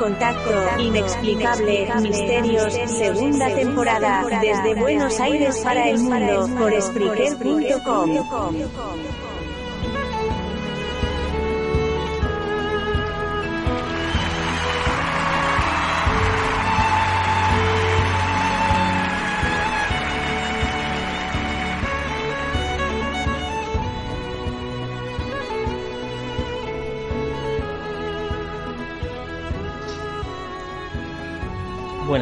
Contacto, 0.00 0.80
inexplicable, 0.80 1.86
misterios, 2.00 2.72
segunda 2.72 3.54
temporada, 3.54 4.24
desde 4.40 4.74
Buenos 4.74 5.20
Aires 5.20 5.58
para 5.58 5.90
el 5.90 5.98
mundo, 5.98 6.48
por 6.58 6.72
Spreaker.com. 6.80 8.10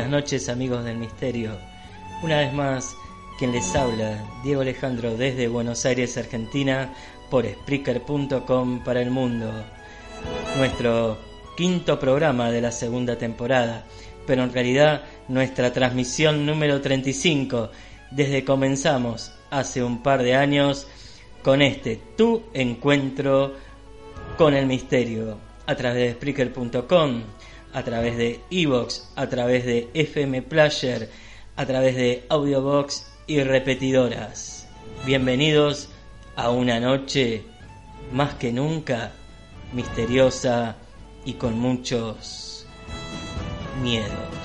Buenas 0.09 0.25
noches 0.25 0.49
amigos 0.49 0.87
del 0.87 0.97
misterio. 0.97 1.59
Una 2.23 2.39
vez 2.39 2.55
más, 2.55 2.97
quien 3.39 3.53
les 3.53 3.77
habla, 3.77 4.25
Diego 4.43 4.63
Alejandro 4.63 5.15
desde 5.19 5.49
Buenos 5.49 5.85
Aires, 5.85 6.17
Argentina, 6.17 6.95
por 7.29 7.45
Spreaker.com 7.45 8.83
para 8.83 9.03
el 9.03 9.11
mundo. 9.11 9.53
Nuestro 10.57 11.19
quinto 11.59 12.01
programa 12.01 12.51
de 12.51 12.63
la 12.63 12.73
segunda 12.73 13.19
temporada, 13.19 13.85
pero 14.27 14.45
en 14.45 14.53
realidad 14.55 15.03
nuestra 15.29 15.75
transmisión 15.75 16.47
número 16.47 16.81
35, 16.81 17.71
desde 18.11 18.47
comenzamos 18.47 19.35
hace 19.51 19.85
un 19.85 20.03
par 20.03 20.23
de 20.23 20.37
años 20.37 20.87
con 21.43 21.61
este 21.61 22.01
tu 22.17 22.45
encuentro 22.55 23.57
con 24.39 24.55
el 24.55 24.65
misterio 24.65 25.37
a 25.67 25.77
través 25.77 26.03
de 26.03 26.13
Spreaker.com 26.15 27.25
a 27.73 27.83
través 27.83 28.17
de 28.17 28.41
Evox, 28.51 29.11
a 29.17 29.29
través 29.29 29.65
de 29.65 29.89
FM 29.95 30.43
Player, 30.43 31.11
a 31.57 31.67
través 31.67 31.97
de 31.97 32.25
Audiobox 32.29 33.07
y 33.27 33.41
repetidoras. 33.43 34.69
Bienvenidos 35.05 35.89
a 36.37 36.51
una 36.51 36.81
noche 36.81 37.43
más 38.13 38.35
que 38.35 38.53
nunca 38.53 39.13
misteriosa 39.73 40.77
y 41.25 41.35
con 41.35 41.59
muchos 41.59 42.67
miedos. 43.83 44.38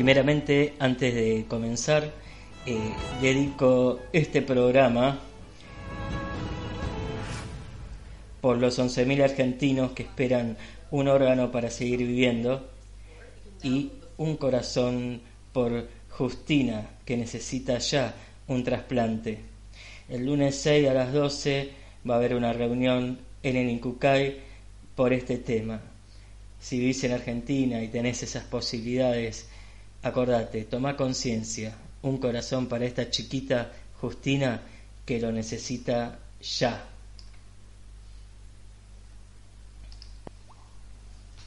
Primeramente, 0.00 0.76
antes 0.78 1.14
de 1.14 1.44
comenzar, 1.46 2.10
eh, 2.64 2.94
dedico 3.20 4.00
este 4.14 4.40
programa 4.40 5.20
por 8.40 8.56
los 8.56 8.78
11.000 8.78 9.22
argentinos 9.22 9.92
que 9.92 10.04
esperan 10.04 10.56
un 10.90 11.06
órgano 11.06 11.52
para 11.52 11.68
seguir 11.68 11.98
viviendo 11.98 12.66
y 13.62 13.92
un 14.16 14.38
corazón 14.38 15.20
por 15.52 15.86
Justina 16.08 16.92
que 17.04 17.18
necesita 17.18 17.76
ya 17.76 18.14
un 18.46 18.64
trasplante. 18.64 19.40
El 20.08 20.24
lunes 20.24 20.56
6 20.56 20.88
a 20.88 20.94
las 20.94 21.12
12 21.12 21.72
va 22.08 22.14
a 22.14 22.16
haber 22.16 22.34
una 22.36 22.54
reunión 22.54 23.18
en 23.42 23.56
el 23.56 23.68
Incucay 23.68 24.40
por 24.94 25.12
este 25.12 25.36
tema. 25.36 25.82
Si 26.58 26.78
vivís 26.78 27.04
en 27.04 27.12
Argentina 27.12 27.82
y 27.82 27.88
tenés 27.88 28.22
esas 28.22 28.44
posibilidades, 28.44 29.46
Acordate, 30.02 30.64
toma 30.64 30.96
conciencia, 30.96 31.74
un 32.02 32.16
corazón 32.16 32.68
para 32.68 32.86
esta 32.86 33.10
chiquita 33.10 33.70
Justina 34.00 34.62
que 35.04 35.20
lo 35.20 35.30
necesita 35.30 36.18
ya. 36.40 36.84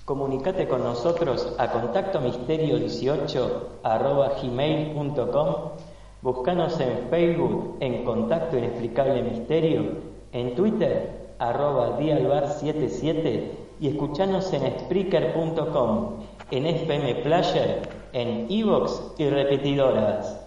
Comunicate 0.05 0.67
con 0.67 0.83
nosotros 0.83 1.55
a 1.57 1.71
contacto 1.71 2.21
misterio 2.21 2.77
18 2.77 3.79
arroba 3.83 4.33
gmail.com. 4.39 5.55
Búscanos 6.21 6.79
en 6.79 7.09
Facebook 7.09 7.77
en 7.79 8.05
Contacto 8.05 8.57
Inexplicable 8.57 9.23
Misterio, 9.23 9.97
en 10.31 10.53
Twitter 10.55 11.33
arroba 11.39 11.97
dialbar77 11.99 13.49
y 13.79 13.87
escuchanos 13.87 14.53
en 14.53 14.79
Spreaker.com, 14.79 16.19
en 16.51 16.65
FM 16.67 17.15
Player 17.15 18.02
en 18.13 18.47
Evox 18.49 19.01
y 19.17 19.27
repetidoras. 19.27 20.39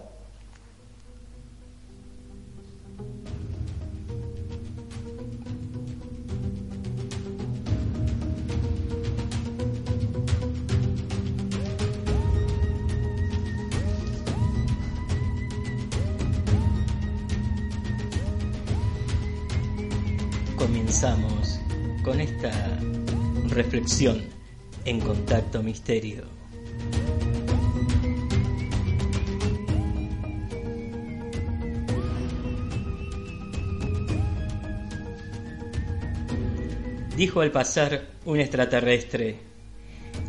Comenzamos 20.56 21.59
con 22.04 22.21
esta 22.21 22.53
reflexión 23.48 24.22
en 24.84 25.00
contacto 25.00 25.62
misterio. 25.62 26.35
Dijo 37.16 37.41
al 37.41 37.51
pasar 37.51 38.10
un 38.27 38.41
extraterrestre, 38.41 39.36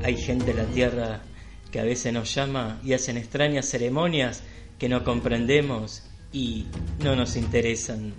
hay 0.03 0.15
gente 0.15 0.51
en 0.51 0.57
la 0.57 0.65
Tierra 0.65 1.21
que 1.69 1.81
a 1.81 1.83
veces 1.83 2.13
nos 2.13 2.33
llama 2.33 2.79
y 2.81 2.93
hacen 2.93 3.17
extrañas 3.17 3.65
ceremonias 3.65 4.41
que 4.79 4.87
no 4.87 5.03
comprendemos 5.03 6.03
y 6.31 6.65
no 7.03 7.17
nos 7.17 7.35
interesan. 7.35 8.13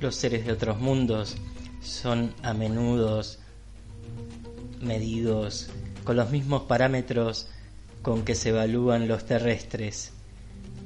Los 0.00 0.14
seres 0.16 0.46
de 0.46 0.52
otros 0.52 0.80
mundos 0.80 1.36
son 1.82 2.32
a 2.42 2.54
menudo 2.54 3.20
medidos 4.80 5.68
con 6.04 6.16
los 6.16 6.30
mismos 6.30 6.62
parámetros 6.62 7.48
con 8.00 8.24
que 8.24 8.34
se 8.34 8.48
evalúan 8.48 9.08
los 9.08 9.26
terrestres, 9.26 10.14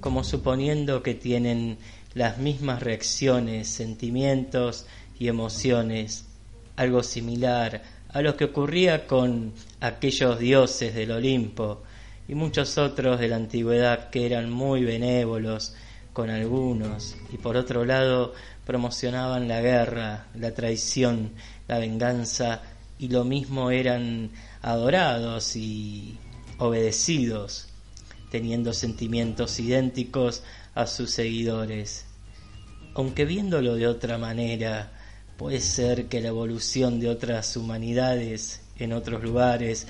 como 0.01 0.25
suponiendo 0.25 1.05
que 1.05 1.15
tienen 1.15 1.79
las 2.15 2.39
mismas 2.39 2.83
reacciones, 2.83 3.69
sentimientos 3.69 4.87
y 5.17 5.29
emociones, 5.29 6.27
algo 6.75 7.05
similar 7.05 7.83
a 8.09 8.21
lo 8.21 8.37
que 8.37 8.47
ocurría 8.47 9.07
con 9.07 9.53
aquellos 9.81 10.41
dioses 10.41 10.93
del 10.93 11.13
Olimpo 11.13 11.85
y 12.27 12.35
muchos 12.35 12.79
otros 12.79 13.21
de 13.21 13.29
la 13.29 13.37
antigüedad 13.37 14.11
que 14.11 14.27
eran 14.27 14.51
muy 14.51 14.85
benévolos 14.85 15.77
con 16.15 16.31
algunos 16.31 17.17
y 17.31 17.37
por 17.37 17.57
otro 17.57 17.85
lado 17.85 18.33
promocionaban 18.65 19.49
la 19.49 19.61
guerra, 19.61 20.29
la 20.35 20.55
traición, 20.55 21.33
la 21.69 21.79
venganza 21.79 22.63
y 22.99 23.09
lo 23.09 23.25
mismo 23.25 23.71
eran 23.71 24.31
adorados 24.63 25.57
y 25.57 26.17
obedecidos, 26.59 27.67
teniendo 28.31 28.73
sentimientos 28.73 29.59
idénticos 29.59 30.45
a 30.75 30.87
sus 30.87 31.11
seguidores. 31.11 32.07
Aunque 32.95 33.25
viéndolo 33.25 33.75
de 33.75 33.89
otra 33.89 34.17
manera, 34.17 34.93
puede 35.37 35.61
ser 35.61 36.07
que 36.07 36.21
la 36.21 36.29
evolución 36.29 37.01
de 37.01 37.09
otras 37.09 37.57
humanidades 37.57 38.63
en 38.79 38.93
otros 38.93 39.23
lugares 39.25 39.89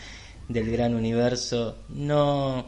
del 0.48 0.70
gran 0.70 0.94
universo 0.94 1.76
no 1.90 2.66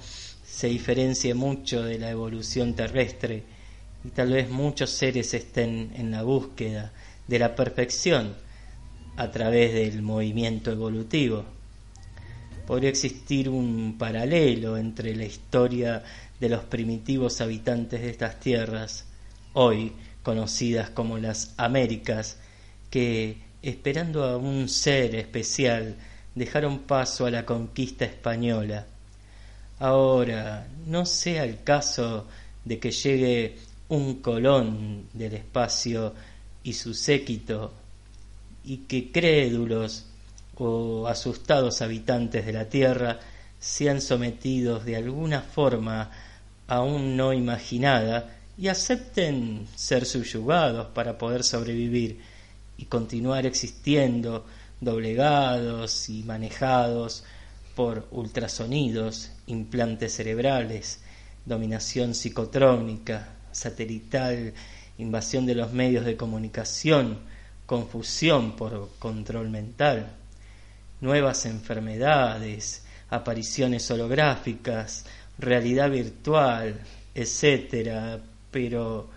se 0.56 0.68
diferencie 0.68 1.34
mucho 1.34 1.82
de 1.82 1.98
la 1.98 2.08
evolución 2.08 2.72
terrestre, 2.72 3.42
y 4.02 4.08
tal 4.08 4.32
vez 4.32 4.48
muchos 4.48 4.88
seres 4.88 5.34
estén 5.34 5.92
en 5.96 6.10
la 6.10 6.22
búsqueda 6.22 6.94
de 7.28 7.38
la 7.38 7.54
perfección 7.54 8.34
a 9.18 9.30
través 9.30 9.74
del 9.74 10.00
movimiento 10.00 10.72
evolutivo. 10.72 11.44
Podría 12.66 12.88
existir 12.88 13.50
un 13.50 13.96
paralelo 13.98 14.78
entre 14.78 15.14
la 15.14 15.26
historia 15.26 16.02
de 16.40 16.48
los 16.48 16.64
primitivos 16.64 17.42
habitantes 17.42 18.00
de 18.00 18.08
estas 18.08 18.40
tierras, 18.40 19.04
hoy 19.52 19.92
conocidas 20.22 20.88
como 20.88 21.18
las 21.18 21.52
Américas, 21.58 22.38
que, 22.88 23.42
esperando 23.60 24.24
a 24.24 24.38
un 24.38 24.70
ser 24.70 25.16
especial 25.16 25.96
dejaron 26.34 26.78
paso 26.78 27.26
a 27.26 27.30
la 27.30 27.44
conquista 27.44 28.06
española. 28.06 28.86
Ahora, 29.78 30.66
no 30.86 31.04
sea 31.04 31.44
el 31.44 31.62
caso 31.62 32.26
de 32.64 32.78
que 32.78 32.90
llegue 32.90 33.56
un 33.88 34.20
colón 34.22 35.08
del 35.12 35.34
espacio 35.34 36.14
y 36.62 36.72
su 36.72 36.94
séquito, 36.94 37.72
y 38.64 38.78
que 38.78 39.12
crédulos 39.12 40.06
o 40.56 41.06
asustados 41.06 41.82
habitantes 41.82 42.46
de 42.46 42.52
la 42.52 42.68
Tierra 42.68 43.20
sean 43.60 44.00
sometidos 44.00 44.84
de 44.84 44.96
alguna 44.96 45.42
forma 45.42 46.10
aún 46.66 47.16
no 47.16 47.32
imaginada 47.32 48.36
y 48.58 48.68
acepten 48.68 49.68
ser 49.76 50.04
subyugados 50.06 50.88
para 50.88 51.18
poder 51.18 51.44
sobrevivir 51.44 52.20
y 52.78 52.86
continuar 52.86 53.46
existiendo 53.46 54.46
doblegados 54.80 56.08
y 56.08 56.22
manejados 56.22 57.24
por 57.76 58.08
ultrasonidos, 58.10 59.30
implantes 59.46 60.14
cerebrales, 60.14 61.00
dominación 61.44 62.14
psicotrónica, 62.14 63.28
satelital, 63.52 64.54
invasión 64.96 65.44
de 65.44 65.54
los 65.54 65.72
medios 65.72 66.06
de 66.06 66.16
comunicación, 66.16 67.18
confusión 67.66 68.56
por 68.56 68.88
control 68.98 69.50
mental, 69.50 70.10
nuevas 71.02 71.44
enfermedades, 71.44 72.82
apariciones 73.10 73.90
holográficas, 73.90 75.04
realidad 75.38 75.90
virtual, 75.90 76.80
etcétera, 77.14 78.18
pero 78.50 79.10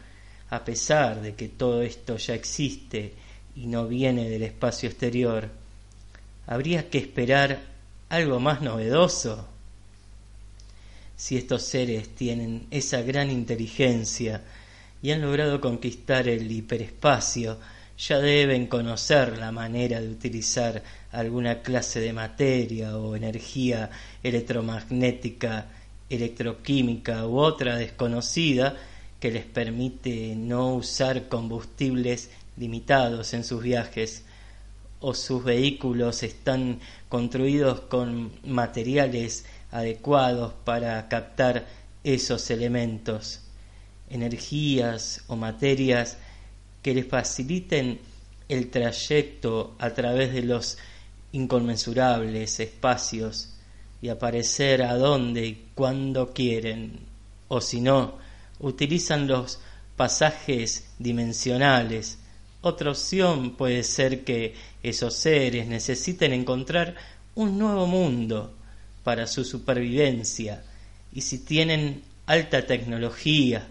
a 0.50 0.65
pesar 0.65 1.21
de 1.21 1.33
que 1.33 1.47
todo 1.47 1.81
esto 1.81 2.17
ya 2.17 2.33
existe 2.33 3.13
y 3.55 3.67
no 3.67 3.88
viene 3.88 4.29
del 4.29 4.44
espacio 4.44 4.89
exterior, 4.89 5.47
habría 6.45 6.89
que 6.89 6.97
esperar 6.97 7.69
algo 8.09 8.39
más 8.39 8.61
novedoso. 8.61 9.47
Si 11.15 11.38
estos 11.38 11.63
seres 11.63 12.09
tienen 12.15 12.67
esa 12.71 13.01
gran 13.01 13.29
inteligencia 13.29 14.41
y 15.01 15.11
han 15.11 15.21
logrado 15.21 15.61
conquistar 15.61 16.27
el 16.27 16.51
hiperespacio, 16.51 17.57
ya 17.97 18.19
deben 18.19 18.67
conocer 18.67 19.38
la 19.38 19.51
manera 19.51 20.00
de 20.00 20.09
utilizar 20.09 20.81
alguna 21.11 21.61
clase 21.61 22.00
de 22.00 22.13
materia 22.13 22.97
o 22.97 23.15
energía 23.15 23.89
electromagnética, 24.23 25.67
electroquímica 26.09 27.27
u 27.27 27.38
otra 27.39 27.75
desconocida 27.75 28.75
que 29.19 29.31
les 29.31 29.45
permite 29.45 30.33
no 30.35 30.75
usar 30.75 31.27
combustibles 31.27 32.31
limitados 32.55 33.33
en 33.33 33.44
sus 33.44 33.62
viajes 33.62 34.23
o 35.01 35.13
sus 35.13 35.44
vehículos 35.44 36.24
están 36.24 36.80
construidos 37.07 37.81
con 37.81 38.31
materiales 38.46 39.46
adecuados 39.72 40.54
para 40.63 41.07
captar 41.07 41.68
esos 42.04 42.50
elementos, 42.50 43.42
energías 44.10 45.24
o 45.28 45.36
materias 45.36 46.18
que 46.81 46.94
les 46.94 47.07
faciliten 47.07 48.00
el 48.48 48.69
trayecto 48.69 49.75
a 49.80 49.92
través 49.92 50.34
de 50.34 50.44
los 50.44 50.78
inconmensurables 51.31 52.60
espacios 52.60 53.54
y 54.01 54.10
aparecer 54.10 54.81
a 54.81 54.96
donde 54.96 55.46
y 55.46 55.66
cuando 55.75 56.34
quieren, 56.34 57.00
o 57.48 57.62
si 57.62 57.81
no, 57.81 58.18
utilizan 58.60 59.28
los 59.28 59.60
pasajes 59.96 60.90
dimensionales. 60.98 62.18
Otra 62.62 62.92
opción 62.92 63.56
puede 63.56 63.84
ser 63.84 64.24
que 64.24 64.56
esos 64.83 65.15
seres 65.15 65.67
necesiten 65.67 66.33
encontrar 66.33 66.95
un 67.35 67.57
nuevo 67.57 67.87
mundo 67.87 68.53
para 69.03 69.27
su 69.27 69.43
supervivencia 69.43 70.63
y 71.13 71.21
si 71.21 71.39
tienen 71.39 72.03
alta 72.25 72.65
tecnología, 72.65 73.67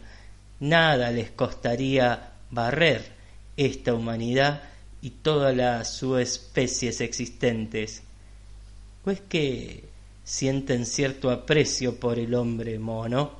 nada 0.60 1.10
les 1.10 1.31
costaría 1.31 2.32
barrer 2.50 3.12
esta 3.56 3.94
humanidad 3.94 4.62
y 5.00 5.10
todas 5.10 5.55
las 5.55 5.93
subespecies 5.94 7.00
existentes. 7.00 8.02
¿O 9.05 9.10
es 9.10 9.20
que 9.20 9.84
sienten 10.25 10.87
cierto 10.87 11.31
aprecio 11.31 11.99
por 12.00 12.19
el 12.19 12.34
hombre 12.34 12.78
mono? 12.78 13.32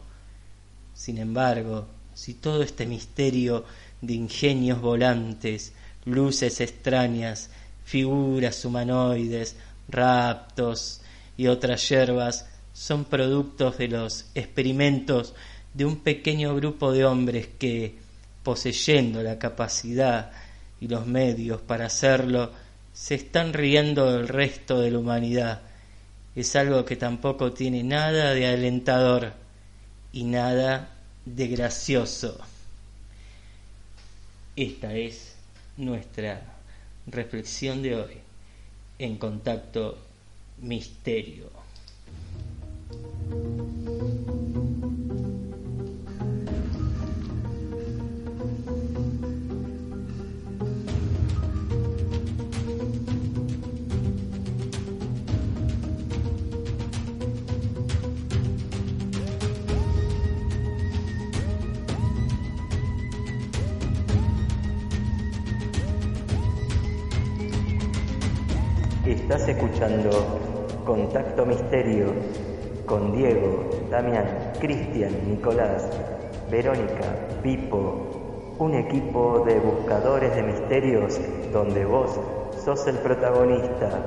Sin 0.95 1.19
embargo, 1.19 1.87
si 2.15 2.35
todo 2.35 2.63
este 2.63 2.87
misterio 2.87 3.65
de 4.01 4.15
ingenios 4.15 4.81
volantes, 4.81 5.73
luces 6.09 6.61
extrañas, 6.61 7.51
figuras 7.85 8.65
humanoides, 8.65 9.57
raptos 9.89 11.01
y 11.37 11.47
otras 11.47 11.89
hierbas 11.89 12.47
son 12.73 13.05
productos 13.05 13.79
de 13.79 13.89
los 13.89 14.27
experimentos 14.35 15.35
de 15.75 15.85
un 15.85 15.97
pequeño 15.97 16.55
grupo 16.55 16.93
de 16.93 17.05
hombres 17.05 17.49
que, 17.59 17.97
poseyendo 18.43 19.23
la 19.23 19.39
capacidad 19.39 20.31
y 20.81 20.89
los 20.89 21.07
medios 21.07 21.61
para 21.61 21.87
hacerlo, 21.87 22.53
se 22.93 23.15
están 23.15 23.53
riendo 23.53 24.13
del 24.13 24.29
resto 24.29 24.81
de 24.81 24.91
la 24.91 24.99
humanidad. 24.99 25.63
Es 26.35 26.57
algo 26.57 26.85
que 26.85 26.97
tampoco 26.97 27.53
tiene 27.53 27.83
nada 27.83 28.33
de 28.35 28.47
alentador 28.47 29.33
y 30.13 30.25
nada 30.25 30.91
de 31.25 31.49
gracioso. 31.49 32.39
Esta 34.57 34.95
es 34.95 35.28
nuestra 35.79 36.43
reflexión 37.07 37.83
de 37.83 37.97
hoy 37.97 38.15
en 38.99 39.17
contacto 39.17 39.97
misterio. 40.61 41.51
Estás 69.31 69.47
escuchando 69.47 70.09
Contacto 70.87 71.45
Misterio 71.45 72.15
con 72.87 73.15
Diego, 73.15 73.69
Damián, 73.91 74.55
Cristian, 74.59 75.13
Nicolás, 75.29 75.87
Verónica, 76.51 77.29
Pipo, 77.43 78.57
un 78.59 78.75
equipo 78.75 79.45
de 79.47 79.61
buscadores 79.61 80.35
de 80.35 80.43
misterios 80.45 81.21
donde 81.53 81.85
vos 81.85 82.19
sos 82.65 82.87
el 82.87 82.97
protagonista. 83.01 84.03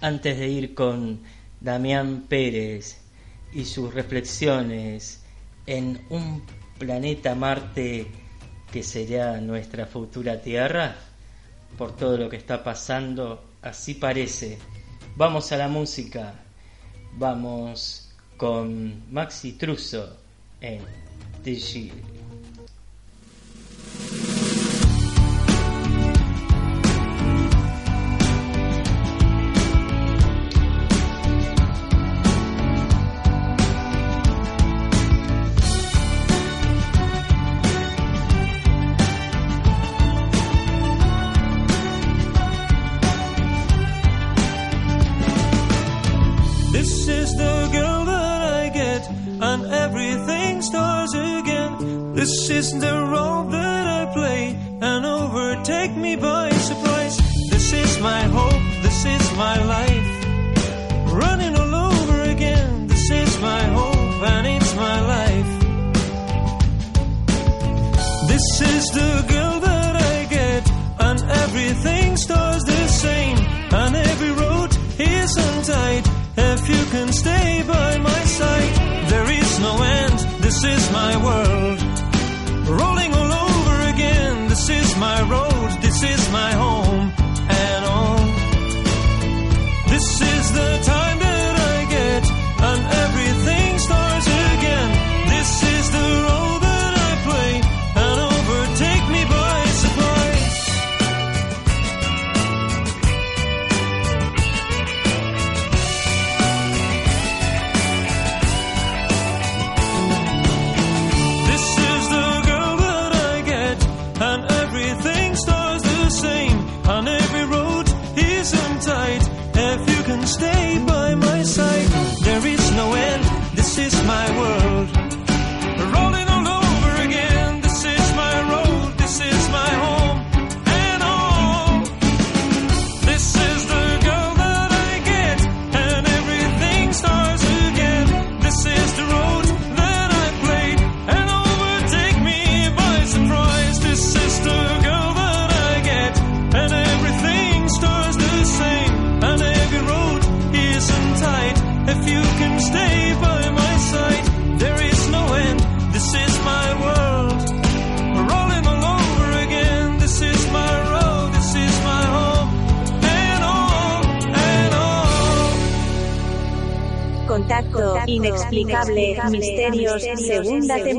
Antes 0.00 0.36
de 0.36 0.48
ir 0.48 0.74
con 0.74 1.22
Damián 1.60 2.24
Pérez 2.28 3.03
y 3.54 3.64
sus 3.64 3.94
reflexiones 3.94 5.22
en 5.66 6.04
un 6.10 6.42
planeta 6.78 7.34
Marte 7.34 8.06
que 8.72 8.82
será 8.82 9.40
nuestra 9.40 9.86
futura 9.86 10.40
Tierra, 10.40 10.96
por 11.78 11.96
todo 11.96 12.18
lo 12.18 12.28
que 12.28 12.36
está 12.36 12.62
pasando, 12.62 13.44
así 13.62 13.94
parece. 13.94 14.58
Vamos 15.16 15.52
a 15.52 15.56
la 15.56 15.68
música, 15.68 16.34
vamos 17.16 18.10
con 18.36 19.12
Maxi 19.12 19.52
Truso 19.52 20.18
en. 20.60 20.82
This 21.44 21.76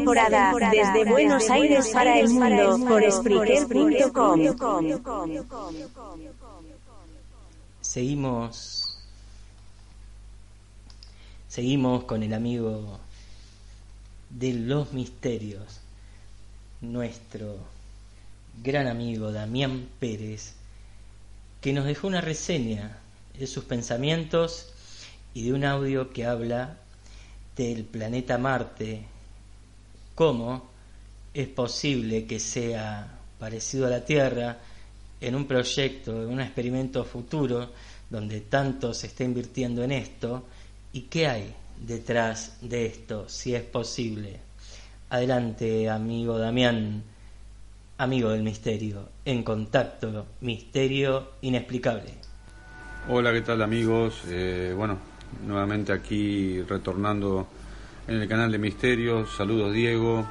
temporada 0.05 0.53
desde 0.71 1.09
Buenos 1.09 1.49
Aires 1.49 1.89
para 1.91 2.19
el 2.19 2.29
mundo 2.29 2.77
por 2.87 3.11
Spreaker.com. 3.11 4.39
Seguimos. 7.81 8.83
Seguimos 11.47 12.03
con 12.03 12.21
el 12.21 12.33
amigo 12.33 12.99
de 14.29 14.53
los 14.53 14.93
misterios, 14.93 15.79
nuestro 16.81 17.57
gran 18.61 18.87
amigo 18.87 19.31
Damián 19.31 19.87
Pérez, 19.99 20.53
que 21.61 21.73
nos 21.73 21.85
dejó 21.85 22.07
una 22.07 22.21
reseña 22.21 22.99
de 23.39 23.47
sus 23.47 23.63
pensamientos 23.63 24.71
y 25.33 25.45
de 25.45 25.53
un 25.53 25.63
audio 25.63 26.11
que 26.11 26.25
habla 26.25 26.77
del 27.55 27.85
planeta 27.85 28.37
Marte, 28.37 29.14
cómo 30.15 30.69
es 31.33 31.47
posible 31.49 32.25
que 32.25 32.39
sea 32.39 33.19
parecido 33.37 33.85
a 33.85 33.89
la 33.89 34.05
Tierra 34.05 34.57
en 35.19 35.35
un 35.35 35.45
proyecto, 35.45 36.23
en 36.23 36.29
un 36.29 36.39
experimento 36.39 37.03
futuro 37.03 37.71
donde 38.09 38.41
tanto 38.41 38.93
se 38.93 39.07
está 39.07 39.23
invirtiendo 39.23 39.83
en 39.83 39.91
esto 39.91 40.45
y 40.93 41.01
qué 41.01 41.27
hay 41.27 41.53
detrás 41.85 42.57
de 42.61 42.85
esto, 42.85 43.27
si 43.27 43.53
es 43.53 43.63
posible. 43.63 44.39
Adelante, 45.09 45.89
amigo 45.89 46.37
Damián, 46.37 47.03
amigo 47.97 48.29
del 48.29 48.43
misterio, 48.43 49.09
en 49.25 49.43
contacto, 49.43 50.27
misterio 50.41 51.31
inexplicable. 51.41 52.13
Hola, 53.09 53.33
¿qué 53.33 53.41
tal 53.41 53.61
amigos? 53.61 54.21
Eh, 54.27 54.73
bueno, 54.75 54.97
nuevamente 55.45 55.91
aquí 55.91 56.61
retornando 56.61 57.47
en 58.07 58.21
el 58.21 58.27
canal 58.27 58.51
de 58.51 58.57
Misterios. 58.57 59.35
Saludos 59.35 59.73
Diego. 59.73 60.25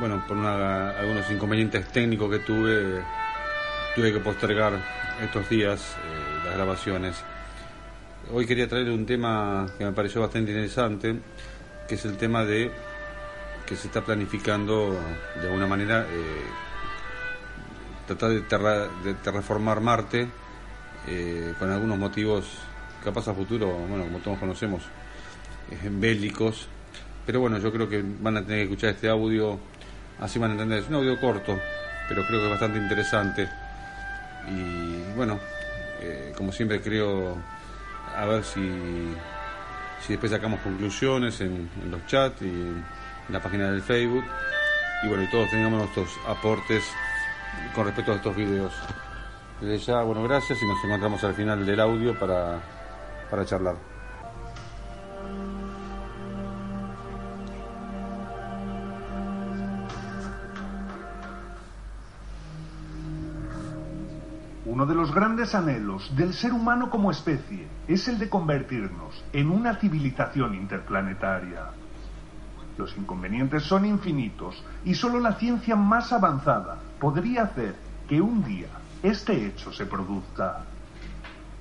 Bueno, 0.00 0.24
por 0.26 0.36
una- 0.36 0.90
algunos 0.90 1.30
inconvenientes 1.30 1.88
técnicos 1.88 2.30
que 2.30 2.38
tuve, 2.40 3.02
tuve 3.94 4.12
que 4.12 4.20
postergar 4.20 4.72
estos 5.22 5.48
días 5.48 5.96
eh, 5.96 6.44
las 6.44 6.54
grabaciones. 6.54 7.16
Hoy 8.32 8.46
quería 8.46 8.68
traer 8.68 8.90
un 8.90 9.06
tema 9.06 9.66
que 9.78 9.84
me 9.84 9.92
pareció 9.92 10.20
bastante 10.20 10.50
interesante, 10.52 11.18
que 11.88 11.94
es 11.94 12.04
el 12.04 12.16
tema 12.16 12.44
de 12.44 12.70
que 13.66 13.76
se 13.76 13.88
está 13.88 14.02
planificando 14.04 14.98
de 15.40 15.46
alguna 15.46 15.66
manera 15.66 16.02
eh, 16.02 16.42
tratar 18.06 18.30
de, 18.30 18.40
terra- 18.42 18.88
terraformar 19.22 19.80
Marte 19.80 20.28
eh, 21.06 21.54
con 21.58 21.70
algunos 21.70 21.98
motivos 21.98 22.46
capaz 23.04 23.28
a 23.28 23.34
futuro, 23.34 23.66
bueno, 23.68 24.04
como 24.04 24.18
todos 24.18 24.38
conocemos, 24.38 24.82
bélicos. 25.90 26.68
Pero 27.28 27.40
bueno, 27.40 27.58
yo 27.58 27.70
creo 27.70 27.86
que 27.90 28.02
van 28.20 28.38
a 28.38 28.40
tener 28.40 28.60
que 28.60 28.62
escuchar 28.62 28.90
este 28.94 29.06
audio, 29.06 29.58
así 30.18 30.38
van 30.38 30.48
a 30.48 30.52
entender. 30.54 30.78
Es 30.78 30.88
un 30.88 30.94
audio 30.94 31.20
corto, 31.20 31.60
pero 32.08 32.24
creo 32.26 32.40
que 32.40 32.44
es 32.46 32.50
bastante 32.52 32.78
interesante. 32.78 33.46
Y 34.50 35.14
bueno, 35.14 35.38
eh, 36.00 36.32
como 36.34 36.52
siempre 36.52 36.80
creo, 36.80 37.36
a 38.16 38.24
ver 38.24 38.42
si, 38.44 39.12
si 40.00 40.14
después 40.14 40.32
sacamos 40.32 40.60
conclusiones 40.60 41.38
en, 41.42 41.68
los 41.90 42.06
chats 42.06 42.40
y 42.40 42.46
en 42.46 42.82
la 43.28 43.42
página 43.42 43.72
del 43.72 43.82
Facebook. 43.82 44.24
Y 45.04 45.08
bueno, 45.08 45.24
y 45.24 45.30
todos 45.30 45.50
tengamos 45.50 45.80
nuestros 45.80 46.08
aportes 46.26 46.82
con 47.74 47.84
respecto 47.84 48.12
a 48.12 48.14
estos 48.14 48.34
videos. 48.34 48.72
Desde 49.60 49.76
ya, 49.84 50.00
bueno, 50.00 50.22
gracias 50.22 50.62
y 50.62 50.66
nos 50.66 50.82
encontramos 50.82 51.22
al 51.24 51.34
final 51.34 51.66
del 51.66 51.78
audio 51.78 52.18
para, 52.18 52.58
para 53.30 53.44
charlar. 53.44 53.97
Grandes 65.18 65.52
anhelos 65.56 66.14
del 66.16 66.32
ser 66.32 66.52
humano 66.52 66.90
como 66.90 67.10
especie 67.10 67.66
es 67.88 68.06
el 68.06 68.20
de 68.20 68.28
convertirnos 68.28 69.24
en 69.32 69.50
una 69.50 69.74
civilización 69.74 70.54
interplanetaria. 70.54 71.70
Los 72.76 72.96
inconvenientes 72.96 73.64
son 73.64 73.84
infinitos 73.84 74.62
y 74.84 74.94
solo 74.94 75.18
la 75.18 75.32
ciencia 75.32 75.74
más 75.74 76.12
avanzada 76.12 76.76
podría 77.00 77.42
hacer 77.42 77.74
que 78.08 78.20
un 78.20 78.44
día 78.44 78.68
este 79.02 79.44
hecho 79.44 79.72
se 79.72 79.86
produzca. 79.86 80.60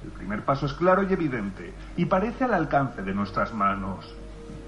El 0.03 0.11
primer 0.11 0.45
paso 0.45 0.67
es 0.67 0.73
claro 0.73 1.01
y 1.01 1.11
evidente 1.11 1.73
y 1.95 2.05
parece 2.05 2.43
al 2.43 2.53
alcance 2.53 3.01
de 3.01 3.15
nuestras 3.15 3.55
manos. 3.55 4.05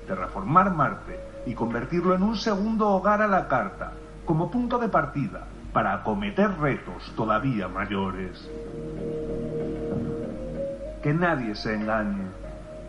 Terraformar 0.08 0.74
Marte 0.74 1.20
y 1.46 1.54
convertirlo 1.54 2.16
en 2.16 2.24
un 2.24 2.36
segundo 2.36 2.88
hogar 2.88 3.22
a 3.22 3.28
la 3.28 3.48
carta, 3.48 3.92
como 4.26 4.50
punto 4.50 4.80
de 4.80 4.90
partida 4.90 5.46
para 5.74 5.94
acometer 5.94 6.58
retos 6.60 7.14
todavía 7.16 7.68
mayores. 7.68 8.50
Que 11.02 11.14
nadie 11.14 11.56
se 11.56 11.76
engañe. 11.76 12.28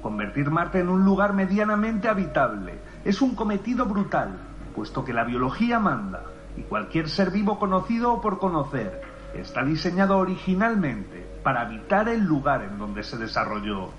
Convertir 0.03 0.51
Marte 0.51 0.81
en 0.81 0.89
un 0.89 1.05
lugar 1.05 1.35
medianamente 1.35 2.09
habitable 2.09 2.79
es 3.05 3.21
un 3.21 3.35
cometido 3.35 3.85
brutal, 3.85 4.39
puesto 4.75 5.05
que 5.05 5.13
la 5.13 5.25
biología 5.25 5.79
manda 5.79 6.23
y 6.57 6.63
cualquier 6.63 7.09
ser 7.09 7.31
vivo 7.31 7.59
conocido 7.59 8.15
o 8.15 8.21
por 8.21 8.39
conocer 8.39 9.03
está 9.35 9.63
diseñado 9.63 10.19
originalmente 10.19 11.27
para 11.43 11.63
habitar 11.63 12.09
el 12.09 12.25
lugar 12.25 12.63
en 12.63 12.79
donde 12.79 13.03
se 13.03 13.17
desarrolló. 13.17 13.91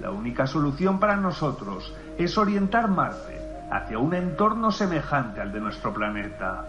La 0.00 0.10
única 0.10 0.46
solución 0.46 0.98
para 0.98 1.16
nosotros 1.16 1.94
es 2.18 2.36
orientar 2.36 2.88
Marte 2.88 3.40
hacia 3.70 3.98
un 3.98 4.14
entorno 4.14 4.70
semejante 4.70 5.40
al 5.40 5.52
de 5.52 5.60
nuestro 5.60 5.92
planeta. 5.92 6.66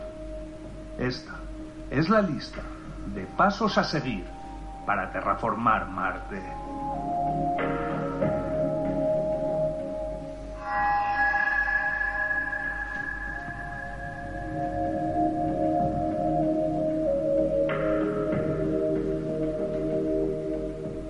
Esta 0.98 1.34
es 1.90 2.10
la 2.10 2.22
lista 2.22 2.62
de 3.14 3.26
pasos 3.26 3.78
a 3.78 3.84
seguir 3.84 4.26
para 4.86 5.12
terraformar 5.12 5.88
Marte. 5.90 6.42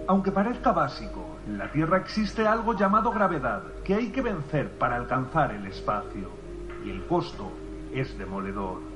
Aunque 0.07 0.31
parezca 0.31 0.71
básico, 0.71 1.37
en 1.45 1.57
la 1.57 1.71
Tierra 1.71 1.97
existe 1.97 2.47
algo 2.47 2.73
llamado 2.73 3.11
gravedad 3.11 3.61
que 3.83 3.93
hay 3.93 4.11
que 4.11 4.21
vencer 4.21 4.71
para 4.79 4.95
alcanzar 4.95 5.51
el 5.51 5.67
espacio, 5.67 6.29
y 6.83 6.89
el 6.89 7.05
costo 7.05 7.51
es 7.93 8.17
demoledor. 8.17 8.94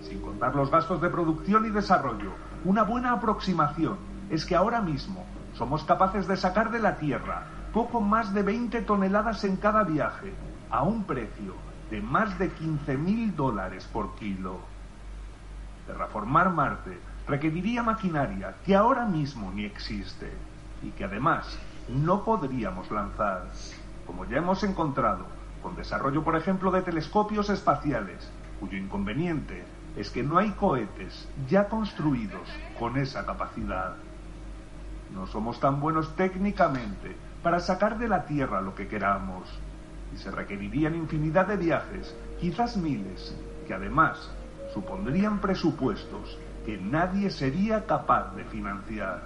Sin 0.00 0.20
contar 0.20 0.54
los 0.54 0.70
gastos 0.70 1.00
de 1.00 1.10
producción 1.10 1.66
y 1.66 1.70
desarrollo, 1.70 2.32
una 2.64 2.82
buena 2.82 3.12
aproximación 3.12 3.98
es 4.30 4.46
que 4.46 4.56
ahora 4.56 4.80
mismo 4.80 5.24
somos 5.54 5.84
capaces 5.84 6.26
de 6.26 6.36
sacar 6.36 6.70
de 6.70 6.78
la 6.78 6.96
Tierra 6.96 7.44
poco 7.72 8.00
más 8.00 8.32
de 8.32 8.42
20 8.42 8.82
toneladas 8.82 9.44
en 9.44 9.56
cada 9.56 9.84
viaje, 9.84 10.32
a 10.70 10.82
un 10.82 11.04
precio 11.04 11.54
de 11.90 12.00
más 12.00 12.38
de 12.38 12.50
15.000 12.50 13.34
dólares 13.34 13.88
por 13.92 14.14
kilo. 14.14 14.60
Terraformar 15.86 16.50
Marte 16.50 16.98
requeriría 17.26 17.82
maquinaria 17.82 18.56
que 18.64 18.74
ahora 18.74 19.06
mismo 19.06 19.52
ni 19.52 19.64
existe 19.64 20.32
y 20.82 20.90
que 20.90 21.04
además 21.04 21.58
no 21.88 22.24
podríamos 22.24 22.90
lanzar, 22.90 23.48
como 24.06 24.24
ya 24.24 24.38
hemos 24.38 24.62
encontrado 24.64 25.26
con 25.62 25.76
desarrollo, 25.76 26.24
por 26.24 26.36
ejemplo, 26.36 26.70
de 26.70 26.82
telescopios 26.82 27.50
espaciales, 27.50 28.30
cuyo 28.60 28.78
inconveniente 28.78 29.64
es 29.96 30.10
que 30.10 30.22
no 30.22 30.38
hay 30.38 30.50
cohetes 30.52 31.28
ya 31.48 31.68
construidos 31.68 32.48
con 32.78 32.96
esa 32.96 33.26
capacidad. 33.26 33.96
No 35.14 35.26
somos 35.26 35.58
tan 35.60 35.80
buenos 35.80 36.14
técnicamente 36.16 37.16
para 37.42 37.60
sacar 37.60 37.98
de 37.98 38.08
la 38.08 38.26
Tierra 38.26 38.60
lo 38.60 38.74
que 38.74 38.86
queramos, 38.86 39.48
y 40.14 40.18
se 40.18 40.30
requerirían 40.30 40.94
infinidad 40.94 41.46
de 41.46 41.56
viajes, 41.56 42.14
quizás 42.40 42.76
miles, 42.76 43.34
que 43.66 43.74
además 43.74 44.30
supondrían 44.72 45.40
presupuestos 45.40 46.38
que 46.64 46.76
nadie 46.78 47.30
sería 47.30 47.86
capaz 47.86 48.34
de 48.34 48.44
financiar. 48.44 49.22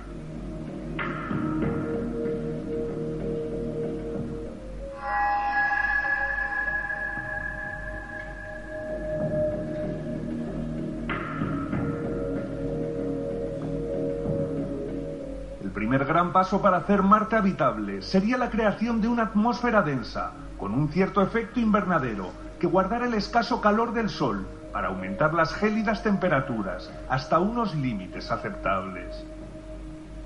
Primer 16.04 16.22
gran 16.22 16.32
paso 16.32 16.60
para 16.60 16.78
hacer 16.78 17.02
Marte 17.02 17.36
habitable 17.36 18.02
sería 18.02 18.36
la 18.36 18.50
creación 18.50 19.00
de 19.00 19.08
una 19.08 19.24
atmósfera 19.24 19.80
densa, 19.80 20.32
con 20.58 20.74
un 20.74 20.88
cierto 20.90 21.22
efecto 21.22 21.60
invernadero, 21.60 22.30
que 22.60 22.66
guardara 22.66 23.06
el 23.06 23.14
escaso 23.14 23.60
calor 23.60 23.94
del 23.94 24.10
Sol 24.10 24.46
para 24.72 24.88
aumentar 24.88 25.32
las 25.32 25.54
gélidas 25.54 26.02
temperaturas 26.02 26.90
hasta 27.08 27.38
unos 27.38 27.74
límites 27.74 28.30
aceptables. 28.30 29.24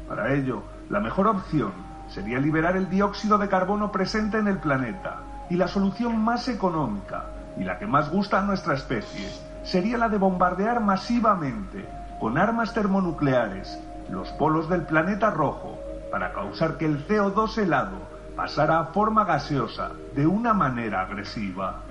Para 0.08 0.34
ello, 0.34 0.64
la 0.90 0.98
mejor 0.98 1.28
opción 1.28 1.72
sería 2.08 2.40
liberar 2.40 2.76
el 2.76 2.90
dióxido 2.90 3.38
de 3.38 3.48
carbono 3.48 3.92
presente 3.92 4.38
en 4.38 4.48
el 4.48 4.58
planeta, 4.58 5.20
y 5.48 5.56
la 5.56 5.68
solución 5.68 6.18
más 6.18 6.48
económica 6.48 7.26
y 7.56 7.62
la 7.62 7.78
que 7.78 7.86
más 7.86 8.10
gusta 8.10 8.40
a 8.40 8.42
nuestra 8.42 8.74
especie 8.74 9.28
sería 9.62 9.96
la 9.96 10.08
de 10.08 10.18
bombardear 10.18 10.80
masivamente 10.80 11.86
con 12.18 12.36
armas 12.36 12.74
termonucleares 12.74 13.78
los 14.10 14.28
polos 14.32 14.68
del 14.68 14.82
planeta 14.82 15.30
rojo 15.30 15.78
para 16.10 16.32
causar 16.32 16.78
que 16.78 16.86
el 16.86 17.06
CO2 17.06 17.58
helado 17.58 17.98
pasara 18.36 18.80
a 18.80 18.84
forma 18.86 19.24
gaseosa 19.24 19.92
de 20.14 20.26
una 20.26 20.54
manera 20.54 21.02
agresiva. 21.02 21.82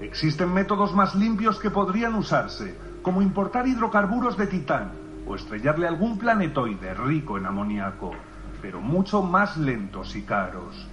Existen 0.00 0.52
métodos 0.52 0.92
más 0.92 1.14
limpios 1.14 1.58
que 1.58 1.70
podrían 1.70 2.14
usarse, 2.14 2.76
como 3.02 3.22
importar 3.22 3.66
hidrocarburos 3.66 4.36
de 4.36 4.46
titán 4.46 4.90
o 5.26 5.34
estrellarle 5.34 5.86
algún 5.86 6.18
planetoide 6.18 6.94
rico 6.94 7.38
en 7.38 7.46
amoníaco, 7.46 8.12
pero 8.60 8.80
mucho 8.80 9.22
más 9.22 9.56
lentos 9.56 10.16
y 10.16 10.22
caros. 10.22 10.88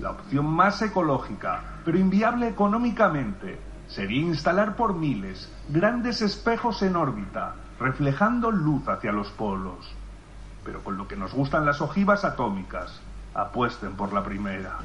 La 0.00 0.12
opción 0.12 0.46
más 0.46 0.80
ecológica, 0.80 1.80
pero 1.84 1.98
inviable 1.98 2.48
económicamente, 2.48 3.58
sería 3.88 4.22
instalar 4.22 4.76
por 4.76 4.94
miles 4.94 5.52
grandes 5.68 6.22
espejos 6.22 6.82
en 6.82 6.96
órbita, 6.96 7.54
reflejando 7.80 8.50
luz 8.50 8.86
hacia 8.88 9.10
los 9.10 9.30
polos. 9.30 9.92
Pero 10.64 10.84
con 10.84 10.98
lo 10.98 11.08
que 11.08 11.16
nos 11.16 11.32
gustan 11.32 11.64
las 11.64 11.80
ojivas 11.80 12.24
atómicas, 12.24 13.00
apuesten 13.34 13.92
por 13.92 14.12
la 14.12 14.22
primera. 14.22 14.76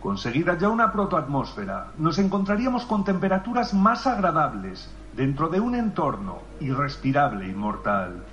Conseguida 0.00 0.58
ya 0.58 0.68
una 0.68 0.90
protoatmósfera, 0.90 1.92
nos 1.98 2.18
encontraríamos 2.18 2.84
con 2.86 3.04
temperaturas 3.04 3.72
más 3.72 4.06
agradables 4.06 4.90
dentro 5.14 5.48
de 5.48 5.60
un 5.60 5.74
entorno 5.74 6.38
irrespirable 6.60 7.46
y 7.46 7.54
mortal. 7.54 8.24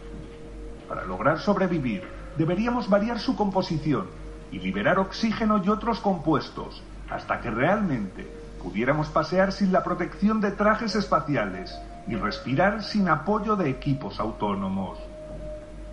Para 0.96 1.08
lograr 1.08 1.40
sobrevivir, 1.42 2.04
deberíamos 2.38 2.90
variar 2.90 3.20
su 3.20 3.36
composición 3.36 4.06
y 4.50 4.60
liberar 4.60 4.98
oxígeno 4.98 5.62
y 5.62 5.68
otros 5.68 6.00
compuestos 6.00 6.82
hasta 7.10 7.42
que 7.42 7.52
realmente 7.52 8.26
pudiéramos 8.64 9.10
pasear 9.10 9.52
sin 9.52 9.74
la 9.74 9.84
protección 9.84 10.40
de 10.40 10.52
trajes 10.52 10.96
espaciales 10.96 11.78
y 12.08 12.16
respirar 12.16 12.82
sin 12.82 13.10
apoyo 13.10 13.58
de 13.58 13.70
equipos 13.70 14.22
autónomos. 14.22 14.98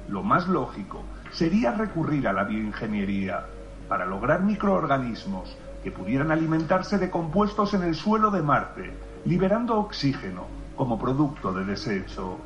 Lo 0.07 0.23
más 0.23 0.47
lógico 0.47 1.03
sería 1.33 1.73
recurrir 1.73 2.29
a 2.29 2.33
la 2.33 2.45
bioingeniería 2.45 3.47
para 3.89 4.07
lograr 4.07 4.45
microorganismos 4.45 5.57
que 5.83 5.91
pudieran 5.91 6.31
alimentarse 6.31 6.97
de 6.99 7.11
compuestos 7.11 7.75
en 7.75 7.83
el 7.83 7.97
suelo 7.97 8.31
de 8.31 8.43
Marte, 8.43 8.93
liberando 9.25 9.81
oxígeno 9.81 10.47
como 10.77 10.97
producto 10.97 11.53
de 11.53 11.65
desecho. 11.65 12.39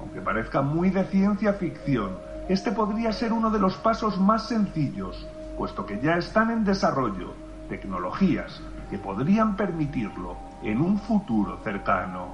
Aunque 0.00 0.20
parezca 0.20 0.62
muy 0.62 0.90
de 0.90 1.04
ciencia 1.04 1.52
ficción, 1.52 2.18
este 2.48 2.72
podría 2.72 3.12
ser 3.12 3.32
uno 3.32 3.50
de 3.50 3.58
los 3.58 3.76
pasos 3.76 4.18
más 4.18 4.48
sencillos, 4.48 5.26
puesto 5.56 5.86
que 5.86 6.00
ya 6.00 6.16
están 6.16 6.50
en 6.50 6.64
desarrollo 6.64 7.34
tecnologías 7.68 8.60
que 8.90 8.98
podrían 8.98 9.56
permitirlo 9.56 10.36
en 10.62 10.80
un 10.80 10.98
futuro 10.98 11.58
cercano. 11.62 12.26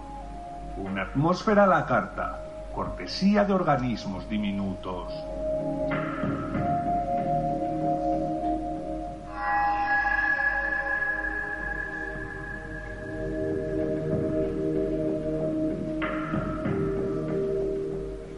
Una 0.78 1.02
atmósfera 1.02 1.64
a 1.64 1.66
la 1.66 1.86
carta, 1.86 2.40
cortesía 2.74 3.44
de 3.44 3.52
organismos 3.52 4.28
diminutos. 4.28 5.12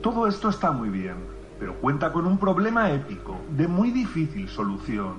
Todo 0.09 0.27
esto 0.27 0.49
está 0.49 0.73
muy 0.73 0.89
bien, 0.89 1.17
pero 1.61 1.75
cuenta 1.75 2.15
con 2.15 2.25
un 2.25 2.39
problema 2.39 2.91
épico 2.91 3.37
de 3.51 3.69
muy 3.69 3.91
difícil 3.91 4.49
solución. 4.49 5.17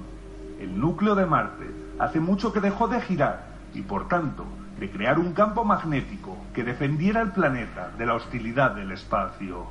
El 0.60 0.80
núcleo 0.80 1.14
de 1.14 1.28
Marte 1.28 1.70
hace 2.00 2.20
mucho 2.20 2.52
que 2.52 2.60
dejó 2.60 2.88
de 2.88 3.00
girar 3.00 3.50
y 3.76 3.84
por 3.84 4.08
tanto 4.08 4.46
de 4.80 4.90
crear 4.90 5.20
un 5.20 5.34
campo 5.34 5.64
magnético 5.64 6.36
que 6.56 6.64
defendiera 6.64 7.22
el 7.22 7.30
planeta 7.34 7.92
de 8.00 8.08
la 8.08 8.16
hostilidad 8.16 8.72
del 8.72 8.92
espacio. 8.92 9.68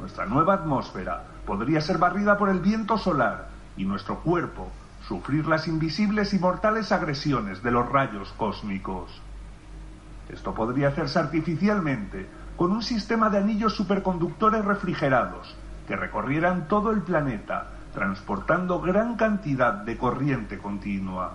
Nuestra 0.00 0.26
nueva 0.26 0.54
atmósfera 0.54 1.22
podría 1.46 1.80
ser 1.80 1.98
barrida 1.98 2.36
por 2.36 2.48
el 2.48 2.58
viento 2.58 2.98
solar 2.98 3.50
y 3.76 3.84
nuestro 3.84 4.18
cuerpo 4.18 4.66
sufrir 5.06 5.46
las 5.46 5.68
invisibles 5.68 6.34
y 6.34 6.40
mortales 6.40 6.90
agresiones 6.90 7.62
de 7.62 7.70
los 7.70 7.88
rayos 7.88 8.34
cósmicos. 8.36 9.22
Esto 10.28 10.54
podría 10.54 10.88
hacerse 10.88 11.20
artificialmente 11.20 12.41
con 12.56 12.72
un 12.72 12.82
sistema 12.82 13.30
de 13.30 13.38
anillos 13.38 13.74
superconductores 13.74 14.64
refrigerados 14.64 15.56
que 15.86 15.96
recorrieran 15.96 16.68
todo 16.68 16.90
el 16.90 17.02
planeta, 17.02 17.68
transportando 17.92 18.80
gran 18.80 19.16
cantidad 19.16 19.72
de 19.72 19.96
corriente 19.98 20.58
continua. 20.58 21.34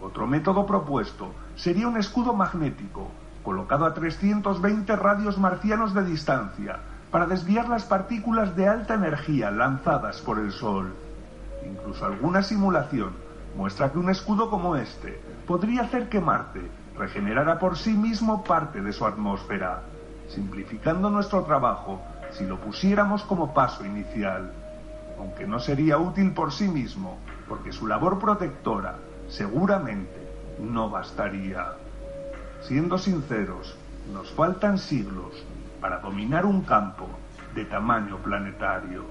Otro 0.00 0.26
método 0.26 0.66
propuesto 0.66 1.32
sería 1.56 1.88
un 1.88 1.96
escudo 1.96 2.32
magnético, 2.32 3.10
colocado 3.42 3.86
a 3.86 3.94
320 3.94 4.96
radios 4.96 5.38
marcianos 5.38 5.94
de 5.94 6.04
distancia, 6.04 6.78
para 7.10 7.26
desviar 7.26 7.68
las 7.68 7.84
partículas 7.84 8.56
de 8.56 8.68
alta 8.68 8.94
energía 8.94 9.50
lanzadas 9.50 10.20
por 10.20 10.38
el 10.38 10.52
Sol. 10.52 10.92
Incluso 11.64 12.04
alguna 12.04 12.42
simulación 12.42 13.10
muestra 13.56 13.90
que 13.90 13.98
un 13.98 14.10
escudo 14.10 14.50
como 14.50 14.76
este 14.76 15.20
podría 15.46 15.82
hacer 15.82 16.08
que 16.08 16.20
Marte 16.20 16.60
regenerara 16.98 17.58
por 17.58 17.76
sí 17.76 17.92
mismo 17.92 18.44
parte 18.44 18.80
de 18.80 18.92
su 18.92 19.06
atmósfera, 19.06 19.82
simplificando 20.28 21.10
nuestro 21.10 21.44
trabajo 21.44 22.00
si 22.32 22.44
lo 22.44 22.58
pusiéramos 22.58 23.22
como 23.22 23.54
paso 23.54 23.84
inicial, 23.84 24.52
aunque 25.18 25.46
no 25.46 25.58
sería 25.58 25.98
útil 25.98 26.32
por 26.32 26.52
sí 26.52 26.68
mismo, 26.68 27.18
porque 27.48 27.72
su 27.72 27.86
labor 27.86 28.18
protectora 28.18 28.96
seguramente 29.28 30.26
no 30.60 30.90
bastaría. 30.90 31.72
Siendo 32.62 32.98
sinceros, 32.98 33.76
nos 34.12 34.30
faltan 34.32 34.78
siglos 34.78 35.44
para 35.80 35.98
dominar 35.98 36.44
un 36.46 36.62
campo 36.62 37.06
de 37.54 37.64
tamaño 37.64 38.18
planetario. 38.18 39.04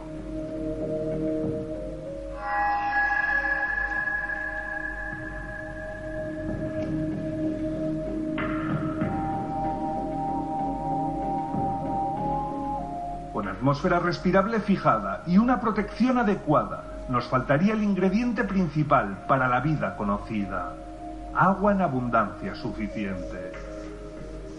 Atmósfera 13.66 13.98
respirable 13.98 14.60
fijada 14.60 15.24
y 15.26 15.40
una 15.40 15.60
protección 15.60 16.20
adecuada, 16.20 16.84
nos 17.10 17.26
faltaría 17.26 17.74
el 17.74 17.82
ingrediente 17.82 18.44
principal 18.44 19.26
para 19.28 19.48
la 19.48 19.60
vida 19.60 19.98
conocida. 19.98 20.76
Agua 21.34 21.72
en 21.72 21.82
abundancia 21.82 22.54
suficiente. 22.54 23.54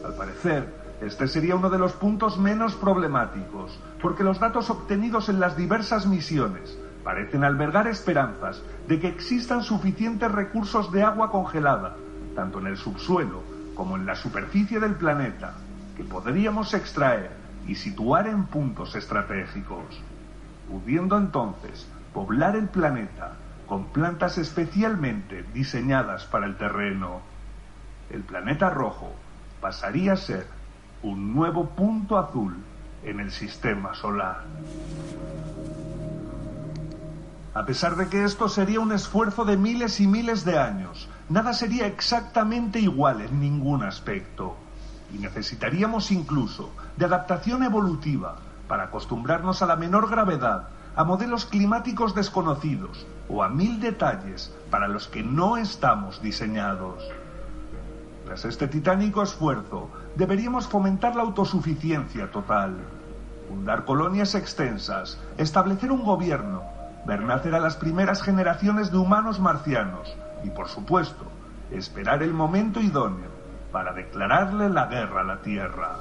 Al 0.05 0.13
parecer, 0.15 0.75
este 1.01 1.29
sería 1.29 1.55
uno 1.55 1.71
de 1.71 1.79
los 1.79 1.93
puntos 1.93 2.37
menos 2.37 2.75
problemáticos, 2.75 3.79
porque 4.03 4.25
los 4.25 4.41
datos 4.41 4.71
obtenidos 4.71 5.29
en 5.29 5.39
las 5.39 5.57
diversas 5.57 6.05
misiones 6.05 6.77
parecen 7.05 7.45
albergar 7.45 7.87
esperanzas 7.87 8.61
de 8.89 8.99
que 8.99 9.07
existan 9.07 9.63
suficientes 9.63 10.33
recursos 10.33 10.91
de 10.91 11.05
agua 11.05 11.31
congelada, 11.31 11.95
tanto 12.35 12.59
en 12.59 12.67
el 12.67 12.77
subsuelo 12.77 13.45
como 13.77 13.95
en 13.97 14.05
la 14.05 14.17
superficie 14.17 14.81
del 14.81 14.97
planeta, 14.97 15.53
que 15.97 16.03
podríamos 16.03 16.75
extraer 16.75 17.46
y 17.67 17.75
situar 17.75 18.27
en 18.27 18.47
puntos 18.47 18.95
estratégicos, 18.95 20.01
pudiendo 20.71 21.17
entonces 21.17 21.89
poblar 22.13 22.57
el 22.57 22.69
planeta 22.69 23.33
con 23.67 23.87
plantas 23.87 24.39
especialmente 24.39 25.45
diseñadas 25.53 26.25
para 26.25 26.47
el 26.47 26.57
terreno. 26.57 27.21
El 28.11 28.23
planeta 28.23 28.71
rojo 28.71 29.13
pasaría 29.61 30.13
a 30.13 30.17
ser 30.17 30.47
un 31.03 31.35
nuevo 31.35 31.71
punto 31.71 32.19
azul 32.19 32.57
en 33.05 33.21
el 33.21 33.31
sistema 33.33 33.95
solar. 33.95 34.45
A 37.55 37.65
pesar 37.65 37.97
de 37.97 38.09
que 38.09 38.25
esto 38.25 38.49
sería 38.49 38.81
un 38.81 38.93
esfuerzo 38.93 39.45
de 39.45 39.57
miles 39.57 40.01
y 40.01 40.07
miles 40.07 40.45
de 40.45 40.59
años, 40.59 41.09
nada 41.29 41.55
sería 41.55 41.87
exactamente 41.87 42.79
igual 42.81 43.23
en 43.23 43.41
ningún 43.41 43.83
aspecto. 43.83 44.57
Y 45.13 45.19
necesitaríamos 45.19 46.11
incluso 46.11 46.71
de 46.97 47.05
adaptación 47.05 47.63
evolutiva 47.63 48.37
para 48.69 48.85
acostumbrarnos 48.85 49.63
a 49.63 49.67
la 49.67 49.77
menor 49.77 50.11
gravedad, 50.11 50.69
a 50.97 51.05
modelos 51.05 51.45
climáticos 51.45 52.15
desconocidos 52.15 53.07
o 53.29 53.43
a 53.43 53.49
mil 53.49 53.81
detalles 53.81 54.53
para 54.71 54.89
los 54.89 55.09
que 55.09 55.23
no 55.23 55.57
estamos 55.57 56.23
diseñados. 56.23 57.05
Tras 58.25 58.45
este 58.45 58.67
titánico 58.67 59.23
esfuerzo, 59.23 59.91
deberíamos 60.17 60.67
fomentar 60.67 61.15
la 61.15 61.23
autosuficiencia 61.23 62.31
total, 62.31 62.77
fundar 63.49 63.85
colonias 63.85 64.35
extensas, 64.35 65.19
establecer 65.37 65.93
un 65.93 66.03
gobierno, 66.03 66.63
ver 67.07 67.23
nacer 67.23 67.55
a 67.55 67.61
las 67.61 67.77
primeras 67.77 68.23
generaciones 68.23 68.91
de 68.91 68.99
humanos 68.99 69.39
marcianos 69.39 70.13
y, 70.43 70.51
por 70.51 70.69
supuesto, 70.69 71.25
esperar 71.71 72.23
el 72.23 72.33
momento 72.33 72.81
idóneo 72.81 73.36
para 73.77 73.93
declararle 73.93 74.71
la 74.71 74.87
guerra 74.87 75.21
a 75.21 75.25
la 75.25 75.43
Tierra. 75.43 75.99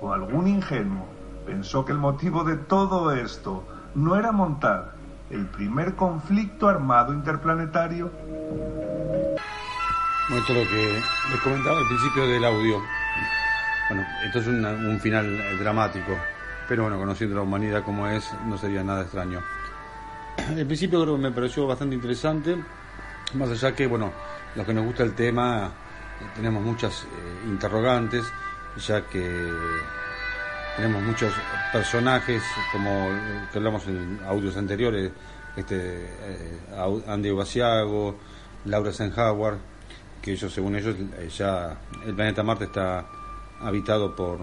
¿O 0.00 0.12
algún 0.12 0.48
ingenuo 0.48 1.06
pensó 1.46 1.84
que 1.84 1.92
el 1.92 1.98
motivo 1.98 2.42
de 2.42 2.56
todo 2.56 3.12
esto 3.12 3.64
no 3.94 4.16
era 4.16 4.32
montar 4.32 4.90
el 5.30 5.46
primer 5.46 5.94
conflicto 5.94 6.66
armado 6.66 7.14
interplanetario? 7.14 8.10
Bueno, 10.28 10.40
esto 10.40 10.52
es 10.52 10.64
lo 10.64 10.68
que 10.68 11.00
les 11.30 11.40
comentaba 11.44 11.78
al 11.78 11.86
principio 11.86 12.26
del 12.26 12.44
audio. 12.44 12.82
Bueno, 13.88 14.04
esto 14.26 14.40
es 14.40 14.46
un 14.48 14.98
final 15.00 15.40
dramático, 15.60 16.10
pero 16.66 16.82
bueno, 16.82 16.98
conociendo 16.98 17.36
la 17.36 17.42
humanidad 17.42 17.84
como 17.84 18.08
es, 18.08 18.34
no 18.46 18.58
sería 18.58 18.82
nada 18.82 19.02
extraño. 19.02 19.38
El 20.56 20.66
principio 20.66 21.00
creo 21.02 21.14
que 21.14 21.22
me 21.22 21.30
pareció 21.30 21.68
bastante 21.68 21.94
interesante, 21.94 22.56
más 23.34 23.48
allá 23.48 23.76
que, 23.76 23.86
bueno, 23.86 24.10
los 24.56 24.66
que 24.66 24.74
nos 24.74 24.84
gusta 24.84 25.04
el 25.04 25.14
tema, 25.14 25.70
tenemos 26.34 26.62
muchas 26.62 27.04
eh, 27.04 27.06
interrogantes, 27.48 28.24
ya 28.76 29.06
que 29.06 29.50
tenemos 30.76 31.02
muchos 31.02 31.32
personajes, 31.72 32.42
como 32.72 33.08
eh, 33.12 33.48
que 33.52 33.58
hablamos 33.58 33.86
en 33.86 34.20
audios 34.26 34.56
anteriores, 34.56 35.12
este 35.56 36.04
eh, 36.04 36.58
Andy 37.06 37.30
Basiago, 37.30 38.16
Laura 38.64 38.92
Senhauer, 38.92 39.54
que 40.20 40.32
ellos, 40.32 40.52
según 40.52 40.74
ellos, 40.76 40.96
eh, 41.18 41.28
ya 41.28 41.76
el 42.04 42.14
planeta 42.14 42.42
Marte 42.42 42.64
está 42.64 43.06
habitado 43.60 44.16
por, 44.16 44.38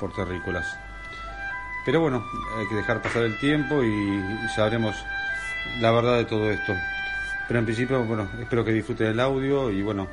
por 0.00 0.14
terrícolas. 0.14 0.66
Pero 1.84 2.00
bueno, 2.00 2.24
hay 2.58 2.66
que 2.66 2.74
dejar 2.74 3.02
pasar 3.02 3.22
el 3.22 3.38
tiempo 3.38 3.82
y, 3.82 3.88
y 3.88 4.48
sabremos 4.54 4.96
la 5.80 5.90
verdad 5.90 6.16
de 6.16 6.24
todo 6.24 6.50
esto. 6.50 6.72
Pero 7.46 7.60
en 7.60 7.64
principio, 7.66 8.04
bueno, 8.04 8.28
espero 8.40 8.64
que 8.64 8.72
disfruten 8.72 9.08
el 9.08 9.20
audio 9.20 9.70
y 9.70 9.82
bueno, 9.82 10.06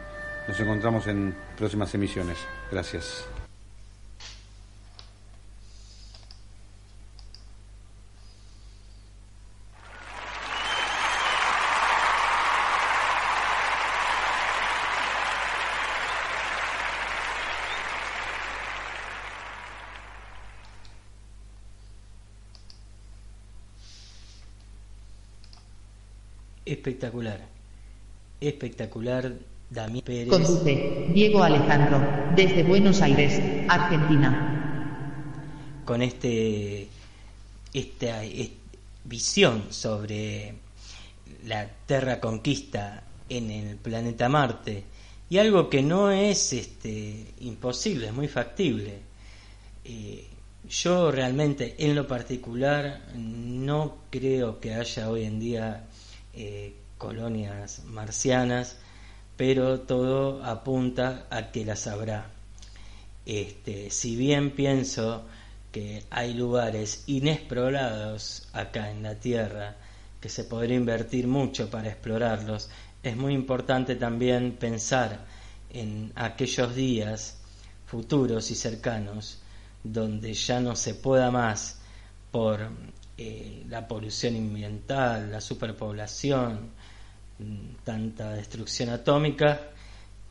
nos 0.48 0.60
encontramos 0.60 1.08
en 1.08 1.36
próximas 1.58 1.94
emisiones. 1.94 2.38
Gracias. 2.72 3.26
Espectacular. 26.66 27.40
Espectacular, 28.42 29.34
Damián 29.76 30.04
Pérez. 30.06 30.30
Conduce 30.30 31.08
Diego 31.14 31.44
Alejandro, 31.44 32.00
desde 32.36 32.64
Buenos 32.64 33.02
Aires, 33.02 33.40
Argentina. 33.68 34.52
con 35.86 36.02
este 36.02 36.88
esta 37.74 38.24
es- 38.24 38.50
visión 39.04 39.66
sobre 39.70 40.56
la 41.46 41.68
Terra 41.86 42.20
conquista 42.20 43.04
en 43.30 43.52
el 43.52 43.76
planeta 43.76 44.28
Marte 44.28 44.84
y 45.30 45.38
algo 45.38 45.70
que 45.70 45.84
no 45.84 46.10
es 46.10 46.54
este 46.54 47.26
imposible, 47.42 48.08
es 48.08 48.14
muy 48.14 48.28
factible. 48.28 48.94
Eh, 49.84 50.26
yo 50.68 51.12
realmente, 51.12 51.76
en 51.78 51.94
lo 51.94 52.08
particular, 52.08 53.02
no 53.16 53.98
creo 54.10 54.60
que 54.60 54.74
haya 54.74 55.10
hoy 55.12 55.26
en 55.26 55.40
día 55.40 55.84
eh, 56.34 56.74
colonias 56.98 57.84
marcianas, 57.86 58.78
pero 59.38 59.82
todo 59.82 60.44
apunta 60.44 61.28
a 61.30 61.52
que 61.52 61.66
las 61.66 61.88
habrá. 61.88 62.32
Este, 63.26 63.90
si 63.90 64.16
bien 64.16 64.52
pienso 64.52 65.26
que 65.72 66.04
hay 66.10 66.34
lugares 66.34 67.04
inexplorados 67.08 68.48
acá 68.54 68.92
en 68.92 69.04
la 69.04 69.16
Tierra, 69.16 69.76
que 70.22 70.30
se 70.30 70.46
podría 70.46 70.78
invertir 70.78 71.28
mucho 71.28 71.70
para 71.70 71.90
explorarlos, 71.90 72.70
es 73.04 73.16
muy 73.18 73.34
importante 73.34 73.96
también 73.96 74.54
pensar 74.54 75.26
en 75.72 76.12
aquellos 76.16 76.74
días 76.74 77.38
futuros 77.86 78.50
y 78.52 78.56
cercanos 78.56 79.40
donde 79.84 80.34
ya 80.34 80.60
no 80.60 80.76
se 80.76 80.96
pueda 80.96 81.30
más 81.30 81.80
por 82.32 82.68
eh, 83.18 83.64
la 83.70 83.88
polución 83.88 84.36
ambiental, 84.36 85.32
la 85.32 85.42
superpoblación, 85.42 86.72
tanta 87.84 88.32
destrucción 88.34 88.90
atómica, 88.90 89.62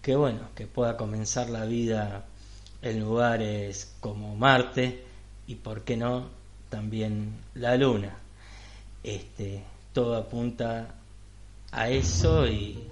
que 0.03 0.17
bueno, 0.17 0.49
que 0.55 0.67
pueda 0.67 0.97
comenzar 0.97 1.51
la 1.51 1.65
vida 1.65 2.25
en 2.83 3.01
lugares 3.01 3.95
como 4.01 4.37
Marte 4.37 5.05
y 5.47 5.55
por 5.57 5.83
qué 5.83 5.97
no 5.97 6.29
también 6.69 7.33
la 7.55 7.77
Luna. 7.77 8.17
Este, 9.03 9.63
todo 9.93 10.17
apunta 10.17 10.95
a 11.73 11.89
eso 11.89 12.47
y 12.47 12.89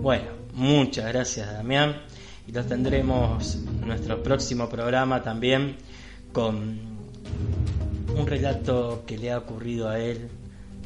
bueno, 0.00 0.30
muchas 0.54 1.06
gracias 1.12 1.52
Damián 1.52 2.02
y 2.46 2.52
los 2.52 2.66
tendremos 2.66 3.56
en 3.56 3.86
nuestro 3.86 4.22
próximo 4.22 4.68
programa 4.68 5.22
también 5.22 5.76
con 6.32 6.78
un 8.16 8.26
relato 8.26 9.04
que 9.06 9.18
le 9.18 9.32
ha 9.32 9.38
ocurrido 9.38 9.88
a 9.88 9.98
él 9.98 10.28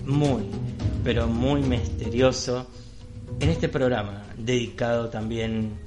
muy, 0.04 0.44
pero 1.02 1.26
muy 1.26 1.62
misterioso 1.62 2.66
en 3.40 3.48
este 3.48 3.68
programa 3.68 4.24
dedicado 4.36 5.08
también 5.08 5.78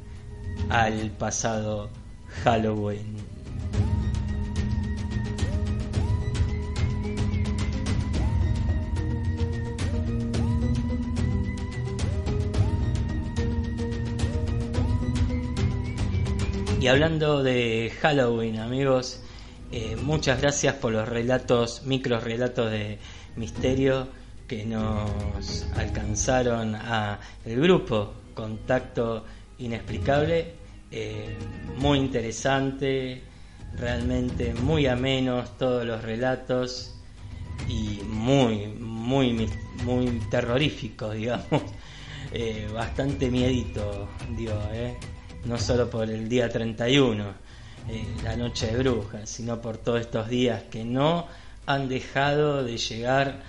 al 0.70 1.12
pasado 1.12 1.90
Halloween. 2.44 3.18
Y 16.80 16.88
hablando 16.88 17.44
de 17.44 17.94
Halloween, 18.02 18.60
amigos, 18.60 19.22
eh, 19.72 19.96
muchas 19.96 20.42
gracias 20.42 20.76
por 20.76 20.92
los 20.92 21.08
relatos, 21.08 21.84
micro 21.86 22.20
relatos 22.20 22.70
de 22.72 23.00
misterio 23.38 24.10
que 24.48 24.66
nos 24.66 25.66
alcanzaron 25.76 26.76
a 26.76 27.20
el 27.46 27.62
grupo 27.62 28.14
Contacto 28.34 29.26
Inexplicable. 29.60 30.54
Eh, 30.92 31.36
muy 31.78 32.00
interesante, 32.00 33.24
realmente 33.78 34.54
muy 34.54 34.86
amenos 34.88 35.58
todos 35.58 35.86
los 35.86 36.02
relatos 36.04 36.94
y 37.68 38.02
muy, 38.04 38.68
muy, 38.68 39.50
muy 39.84 40.08
terroríficos, 40.30 41.16
digamos. 41.16 41.62
Eh, 42.32 42.68
bastante 42.74 43.30
miedito, 43.30 44.10
digo, 44.36 44.60
eh. 44.72 44.98
no 45.46 45.58
solo 45.58 45.90
por 45.90 46.10
el 46.10 46.28
día 46.28 46.50
31, 46.50 47.26
eh, 47.90 48.06
la 48.24 48.36
noche 48.36 48.68
de 48.68 48.78
brujas, 48.78 49.30
sino 49.30 49.62
por 49.62 49.78
todos 49.78 50.02
estos 50.02 50.30
días 50.30 50.64
que 50.64 50.84
no 50.84 51.28
han 51.66 51.90
dejado 51.90 52.64
de 52.64 52.78
llegar 52.78 53.44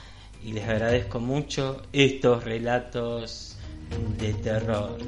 y 0.45 0.53
les 0.53 0.69
agradezco 0.69 1.21
mucho 1.21 1.81
estos 1.93 2.45
relatos 2.45 3.57
de 4.19 4.35
terror. 4.35 4.99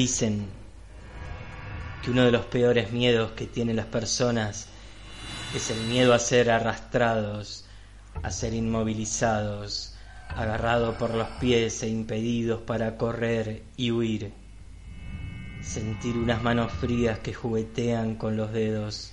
Dicen 0.00 0.46
que 2.02 2.10
uno 2.10 2.24
de 2.24 2.32
los 2.32 2.46
peores 2.46 2.90
miedos 2.90 3.32
que 3.32 3.46
tienen 3.46 3.76
las 3.76 3.84
personas 3.84 4.66
es 5.54 5.68
el 5.68 5.78
miedo 5.88 6.14
a 6.14 6.18
ser 6.18 6.50
arrastrados, 6.50 7.66
a 8.22 8.30
ser 8.30 8.54
inmovilizados, 8.54 9.94
agarrados 10.30 10.96
por 10.96 11.14
los 11.14 11.28
pies 11.38 11.82
e 11.82 11.88
impedidos 11.88 12.62
para 12.62 12.96
correr 12.96 13.62
y 13.76 13.90
huir. 13.90 14.32
Sentir 15.60 16.16
unas 16.16 16.42
manos 16.42 16.72
frías 16.72 17.18
que 17.18 17.34
juguetean 17.34 18.14
con 18.14 18.38
los 18.38 18.54
dedos. 18.54 19.12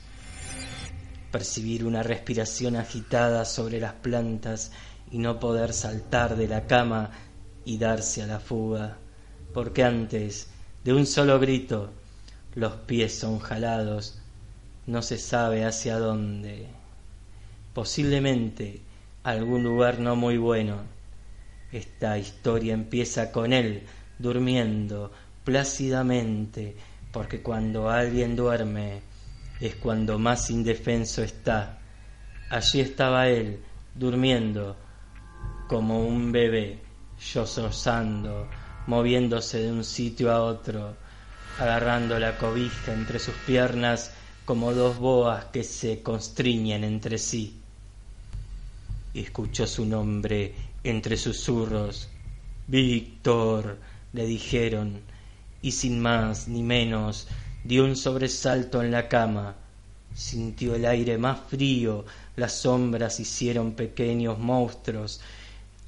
Percibir 1.34 1.84
una 1.84 2.02
respiración 2.02 2.78
agitada 2.78 3.44
sobre 3.44 3.82
las 3.82 3.96
plantas 3.96 4.72
y 5.12 5.18
no 5.18 5.38
poder 5.38 5.74
saltar 5.74 6.38
de 6.38 6.48
la 6.48 6.66
cama 6.66 7.12
y 7.66 7.78
darse 7.78 8.24
a 8.24 8.28
la 8.28 8.40
fuga. 8.40 9.00
Porque 9.54 9.84
antes 9.84 10.48
de 10.88 10.94
un 10.94 11.06
solo 11.06 11.38
grito, 11.38 11.90
los 12.56 12.72
pies 12.72 13.14
son 13.20 13.40
jalados, 13.40 14.22
no 14.86 15.02
se 15.02 15.18
sabe 15.18 15.66
hacia 15.66 16.00
dónde. 16.00 16.66
Posiblemente 17.74 18.80
algún 19.22 19.64
lugar 19.64 20.00
no 20.00 20.16
muy 20.16 20.38
bueno. 20.38 20.78
Esta 21.74 22.18
historia 22.18 22.74
empieza 22.74 23.34
con 23.34 23.52
él 23.52 23.84
durmiendo 24.18 25.12
plácidamente, 25.44 26.78
porque 27.12 27.42
cuando 27.42 27.90
alguien 27.90 28.38
duerme 28.38 29.02
es 29.60 29.76
cuando 29.76 30.18
más 30.18 30.50
indefenso 30.50 31.22
está. 31.22 31.80
Allí 32.50 32.80
estaba 32.80 33.28
él, 33.28 33.60
durmiendo, 33.94 34.78
como 35.68 36.08
un 36.08 36.32
bebé, 36.32 36.80
sollozando, 37.20 38.48
moviéndose 38.88 39.60
de 39.60 39.72
un 39.72 39.84
sitio 39.84 40.32
a 40.32 40.42
otro, 40.42 40.96
agarrando 41.60 42.18
la 42.20 42.38
cobija 42.38 42.94
entre 42.94 43.20
sus 43.20 43.36
piernas 43.46 44.12
como 44.46 44.74
dos 44.74 44.98
boas 44.98 45.46
que 45.46 45.64
se 45.64 46.02
constriñen 46.02 46.86
entre 46.86 47.18
sí. 47.18 47.60
Escuchó 49.14 49.68
su 49.68 49.86
nombre 49.86 50.56
entre 50.84 51.18
susurros. 51.18 52.08
Víctor, 52.68 53.78
le 54.14 54.26
dijeron, 54.26 55.02
y 55.62 55.72
sin 55.72 56.00
más 56.00 56.48
ni 56.48 56.64
menos 56.64 57.28
dio 57.66 57.84
un 57.84 57.98
sobresalto 57.98 58.82
en 58.82 58.92
la 58.92 59.10
cama. 59.10 59.56
Sintió 60.16 60.76
el 60.76 60.86
aire 60.86 61.18
más 61.18 61.40
frío, 61.50 62.06
las 62.38 62.54
sombras 62.54 63.20
hicieron 63.20 63.74
pequeños 63.74 64.40
monstruos, 64.40 65.20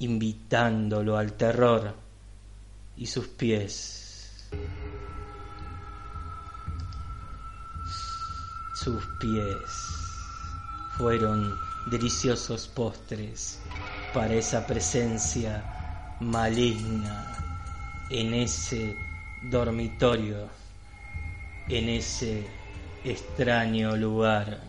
invitándolo 0.00 1.16
al 1.16 1.32
terror 1.32 1.94
y 3.00 3.06
sus 3.06 3.26
pies. 3.28 4.50
Sus 8.74 9.02
pies 9.18 9.58
fueron 10.98 11.58
deliciosos 11.90 12.68
postres 12.68 13.58
para 14.12 14.34
esa 14.34 14.66
presencia 14.66 15.64
maligna 16.20 17.36
en 18.10 18.34
ese 18.34 18.94
dormitorio, 19.50 20.50
en 21.68 21.88
ese 21.88 22.46
extraño 23.02 23.96
lugar. 23.96 24.60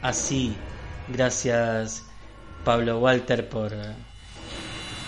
Así 0.00 0.56
Gracias 1.08 2.04
Pablo 2.64 2.98
Walter 2.98 3.48
por 3.48 3.72
eh, 3.72 3.94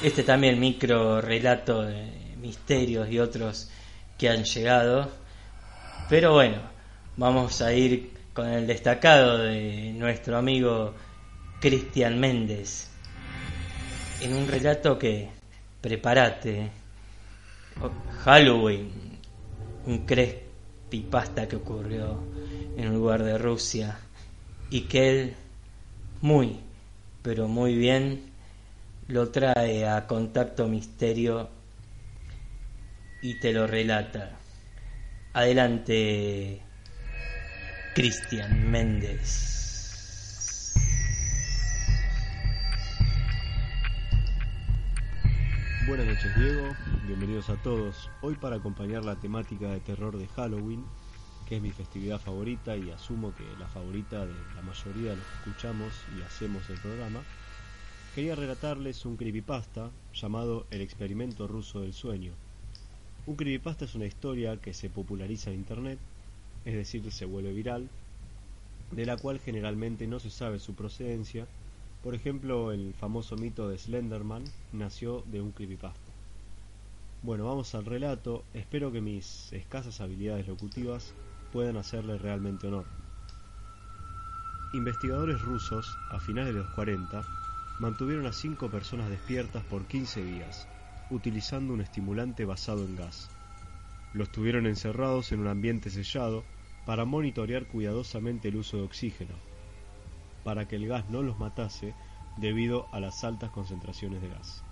este 0.01 0.23
también 0.23 0.61
micro 0.61 1.21
relato 1.21 1.83
de 1.83 2.37
misterios 2.41 3.11
y 3.11 3.19
otros 3.19 3.69
que 4.17 4.29
han 4.29 4.45
llegado. 4.45 5.11
Pero 6.09 6.35
bueno, 6.35 6.59
vamos 7.17 7.61
a 7.63 7.73
ir 7.73 8.13
con 8.33 8.49
el 8.49 8.67
destacado 8.69 9.39
de 9.39 9.93
nuestro 9.93 10.37
amigo 10.37 10.95
Cristian 11.61 12.21
Méndez 12.21 12.91
en 14.21 14.35
un 14.35 14.47
relato 14.47 14.97
que 14.97 15.29
prepárate 15.81 16.71
Halloween 18.25 19.19
un 19.87 20.07
creepypasta 20.07 21.49
que 21.49 21.57
ocurrió 21.57 22.23
en 22.77 22.89
un 22.89 22.95
lugar 22.95 23.25
de 23.25 23.37
Rusia 23.37 23.99
y 24.71 24.83
que 24.83 25.11
él 25.11 25.37
muy, 26.21 26.59
pero 27.23 27.49
muy 27.49 27.77
bien, 27.77 28.23
lo 29.07 29.31
trae 29.31 29.87
a 29.89 30.07
contacto 30.07 30.67
misterio 30.67 31.49
y 33.23 33.39
te 33.41 33.53
lo 33.53 33.67
relata. 33.67 34.39
Adelante, 35.33 36.61
Cristian 37.95 38.71
Méndez. 38.71 39.59
Buenas 45.87 46.07
noches 46.07 46.37
Diego, 46.37 46.77
bienvenidos 47.07 47.49
a 47.49 47.57
todos. 47.63 48.11
Hoy 48.21 48.35
para 48.35 48.57
acompañar 48.57 49.05
la 49.05 49.17
temática 49.17 49.71
de 49.71 49.81
terror 49.81 50.19
de 50.19 50.27
Halloween 50.29 50.85
que 51.49 51.57
es 51.57 51.63
mi 51.63 51.71
festividad 51.71 52.21
favorita 52.21 52.77
y 52.77 52.91
asumo 52.91 53.33
que 53.35 53.45
la 53.59 53.67
favorita 53.69 54.27
de 54.27 54.35
la 54.55 54.61
mayoría 54.61 55.11
de 55.11 55.17
los 55.17 55.25
que 55.25 55.49
escuchamos 55.51 55.95
y 56.15 56.21
hacemos 56.21 56.69
el 56.69 56.77
programa, 56.79 57.23
quería 58.15 58.35
relatarles 58.35 59.07
un 59.07 59.17
creepypasta 59.17 59.89
llamado 60.13 60.67
El 60.71 60.83
experimento 60.83 61.49
ruso 61.49 61.81
del 61.81 61.95
sueño. 61.95 62.33
Un 63.27 63.37
creepypasta 63.37 63.87
es 63.87 63.95
una 63.95 64.05
historia 64.05 64.59
que 64.59 64.75
se 64.75 64.91
populariza 64.91 65.51
en 65.51 65.57
internet, 65.57 65.99
es 66.67 66.75
decir, 66.75 67.11
se 67.11 67.25
vuelve 67.25 67.55
viral, 67.55 67.89
de 68.91 69.07
la 69.07 69.17
cual 69.17 69.39
generalmente 69.39 70.07
no 70.07 70.21
se 70.21 70.29
sabe 70.29 70.59
su 70.59 70.75
procedencia. 70.75 71.47
Por 72.05 72.15
ejemplo, 72.15 72.73
el 72.73 72.93
famoso 72.93 73.37
mito 73.37 73.71
de 73.71 73.79
Slenderman 73.79 74.45
nació 74.75 75.25
de 75.33 75.41
un 75.41 75.53
creepypasta. 75.53 76.13
Bueno, 77.23 77.47
vamos 77.47 77.75
al 77.75 77.87
relato. 77.87 78.45
Espero 78.53 78.93
que 78.93 79.01
mis 79.01 79.51
escasas 79.55 80.03
habilidades 80.03 80.47
locutivas 80.47 81.15
puedan 81.53 81.77
hacerle 81.77 82.19
realmente 82.19 82.67
honor. 82.67 82.85
Investigadores 84.73 85.41
rusos, 85.41 85.97
a 86.11 86.21
finales 86.21 86.55
de 86.55 86.61
los 86.61 86.71
40, 86.71 87.23
mantuvieron 87.79 88.27
a 88.27 88.33
cinco 88.33 88.69
personas 88.69 89.09
despiertas 89.09 89.65
por 89.65 89.87
15 89.87 90.23
días, 90.23 90.69
utilizando 91.11 91.73
un 91.73 91.81
estimulante 91.81 92.45
basado 92.45 92.85
en 92.85 92.97
gas. 92.97 93.31
Los 94.13 94.31
tuvieron 94.31 94.67
encerrados 94.67 95.33
en 95.33 95.41
un 95.41 95.49
ambiente 95.49 95.91
sellado 95.91 96.45
para 96.85 97.05
monitorear 97.05 97.67
cuidadosamente 97.67 98.49
el 98.49 98.57
uso 98.57 98.79
de 98.79 98.83
oxígeno, 98.85 99.35
para 100.45 100.67
que 100.67 100.77
el 100.77 100.87
gas 100.87 101.09
no 101.11 101.23
los 101.23 101.39
matase 101.39 101.95
debido 102.37 102.87
a 102.93 103.01
las 103.01 103.25
altas 103.25 103.51
concentraciones 103.51 104.23
de 104.23 104.29
gas. 104.29 104.65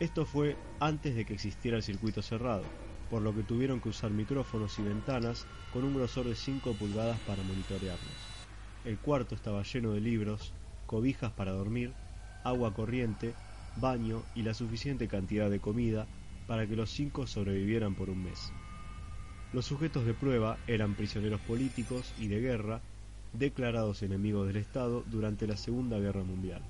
Esto 0.00 0.26
fue 0.26 0.56
antes 0.80 1.14
de 1.16 1.24
que 1.24 1.34
existiera 1.34 1.76
el 1.76 1.82
circuito 1.82 2.22
cerrado, 2.22 2.64
por 3.10 3.22
lo 3.22 3.34
que 3.34 3.42
tuvieron 3.42 3.80
que 3.80 3.88
usar 3.88 4.10
micrófonos 4.10 4.78
y 4.78 4.82
ventanas 4.82 5.46
con 5.72 5.84
un 5.84 5.94
grosor 5.94 6.26
de 6.26 6.34
5 6.34 6.74
pulgadas 6.74 7.18
para 7.20 7.42
monitorearlos. 7.42 8.36
El 8.84 8.98
cuarto 8.98 9.34
estaba 9.34 9.62
lleno 9.62 9.92
de 9.92 10.00
libros, 10.00 10.52
cobijas 10.86 11.32
para 11.32 11.52
dormir, 11.52 11.92
agua 12.44 12.72
corriente, 12.72 13.34
baño 13.80 14.22
y 14.34 14.42
la 14.42 14.54
suficiente 14.54 15.08
cantidad 15.08 15.50
de 15.50 15.58
comida 15.58 16.06
para 16.46 16.66
que 16.66 16.76
los 16.76 16.90
cinco 16.90 17.26
sobrevivieran 17.26 17.94
por 17.94 18.08
un 18.08 18.22
mes. 18.22 18.52
Los 19.52 19.66
sujetos 19.66 20.06
de 20.06 20.14
prueba 20.14 20.58
eran 20.66 20.94
prisioneros 20.94 21.40
políticos 21.40 22.12
y 22.20 22.28
de 22.28 22.40
guerra 22.40 22.80
declarados 23.32 24.02
enemigos 24.02 24.46
del 24.46 24.56
Estado 24.56 25.02
durante 25.10 25.46
la 25.46 25.56
Segunda 25.56 25.98
Guerra 25.98 26.22
Mundial. 26.22 26.62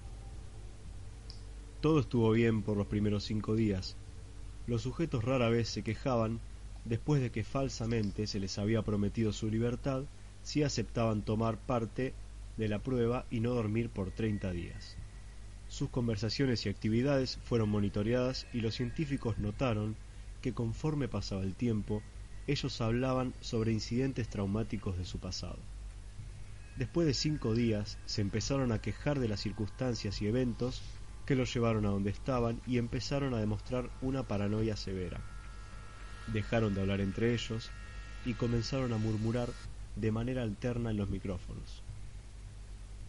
Todo 1.81 2.01
estuvo 2.01 2.31
bien 2.33 2.63
por 2.63 2.77
los 2.77 2.87
primeros 2.87 3.25
cinco 3.25 3.55
días. 3.55 3.97
Los 4.67 4.83
sujetos 4.83 5.23
rara 5.25 5.49
vez 5.49 5.69
se 5.69 5.83
quejaban 5.83 6.41
después 6.85 7.23
de 7.23 7.31
que 7.31 7.45
falsamente 7.45 8.27
se 8.27 8.41
les 8.41 8.59
había 8.59 8.83
prometido 8.83 9.33
su 9.33 9.49
libertad 9.49 10.05
si 10.43 10.63
aceptaban 10.63 11.23
tomar 11.23 11.59
parte 11.59 12.15
de 12.57 12.69
la 12.69 12.81
prueba 12.81 13.27
y 13.31 13.41
no 13.41 13.55
dormir 13.55 13.91
por 13.91 14.11
30 14.11 14.51
días. 14.53 14.97
Sus 15.69 15.91
conversaciones 15.91 16.65
y 16.65 16.69
actividades 16.69 17.37
fueron 17.45 17.69
monitoreadas 17.69 18.47
y 18.53 18.61
los 18.61 18.75
científicos 18.75 19.39
notaron 19.39 19.97
que 20.41 20.53
conforme 20.53 21.09
pasaba 21.09 21.43
el 21.43 21.55
tiempo, 21.55 22.03
ellos 22.47 22.81
hablaban 22.81 23.35
sobre 23.41 23.73
incidentes 23.73 24.29
traumáticos 24.29 24.97
de 24.97 25.05
su 25.05 25.19
pasado. 25.19 25.59
Después 26.77 27.07
de 27.07 27.15
cinco 27.15 27.55
días 27.55 27.99
se 28.05 28.21
empezaron 28.21 28.71
a 28.71 28.81
quejar 28.81 29.19
de 29.19 29.29
las 29.29 29.41
circunstancias 29.41 30.21
y 30.23 30.27
eventos 30.27 30.83
que 31.27 31.35
los 31.35 31.53
llevaron 31.53 31.85
a 31.85 31.91
donde 31.91 32.11
estaban 32.11 32.61
y 32.67 32.79
empezaron 32.79 33.35
a 33.35 33.41
demostrar 33.41 33.91
una 34.01 34.23
paranoia 34.23 34.77
severa. 34.77 35.21
Dejaron 36.29 36.75
de 36.75 36.81
hablar 36.81 37.01
entre 37.01 37.35
ellos 37.35 37.71
y 38.25 38.35
comenzaron 38.35 38.93
a 38.93 38.99
murmurar 38.99 39.51
de 39.97 40.13
manera 40.13 40.43
alterna 40.43 40.91
en 40.91 40.97
los 40.97 41.09
micrófonos. 41.09 41.83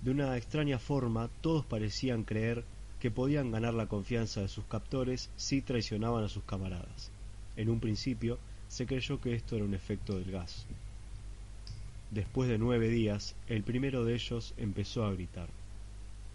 De 0.01 0.11
una 0.11 0.37
extraña 0.37 0.79
forma, 0.79 1.29
todos 1.41 1.65
parecían 1.65 2.23
creer 2.23 2.63
que 2.99 3.11
podían 3.11 3.51
ganar 3.51 3.73
la 3.73 3.87
confianza 3.87 4.41
de 4.41 4.47
sus 4.47 4.65
captores 4.65 5.29
si 5.35 5.61
traicionaban 5.61 6.23
a 6.23 6.29
sus 6.29 6.43
camaradas. 6.43 7.11
En 7.55 7.69
un 7.69 7.79
principio, 7.79 8.39
se 8.67 8.85
creyó 8.85 9.19
que 9.21 9.33
esto 9.33 9.55
era 9.55 9.65
un 9.65 9.73
efecto 9.73 10.17
del 10.17 10.31
gas. 10.31 10.65
Después 12.11 12.49
de 12.49 12.57
nueve 12.57 12.89
días, 12.89 13.35
el 13.47 13.63
primero 13.63 14.05
de 14.05 14.15
ellos 14.15 14.53
empezó 14.57 15.05
a 15.05 15.11
gritar. 15.11 15.49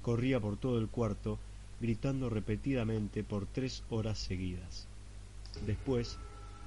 Corría 0.02 0.40
por 0.40 0.56
todo 0.56 0.78
el 0.78 0.88
cuarto, 0.88 1.38
gritando 1.82 2.30
repetidamente 2.30 3.24
por 3.24 3.46
tres 3.46 3.82
horas 3.90 4.16
seguidas. 4.16 4.86
Después, 5.66 6.16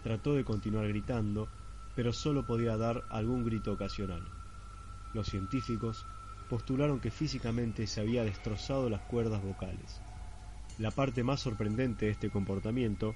trató 0.04 0.34
de 0.34 0.44
continuar 0.44 0.90
gritando, 0.90 1.48
pero 1.96 2.12
solo 2.12 2.46
podía 2.46 2.76
dar 2.76 3.06
algún 3.10 3.46
grito 3.46 3.72
ocasional. 3.72 4.22
Los 5.14 5.28
científicos 5.28 6.06
postularon 6.50 7.00
que 7.00 7.12
físicamente 7.12 7.88
se 7.88 8.02
había 8.02 8.26
destrozado 8.26 8.90
las 8.90 9.02
cuerdas 9.04 9.42
vocales. 9.42 10.02
La 10.80 10.92
parte 10.92 11.24
más 11.24 11.40
sorprendente 11.40 12.08
de 12.08 12.12
este 12.12 12.30
comportamiento 12.30 13.16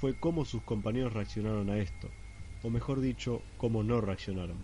fue 0.00 0.14
cómo 0.14 0.44
sus 0.44 0.62
compañeros 0.62 1.12
reaccionaron 1.12 1.68
a 1.68 1.78
esto, 1.78 2.08
o 2.62 2.70
mejor 2.70 3.00
dicho, 3.00 3.42
cómo 3.58 3.82
no 3.82 4.00
reaccionaron. 4.00 4.58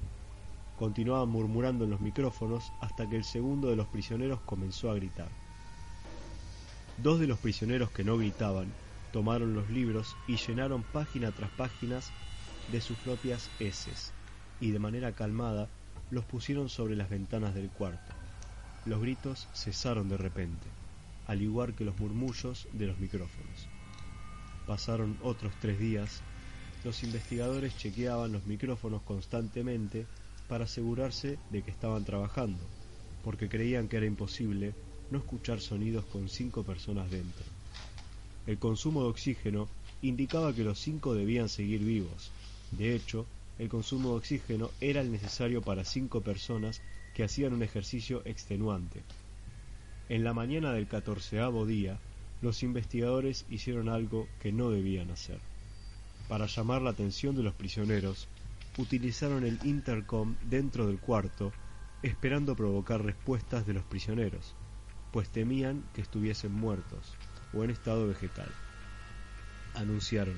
Continuaban 0.78 1.30
murmurando 1.30 1.84
en 1.84 1.90
los 1.90 2.00
micrófonos 2.00 2.72
hasta 2.80 3.08
que 3.08 3.16
el 3.16 3.24
segundo 3.24 3.70
de 3.70 3.76
los 3.76 3.88
prisioneros 3.88 4.40
comenzó 4.42 4.92
a 4.92 4.94
gritar. 4.94 5.45
Dos 7.02 7.20
de 7.20 7.26
los 7.26 7.38
prisioneros 7.38 7.90
que 7.90 8.04
no 8.04 8.16
gritaban 8.16 8.72
tomaron 9.12 9.54
los 9.54 9.68
libros 9.70 10.16
y 10.26 10.36
llenaron 10.36 10.82
página 10.82 11.30
tras 11.30 11.50
páginas 11.50 12.10
de 12.72 12.80
sus 12.80 12.96
propias 12.98 13.50
heces, 13.60 14.12
y 14.60 14.70
de 14.70 14.78
manera 14.78 15.12
calmada 15.12 15.68
los 16.10 16.24
pusieron 16.24 16.68
sobre 16.68 16.96
las 16.96 17.10
ventanas 17.10 17.54
del 17.54 17.68
cuarto. 17.68 18.12
Los 18.86 19.00
gritos 19.02 19.46
cesaron 19.54 20.08
de 20.08 20.16
repente, 20.16 20.66
al 21.26 21.42
igual 21.42 21.74
que 21.74 21.84
los 21.84 21.98
murmullos 21.98 22.66
de 22.72 22.86
los 22.86 22.98
micrófonos. 22.98 23.68
Pasaron 24.66 25.18
otros 25.22 25.52
tres 25.60 25.78
días, 25.78 26.22
los 26.84 27.02
investigadores 27.02 27.76
chequeaban 27.76 28.32
los 28.32 28.46
micrófonos 28.46 29.02
constantemente 29.02 30.06
para 30.48 30.64
asegurarse 30.64 31.38
de 31.50 31.62
que 31.62 31.70
estaban 31.70 32.04
trabajando, 32.04 32.60
porque 33.22 33.48
creían 33.48 33.88
que 33.88 33.98
era 33.98 34.06
imposible 34.06 34.72
no 35.10 35.18
escuchar 35.18 35.60
sonidos 35.60 36.04
con 36.06 36.28
cinco 36.28 36.62
personas 36.62 37.10
dentro. 37.10 37.44
El 38.46 38.58
consumo 38.58 39.02
de 39.02 39.08
oxígeno 39.08 39.68
indicaba 40.02 40.54
que 40.54 40.64
los 40.64 40.78
cinco 40.78 41.14
debían 41.14 41.48
seguir 41.48 41.80
vivos. 41.80 42.30
De 42.72 42.94
hecho, 42.94 43.26
el 43.58 43.68
consumo 43.68 44.10
de 44.10 44.16
oxígeno 44.16 44.70
era 44.80 45.00
el 45.00 45.10
necesario 45.10 45.62
para 45.62 45.84
cinco 45.84 46.20
personas 46.20 46.80
que 47.14 47.24
hacían 47.24 47.54
un 47.54 47.62
ejercicio 47.62 48.22
extenuante. 48.24 49.02
En 50.08 50.22
la 50.22 50.34
mañana 50.34 50.72
del 50.72 50.86
catorceavo 50.86 51.66
día, 51.66 51.98
los 52.42 52.62
investigadores 52.62 53.46
hicieron 53.50 53.88
algo 53.88 54.28
que 54.40 54.52
no 54.52 54.70
debían 54.70 55.10
hacer. 55.10 55.38
Para 56.28 56.46
llamar 56.46 56.82
la 56.82 56.90
atención 56.90 57.34
de 57.34 57.42
los 57.42 57.54
prisioneros, 57.54 58.28
utilizaron 58.78 59.44
el 59.44 59.58
intercom 59.64 60.36
dentro 60.48 60.86
del 60.86 60.98
cuarto, 60.98 61.52
esperando 62.02 62.54
provocar 62.54 63.02
respuestas 63.02 63.66
de 63.66 63.72
los 63.72 63.84
prisioneros, 63.84 64.54
pues 65.12 65.28
temían 65.28 65.84
que 65.94 66.02
estuviesen 66.02 66.52
muertos 66.52 67.14
o 67.52 67.64
en 67.64 67.70
estado 67.70 68.06
vegetal. 68.06 68.48
Anunciaron, 69.74 70.36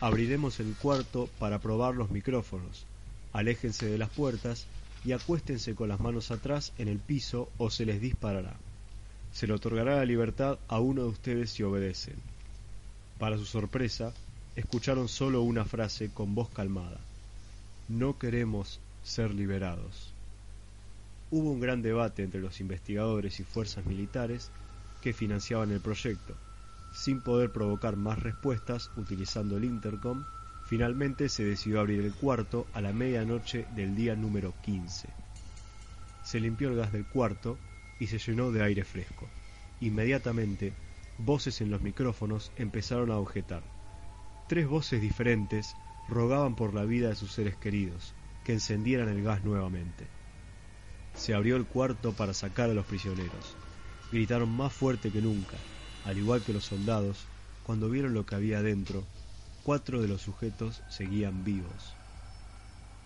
abriremos 0.00 0.60
el 0.60 0.74
cuarto 0.74 1.28
para 1.38 1.58
probar 1.58 1.94
los 1.94 2.10
micrófonos, 2.10 2.86
aléjense 3.32 3.86
de 3.86 3.98
las 3.98 4.10
puertas 4.10 4.66
y 5.04 5.12
acuéstense 5.12 5.74
con 5.74 5.88
las 5.88 6.00
manos 6.00 6.30
atrás 6.30 6.72
en 6.78 6.88
el 6.88 6.98
piso 6.98 7.50
o 7.58 7.70
se 7.70 7.86
les 7.86 8.00
disparará. 8.00 8.56
Se 9.32 9.46
le 9.46 9.54
otorgará 9.54 9.96
la 9.96 10.04
libertad 10.04 10.58
a 10.68 10.80
uno 10.80 11.02
de 11.02 11.08
ustedes 11.08 11.50
si 11.50 11.62
obedecen. 11.62 12.16
Para 13.18 13.36
su 13.36 13.44
sorpresa, 13.44 14.12
escucharon 14.56 15.08
solo 15.08 15.42
una 15.42 15.64
frase 15.64 16.10
con 16.12 16.34
voz 16.34 16.48
calmada. 16.50 16.98
No 17.88 18.18
queremos 18.18 18.80
ser 19.02 19.34
liberados. 19.34 20.12
Hubo 21.30 21.50
un 21.50 21.60
gran 21.60 21.82
debate 21.82 22.22
entre 22.22 22.40
los 22.40 22.58
investigadores 22.60 23.38
y 23.38 23.44
fuerzas 23.44 23.84
militares 23.84 24.50
que 25.02 25.12
financiaban 25.12 25.70
el 25.70 25.80
proyecto. 25.80 26.34
Sin 26.90 27.20
poder 27.20 27.50
provocar 27.50 27.96
más 27.96 28.18
respuestas 28.22 28.90
utilizando 28.96 29.58
el 29.58 29.64
intercom, 29.64 30.24
finalmente 30.64 31.28
se 31.28 31.44
decidió 31.44 31.80
abrir 31.80 32.00
el 32.00 32.14
cuarto 32.14 32.66
a 32.72 32.80
la 32.80 32.92
medianoche 32.92 33.66
del 33.74 33.94
día 33.94 34.16
número 34.16 34.54
15. 34.62 35.08
Se 36.24 36.40
limpió 36.40 36.70
el 36.70 36.76
gas 36.76 36.92
del 36.92 37.04
cuarto 37.04 37.58
y 38.00 38.06
se 38.06 38.18
llenó 38.18 38.50
de 38.50 38.62
aire 38.62 38.84
fresco. 38.84 39.28
Inmediatamente, 39.80 40.72
voces 41.18 41.60
en 41.60 41.70
los 41.70 41.82
micrófonos 41.82 42.52
empezaron 42.56 43.10
a 43.10 43.18
objetar. 43.18 43.62
Tres 44.48 44.66
voces 44.66 45.02
diferentes 45.02 45.76
rogaban 46.08 46.56
por 46.56 46.72
la 46.72 46.84
vida 46.84 47.10
de 47.10 47.16
sus 47.16 47.32
seres 47.32 47.56
queridos, 47.56 48.14
que 48.44 48.54
encendieran 48.54 49.10
el 49.10 49.22
gas 49.22 49.44
nuevamente. 49.44 50.17
Se 51.18 51.34
abrió 51.34 51.56
el 51.56 51.66
cuarto 51.66 52.12
para 52.12 52.32
sacar 52.32 52.70
a 52.70 52.74
los 52.74 52.86
prisioneros. 52.86 53.56
Gritaron 54.12 54.50
más 54.50 54.72
fuerte 54.72 55.10
que 55.10 55.20
nunca, 55.20 55.56
al 56.04 56.16
igual 56.16 56.42
que 56.42 56.52
los 56.52 56.64
soldados, 56.64 57.26
cuando 57.64 57.90
vieron 57.90 58.14
lo 58.14 58.24
que 58.24 58.36
había 58.36 58.62
dentro, 58.62 59.02
cuatro 59.64 60.00
de 60.00 60.06
los 60.06 60.22
sujetos 60.22 60.80
seguían 60.88 61.44
vivos. 61.44 61.92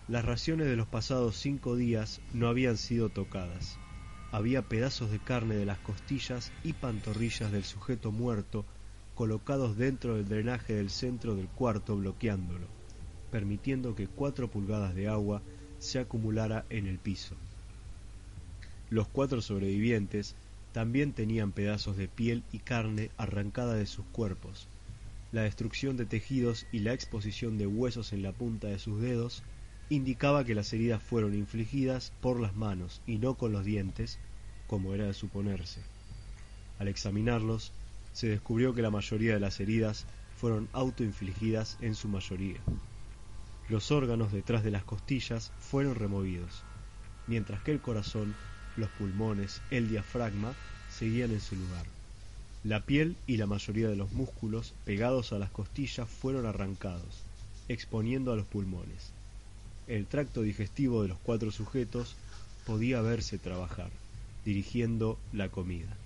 Las 0.07 0.23
raciones 0.23 0.67
de 0.67 0.75
los 0.75 0.87
pasados 0.87 1.37
cinco 1.37 1.75
días 1.75 2.21
no 2.33 2.47
habían 2.47 2.77
sido 2.77 3.09
tocadas. 3.09 3.77
Había 4.31 4.61
pedazos 4.61 5.11
de 5.11 5.19
carne 5.19 5.55
de 5.55 5.65
las 5.65 5.79
costillas 5.79 6.51
y 6.63 6.73
pantorrillas 6.73 7.51
del 7.51 7.63
sujeto 7.63 8.11
muerto 8.11 8.63
colocados 9.15 9.75
dentro 9.75 10.15
del 10.15 10.29
drenaje 10.29 10.73
del 10.73 10.91
centro 10.91 11.35
del 11.35 11.47
cuarto 11.47 11.95
bloqueándolo, 11.95 12.67
permitiendo 13.31 13.95
que 13.95 14.07
cuatro 14.07 14.49
pulgadas 14.49 14.93
de 14.93 15.07
agua 15.07 15.41
se 15.79 15.99
acumulara 15.99 16.65
en 16.69 16.85
el 16.85 16.99
piso. 16.99 17.35
Los 18.93 19.07
cuatro 19.07 19.41
sobrevivientes 19.41 20.35
también 20.71 21.13
tenían 21.13 21.51
pedazos 21.51 21.97
de 21.97 22.07
piel 22.07 22.43
y 22.51 22.59
carne 22.59 23.09
arrancada 23.17 23.73
de 23.73 23.87
sus 23.87 24.05
cuerpos. 24.05 24.67
La 25.31 25.41
destrucción 25.41 25.97
de 25.97 26.05
tejidos 26.05 26.67
y 26.71 26.77
la 26.77 26.93
exposición 26.93 27.57
de 27.57 27.65
huesos 27.65 28.13
en 28.13 28.21
la 28.21 28.33
punta 28.33 28.67
de 28.67 28.77
sus 28.77 29.01
dedos 29.01 29.41
indicaba 29.89 30.43
que 30.43 30.53
las 30.53 30.71
heridas 30.73 31.01
fueron 31.01 31.33
infligidas 31.33 32.13
por 32.21 32.39
las 32.39 32.55
manos 32.55 33.01
y 33.07 33.17
no 33.17 33.33
con 33.33 33.51
los 33.51 33.65
dientes, 33.65 34.19
como 34.67 34.93
era 34.93 35.07
de 35.07 35.15
suponerse. 35.15 35.81
Al 36.77 36.87
examinarlos, 36.87 37.71
se 38.11 38.27
descubrió 38.27 38.75
que 38.75 38.83
la 38.83 38.91
mayoría 38.91 39.33
de 39.33 39.39
las 39.39 39.59
heridas 39.59 40.05
fueron 40.35 40.69
autoinfligidas 40.71 41.79
en 41.81 41.95
su 41.95 42.09
mayoría. 42.09 42.59
Los 43.69 43.89
órganos 43.89 44.31
detrás 44.31 44.63
de 44.63 44.69
las 44.69 44.83
costillas 44.83 45.51
fueron 45.57 45.95
removidos, 45.95 46.61
mientras 47.25 47.63
que 47.63 47.71
el 47.71 47.81
corazón 47.81 48.35
los 48.77 48.89
pulmones, 48.89 49.61
el 49.71 49.89
diafragma, 49.89 50.53
seguían 50.89 51.31
en 51.31 51.41
su 51.41 51.55
lugar. 51.55 51.85
La 52.63 52.81
piel 52.81 53.15
y 53.27 53.37
la 53.37 53.45
mayoría 53.45 53.89
de 53.89 53.95
los 53.95 54.11
músculos 54.13 54.73
pegados 54.85 55.33
a 55.33 55.39
las 55.39 55.49
costillas 55.49 56.09
fueron 56.09 56.45
arrancados, 56.45 57.23
exponiendo 57.67 58.31
a 58.31 58.35
los 58.35 58.45
pulmones. 58.45 59.11
El 59.87 60.05
tracto 60.05 60.41
digestivo 60.41 61.01
de 61.01 61.09
los 61.09 61.17
cuatro 61.23 61.51
sujetos 61.51 62.15
podía 62.65 63.01
verse 63.01 63.37
trabajar, 63.37 63.89
dirigiendo 64.45 65.19
la 65.33 65.49
comida. 65.49 65.97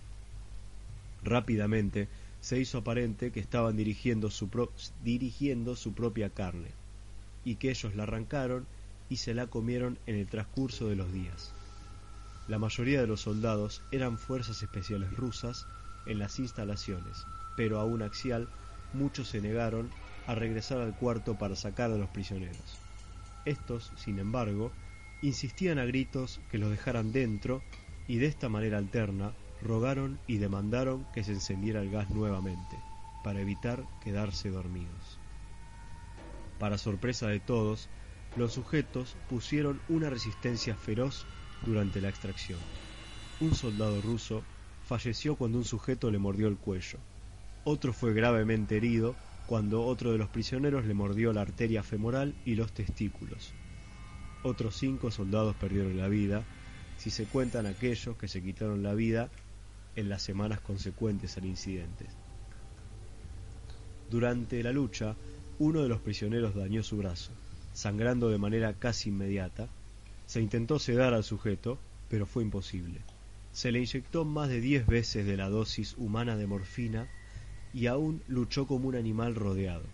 Rápidamente 1.23 2.07
se 2.41 2.59
hizo 2.59 2.79
aparente 2.79 3.31
que 3.31 3.39
estaban 3.39 3.77
dirigiendo 3.77 4.31
su, 4.31 4.49
dirigiendo 5.03 5.75
su 5.75 5.93
propia 5.93 6.29
carne, 6.29 6.69
y 7.45 7.55
que 7.55 7.69
ellos 7.69 7.95
la 7.95 8.03
arrancaron 8.03 8.65
y 9.09 9.17
se 9.17 9.33
la 9.33 9.47
comieron 9.47 9.97
en 10.07 10.15
el 10.15 10.27
transcurso 10.27 10.87
de 10.87 10.95
los 10.95 11.11
días. 11.13 11.53
La 12.47 12.59
mayoría 12.59 13.01
de 13.01 13.07
los 13.07 13.21
soldados 13.21 13.81
eran 13.91 14.17
fuerzas 14.17 14.63
especiales 14.63 15.15
rusas 15.17 15.65
en 16.05 16.17
las 16.17 16.39
instalaciones, 16.39 17.25
pero 17.57 17.79
aún 17.79 18.01
axial 18.01 18.47
muchos 18.93 19.27
se 19.27 19.41
negaron 19.41 19.89
a 20.27 20.35
regresar 20.35 20.79
al 20.79 20.95
cuarto 20.95 21.37
para 21.37 21.57
sacar 21.57 21.91
a 21.91 21.97
los 21.97 22.09
prisioneros. 22.09 22.77
Estos, 23.43 23.91
sin 23.97 24.19
embargo, 24.19 24.71
insistían 25.21 25.77
a 25.77 25.85
gritos 25.85 26.39
que 26.49 26.57
los 26.57 26.69
dejaran 26.69 27.11
dentro 27.11 27.61
y 28.07 28.17
de 28.17 28.27
esta 28.27 28.47
manera 28.47 28.77
alterna 28.77 29.33
rogaron 29.61 30.17
y 30.27 30.37
demandaron 30.37 31.05
que 31.13 31.23
se 31.23 31.33
encendiera 31.33 31.81
el 31.81 31.89
gas 31.89 32.09
nuevamente, 32.11 32.77
para 33.23 33.41
evitar 33.41 33.83
quedarse 34.03 34.49
dormidos. 34.49 35.19
Para 36.59 36.77
sorpresa 36.77 37.27
de 37.27 37.39
todos, 37.39 37.89
los 38.37 38.53
sujetos 38.53 39.17
pusieron 39.27 39.81
una 39.89 40.09
resistencia 40.09 40.75
feroz 40.75 41.25
durante 41.65 42.01
la 42.01 42.09
extracción. 42.09 42.59
Un 43.39 43.53
soldado 43.53 44.01
ruso 44.01 44.43
falleció 44.87 45.35
cuando 45.35 45.57
un 45.57 45.65
sujeto 45.65 46.09
le 46.09 46.17
mordió 46.17 46.47
el 46.47 46.57
cuello. 46.57 46.99
Otro 47.65 47.93
fue 47.93 48.13
gravemente 48.13 48.77
herido 48.77 49.15
cuando 49.47 49.83
otro 49.83 50.11
de 50.11 50.17
los 50.17 50.29
prisioneros 50.29 50.85
le 50.85 50.93
mordió 50.93 51.33
la 51.33 51.41
arteria 51.41 51.83
femoral 51.83 52.33
y 52.45 52.55
los 52.55 52.71
testículos. 52.73 53.53
Otros 54.43 54.75
cinco 54.75 55.11
soldados 55.11 55.55
perdieron 55.55 55.97
la 55.97 56.07
vida, 56.07 56.43
si 56.97 57.09
se 57.09 57.25
cuentan 57.25 57.65
aquellos 57.65 58.17
que 58.17 58.27
se 58.27 58.41
quitaron 58.41 58.83
la 58.83 58.93
vida 58.93 59.29
en 59.95 60.09
las 60.09 60.21
semanas 60.21 60.61
consecuentes 60.61 61.37
al 61.37 61.45
incidente. 61.45 62.05
Durante 64.09 64.63
la 64.63 64.71
lucha, 64.71 65.15
uno 65.59 65.81
de 65.81 65.89
los 65.89 65.99
prisioneros 65.99 66.55
dañó 66.55 66.83
su 66.83 66.97
brazo, 66.97 67.31
sangrando 67.73 68.29
de 68.29 68.37
manera 68.37 68.73
casi 68.73 69.09
inmediata. 69.09 69.67
Se 70.27 70.41
intentó 70.41 70.77
sedar 70.77 71.13
al 71.13 71.23
sujeto, 71.23 71.79
pero 72.09 72.25
fue 72.25 72.43
imposible. 72.43 73.01
Se 73.51 73.71
le 73.71 73.79
inyectó 73.79 74.23
más 74.23 74.49
de 74.49 74.61
diez 74.61 74.85
veces 74.85 75.25
de 75.25 75.37
la 75.37 75.49
dosis 75.49 75.95
humana 75.97 76.35
de 76.35 76.45
morfina 76.45 77.07
y 77.73 77.87
aún 77.87 78.21
luchó 78.27 78.67
como 78.67 78.87
un 78.87 78.95
animal 78.95 79.35
rodeado, 79.35 79.85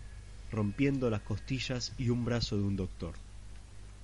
rompiendo 0.50 1.08
las 1.08 1.22
costillas 1.22 1.92
y 1.98 2.10
un 2.10 2.24
brazo 2.24 2.56
de 2.56 2.62
un 2.64 2.76
doctor. 2.76 3.14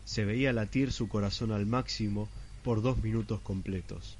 Se 0.04 0.24
veía 0.24 0.52
latir 0.52 0.92
su 0.92 1.08
corazón 1.08 1.52
al 1.52 1.66
máximo 1.66 2.28
por 2.62 2.82
dos 2.82 3.02
minutos 3.02 3.40
completos, 3.40 4.16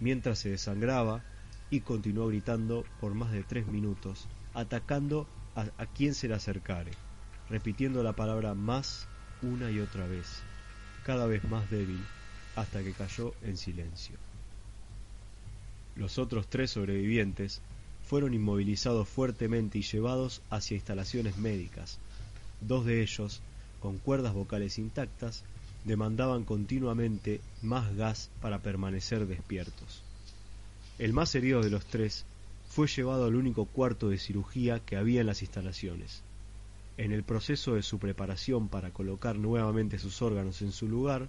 mientras 0.00 0.38
se 0.38 0.50
desangraba 0.50 1.22
y 1.70 1.80
continuó 1.80 2.28
gritando 2.28 2.84
por 3.00 3.14
más 3.14 3.32
de 3.32 3.42
tres 3.42 3.66
minutos, 3.66 4.28
atacando 4.54 5.26
a, 5.54 5.86
quien 5.86 6.14
se 6.14 6.28
le 6.28 6.34
acercare, 6.34 6.92
repitiendo 7.48 8.02
la 8.02 8.14
palabra 8.14 8.54
más 8.54 9.08
una 9.42 9.70
y 9.70 9.80
otra 9.80 10.06
vez, 10.06 10.42
cada 11.06 11.26
vez 11.26 11.44
más 11.44 11.70
débil, 11.70 12.04
hasta 12.56 12.82
que 12.82 12.92
cayó 12.92 13.32
en 13.42 13.56
silencio. 13.56 14.16
Los 15.94 16.18
otros 16.18 16.48
tres 16.48 16.72
sobrevivientes 16.72 17.60
fueron 18.02 18.34
inmovilizados 18.34 19.08
fuertemente 19.08 19.78
y 19.78 19.82
llevados 19.82 20.42
hacia 20.50 20.74
instalaciones 20.74 21.36
médicas. 21.38 22.00
Dos 22.60 22.84
de 22.84 23.02
ellos, 23.02 23.40
con 23.80 23.98
cuerdas 23.98 24.34
vocales 24.34 24.78
intactas, 24.78 25.44
demandaban 25.84 26.42
continuamente 26.42 27.40
más 27.62 27.94
gas 27.94 28.28
para 28.42 28.58
permanecer 28.58 29.28
despiertos. 29.28 30.02
El 30.98 31.12
más 31.12 31.32
herido 31.36 31.62
de 31.62 31.70
los 31.70 31.86
tres 31.86 32.24
fue 32.68 32.88
llevado 32.88 33.26
al 33.26 33.36
único 33.36 33.66
cuarto 33.66 34.08
de 34.08 34.18
cirugía 34.18 34.80
que 34.80 34.96
había 34.96 35.20
en 35.20 35.28
las 35.28 35.42
instalaciones. 35.42 36.24
En 36.98 37.12
el 37.12 37.24
proceso 37.24 37.74
de 37.74 37.82
su 37.82 37.98
preparación 37.98 38.68
para 38.68 38.90
colocar 38.90 39.38
nuevamente 39.38 39.98
sus 39.98 40.22
órganos 40.22 40.62
en 40.62 40.72
su 40.72 40.88
lugar, 40.88 41.28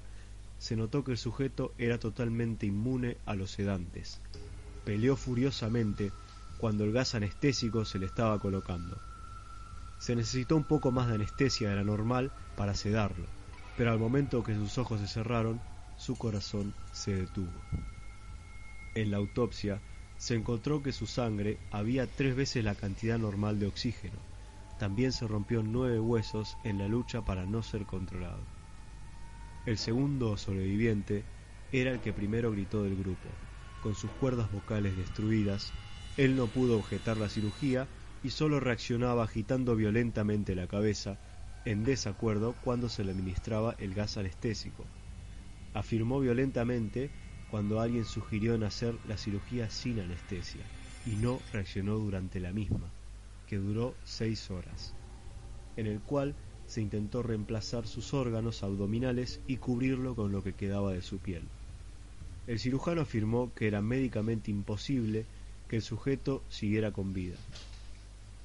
se 0.59 0.76
notó 0.76 1.03
que 1.03 1.11
el 1.11 1.18
sujeto 1.18 1.74
era 1.78 1.97
totalmente 1.99 2.65
inmune 2.65 3.18
a 3.26 3.36
los 3.36 3.51
sedantes. 3.51 4.22
Peleó 4.86 5.18
furiosamente 5.18 6.11
cuando 6.57 6.86
el 6.86 6.93
gas 6.93 7.15
anestésico 7.15 7.86
se 7.86 7.99
le 7.99 8.05
estaba 8.05 8.39
colocando. 8.39 8.97
Se 9.99 10.15
necesitó 10.15 10.55
un 10.55 10.63
poco 10.63 10.91
más 10.91 11.09
de 11.09 11.15
anestesia 11.15 11.70
de 11.70 11.76
la 11.76 11.84
normal 11.84 12.32
para 12.55 12.74
sedarlo, 12.74 13.26
pero 13.76 13.91
al 13.91 13.99
momento 13.99 14.43
que 14.43 14.55
sus 14.55 14.78
ojos 14.78 15.01
se 15.01 15.07
cerraron, 15.07 15.59
su 15.97 16.15
corazón 16.15 16.74
se 16.93 17.13
detuvo. 17.13 17.51
En 18.95 19.11
la 19.11 19.18
autopsia 19.18 19.82
se 20.18 20.36
encontró 20.36 20.82
que 20.82 20.91
su 20.91 21.07
sangre 21.07 21.57
había 21.72 22.07
tres 22.07 22.36
veces 22.36 22.63
la 22.63 22.74
cantidad 22.74 23.20
normal 23.20 23.59
de 23.59 23.68
oxígeno. 23.68 24.37
También 24.78 25.12
se 25.12 25.28
rompió 25.28 25.64
nueve 25.64 26.00
huesos 26.00 26.58
en 26.64 26.78
la 26.78 26.88
lucha 26.88 27.22
para 27.22 27.46
no 27.46 27.64
ser 27.64 27.86
controlado. 27.86 28.44
El 29.66 29.78
segundo 29.78 30.38
sobreviviente 30.38 31.24
era 31.72 31.92
el 31.92 32.00
que 32.00 32.14
primero 32.14 32.52
gritó 32.52 32.84
del 32.84 32.96
grupo. 32.96 33.28
Con 33.82 33.96
sus 33.96 34.12
cuerdas 34.12 34.52
vocales 34.52 34.96
destruidas, 34.96 35.74
él 36.16 36.36
no 36.36 36.48
pudo 36.48 36.78
objetar 36.78 37.18
la 37.18 37.28
cirugía 37.28 37.88
y 38.24 38.30
solo 38.30 38.60
reaccionaba 38.60 39.24
agitando 39.24 39.76
violentamente 39.76 40.56
la 40.56 40.68
cabeza, 40.68 41.18
en 41.66 41.84
desacuerdo 41.84 42.56
cuando 42.64 42.88
se 42.88 43.04
le 43.04 43.12
administraba 43.12 43.76
el 43.80 43.94
gas 43.94 44.18
anestésico. 44.18 44.86
Afirmó 45.74 46.20
violentamente 46.20 47.10
cuando 47.52 47.82
alguien 47.82 48.06
sugirió 48.06 48.56
en 48.56 48.64
hacer 48.64 48.96
la 49.08 49.18
cirugía 49.18 49.70
sin 49.70 50.00
anestesia 50.00 50.62
y 51.06 51.16
no 51.18 51.40
reaccionó 51.52 51.96
durante 51.98 52.40
la 52.40 52.52
misma, 52.52 52.90
que 53.48 53.58
duró 53.58 53.95
seis 54.04 54.52
horas, 54.52 54.93
en 55.76 55.88
el 55.88 56.00
cual 56.02 56.36
se 56.68 56.82
intentó 56.82 57.24
reemplazar 57.24 57.88
sus 57.88 58.14
órganos 58.14 58.62
abdominales 58.62 59.39
y 59.48 59.58
cubrirlo 59.58 60.16
con 60.16 60.32
lo 60.32 60.43
que 60.43 60.54
quedaba 60.54 60.91
de 60.91 61.02
su 61.02 61.18
piel. 61.18 61.43
El 62.45 62.60
cirujano 62.60 63.02
afirmó 63.02 63.54
que 63.54 63.68
era 63.68 63.82
médicamente 63.82 64.52
imposible 64.52 65.26
que 65.68 65.78
el 65.78 65.82
sujeto 65.82 66.43
siguiera 66.50 66.91
con 66.91 67.14
vida. 67.14 67.36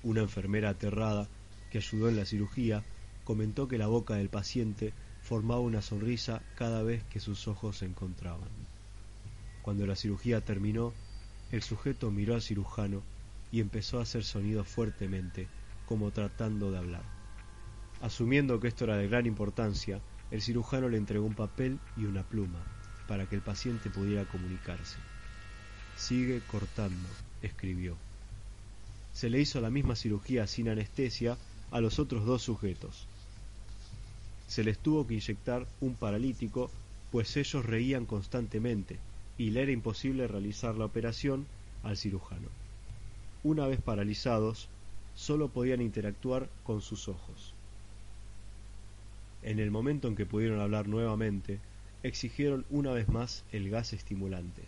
Una 0.03 0.23
enfermera 0.23 0.71
aterrada 0.71 1.29
que 1.71 1.79
ayudó 1.79 2.09
en 2.09 2.17
la 2.17 2.25
cirugía 2.25 2.83
comentó 3.25 3.69
que 3.69 3.79
la 3.79 3.87
boca 3.87 4.15
del 4.15 4.29
paciente 4.29 4.93
formaba 5.23 5.61
una 5.61 5.83
sonrisa 5.83 6.43
cada 6.57 6.83
vez 6.83 7.05
que 7.05 7.21
sus 7.21 7.47
ojos 7.47 7.79
se 7.79 7.87
encontraban. 7.87 8.49
Cuando 9.63 9.87
la 9.87 9.95
cirugía 9.95 10.41
terminó, 10.41 10.93
el 11.53 11.63
sujeto 11.63 12.11
miró 12.11 12.35
al 12.35 12.43
cirujano 12.43 13.03
y 13.53 13.61
empezó 13.61 13.99
a 13.99 14.03
hacer 14.03 14.25
sonidos 14.25 14.67
fuertemente, 14.67 15.47
como 15.87 16.11
tratando 16.11 16.73
de 16.73 16.79
hablar. 16.79 17.03
Asumiendo 18.01 18.59
que 18.59 18.69
esto 18.69 18.85
era 18.85 18.97
de 18.97 19.07
gran 19.07 19.27
importancia, 19.27 20.01
el 20.31 20.41
cirujano 20.41 20.89
le 20.89 20.97
entregó 20.97 21.27
un 21.27 21.35
papel 21.35 21.79
y 21.97 22.07
una 22.07 22.23
pluma 22.23 22.59
para 23.07 23.27
que 23.27 23.37
el 23.37 23.43
paciente 23.43 23.91
pudiera 23.91 24.25
comunicarse. 24.25 24.97
Sigue 25.97 26.41
cortando, 26.51 27.09
escribió. 27.43 27.97
Se 29.13 29.29
le 29.29 29.41
hizo 29.41 29.61
la 29.61 29.71
misma 29.71 29.95
cirugía 29.95 30.47
sin 30.47 30.71
anestesia 30.71 31.37
a 31.71 31.81
los 31.83 31.99
otros 31.99 32.25
dos 32.25 32.43
sujetos. 32.43 33.07
Se 34.49 34.65
les 34.65 34.79
tuvo 34.79 35.07
que 35.07 35.15
inyectar 35.15 35.67
un 35.81 35.95
paralítico, 35.95 36.71
pues 37.11 37.37
ellos 37.37 37.67
reían 37.67 38.07
constantemente 38.07 38.99
y 39.37 39.51
le 39.51 39.63
era 39.63 39.73
imposible 39.73 40.27
realizar 40.27 40.75
la 40.77 40.87
operación 40.87 41.47
al 41.83 41.99
cirujano. 41.99 42.62
Una 43.45 43.67
vez 43.67 43.81
paralizados, 43.81 44.69
solo 45.15 45.49
podían 45.49 45.81
interactuar 45.81 46.49
con 46.65 46.81
sus 46.81 47.09
ojos. 47.09 47.55
En 49.43 49.59
el 49.59 49.73
momento 49.73 50.07
en 50.07 50.15
que 50.15 50.27
pudieron 50.27 50.61
hablar 50.61 50.87
nuevamente, 50.87 51.59
exigieron 52.05 52.65
una 52.71 52.93
vez 52.93 53.09
más 53.09 53.45
el 53.53 53.69
gas 53.69 53.93
estimulante. 53.93 54.63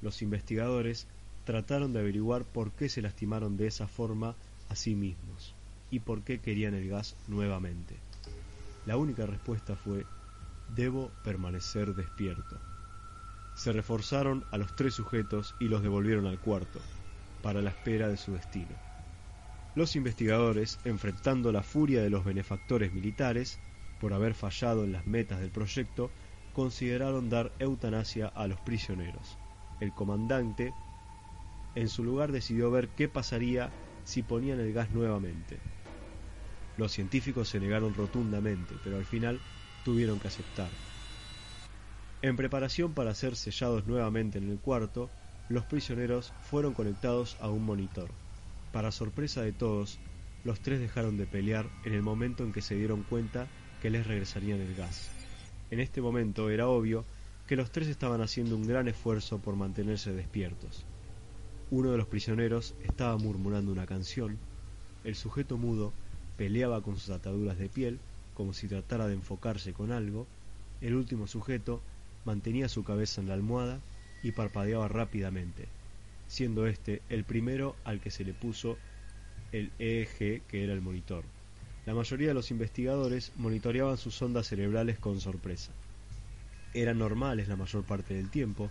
Los 0.00 0.22
investigadores 0.22 1.06
trataron 1.44 1.92
de 1.92 2.00
averiguar 2.00 2.44
por 2.44 2.70
qué 2.72 2.88
se 2.88 3.02
lastimaron 3.02 3.56
de 3.56 3.66
esa 3.66 3.86
forma 3.86 4.34
a 4.70 4.76
sí 4.76 4.94
mismos 4.94 5.54
y 5.90 6.00
por 6.00 6.22
qué 6.22 6.40
querían 6.40 6.74
el 6.74 6.88
gas 6.88 7.14
nuevamente. 7.26 7.96
La 8.86 8.96
única 8.96 9.26
respuesta 9.26 9.76
fue 9.76 10.06
debo 10.74 11.10
permanecer 11.24 11.94
despierto. 11.94 12.56
Se 13.54 13.72
reforzaron 13.72 14.44
a 14.50 14.58
los 14.58 14.74
tres 14.76 14.94
sujetos 14.94 15.54
y 15.58 15.68
los 15.68 15.82
devolvieron 15.82 16.26
al 16.26 16.38
cuarto, 16.38 16.80
para 17.42 17.62
la 17.62 17.70
espera 17.70 18.08
de 18.08 18.16
su 18.16 18.32
destino. 18.32 18.74
Los 19.74 19.96
investigadores, 19.96 20.78
enfrentando 20.84 21.52
la 21.52 21.62
furia 21.62 22.02
de 22.02 22.10
los 22.10 22.24
benefactores 22.24 22.92
militares 22.92 23.58
por 24.00 24.12
haber 24.12 24.34
fallado 24.34 24.84
en 24.84 24.92
las 24.92 25.06
metas 25.06 25.40
del 25.40 25.50
proyecto, 25.50 26.10
consideraron 26.52 27.30
dar 27.30 27.52
eutanasia 27.58 28.26
a 28.26 28.48
los 28.48 28.60
prisioneros. 28.60 29.38
El 29.80 29.92
comandante, 29.92 30.72
en 31.76 31.88
su 31.88 32.02
lugar, 32.02 32.32
decidió 32.32 32.70
ver 32.70 32.88
qué 32.88 33.08
pasaría 33.08 33.70
si 34.04 34.22
ponían 34.22 34.58
el 34.58 34.72
gas 34.72 34.90
nuevamente. 34.90 35.58
Los 36.76 36.92
científicos 36.92 37.48
se 37.48 37.60
negaron 37.60 37.94
rotundamente, 37.94 38.74
pero 38.82 38.96
al 38.96 39.04
final 39.04 39.38
tuvieron 39.84 40.18
que 40.18 40.28
aceptar. 40.28 40.68
En 42.22 42.34
preparación 42.34 42.94
para 42.94 43.14
ser 43.14 43.36
sellados 43.36 43.86
nuevamente 43.86 44.38
en 44.38 44.50
el 44.50 44.58
cuarto, 44.58 45.08
los 45.48 45.64
prisioneros 45.64 46.32
fueron 46.42 46.74
conectados 46.74 47.36
a 47.40 47.48
un 47.48 47.64
monitor. 47.64 48.10
Para 48.72 48.92
sorpresa 48.92 49.42
de 49.42 49.52
todos, 49.52 49.98
los 50.44 50.60
tres 50.60 50.80
dejaron 50.80 51.16
de 51.16 51.26
pelear 51.26 51.66
en 51.84 51.94
el 51.94 52.02
momento 52.02 52.44
en 52.44 52.52
que 52.52 52.62
se 52.62 52.74
dieron 52.74 53.02
cuenta 53.02 53.46
que 53.80 53.90
les 53.90 54.06
regresarían 54.06 54.60
el 54.60 54.74
gas. 54.74 55.10
En 55.70 55.80
este 55.80 56.00
momento 56.00 56.50
era 56.50 56.68
obvio 56.68 57.04
que 57.46 57.56
los 57.56 57.70
tres 57.70 57.88
estaban 57.88 58.20
haciendo 58.20 58.56
un 58.56 58.66
gran 58.66 58.88
esfuerzo 58.88 59.38
por 59.38 59.56
mantenerse 59.56 60.12
despiertos. 60.12 60.84
Uno 61.70 61.90
de 61.90 61.98
los 61.98 62.06
prisioneros 62.06 62.74
estaba 62.84 63.16
murmurando 63.16 63.72
una 63.72 63.86
canción, 63.86 64.38
el 65.04 65.14
sujeto 65.14 65.56
mudo 65.56 65.92
peleaba 66.36 66.82
con 66.82 66.96
sus 66.96 67.10
ataduras 67.10 67.58
de 67.58 67.68
piel 67.68 67.98
como 68.34 68.52
si 68.52 68.68
tratara 68.68 69.08
de 69.08 69.14
enfocarse 69.14 69.72
con 69.72 69.90
algo, 69.90 70.26
el 70.80 70.94
último 70.94 71.26
sujeto 71.26 71.80
mantenía 72.24 72.68
su 72.68 72.84
cabeza 72.84 73.20
en 73.20 73.28
la 73.28 73.34
almohada 73.34 73.80
y 74.22 74.32
parpadeaba 74.32 74.88
rápidamente, 74.88 75.68
siendo 76.26 76.66
este 76.66 77.02
el 77.08 77.24
primero 77.24 77.76
al 77.84 78.00
que 78.00 78.10
se 78.10 78.24
le 78.24 78.32
puso 78.34 78.78
el 79.52 79.70
EEG 79.78 80.42
que 80.46 80.64
era 80.64 80.72
el 80.72 80.80
monitor. 80.80 81.24
La 81.86 81.94
mayoría 81.94 82.28
de 82.28 82.34
los 82.34 82.50
investigadores 82.50 83.32
monitoreaban 83.36 83.96
sus 83.96 84.20
ondas 84.20 84.46
cerebrales 84.46 84.98
con 84.98 85.20
sorpresa. 85.20 85.72
Eran 86.74 86.98
normales 86.98 87.48
la 87.48 87.56
mayor 87.56 87.84
parte 87.84 88.14
del 88.14 88.28
tiempo, 88.28 88.70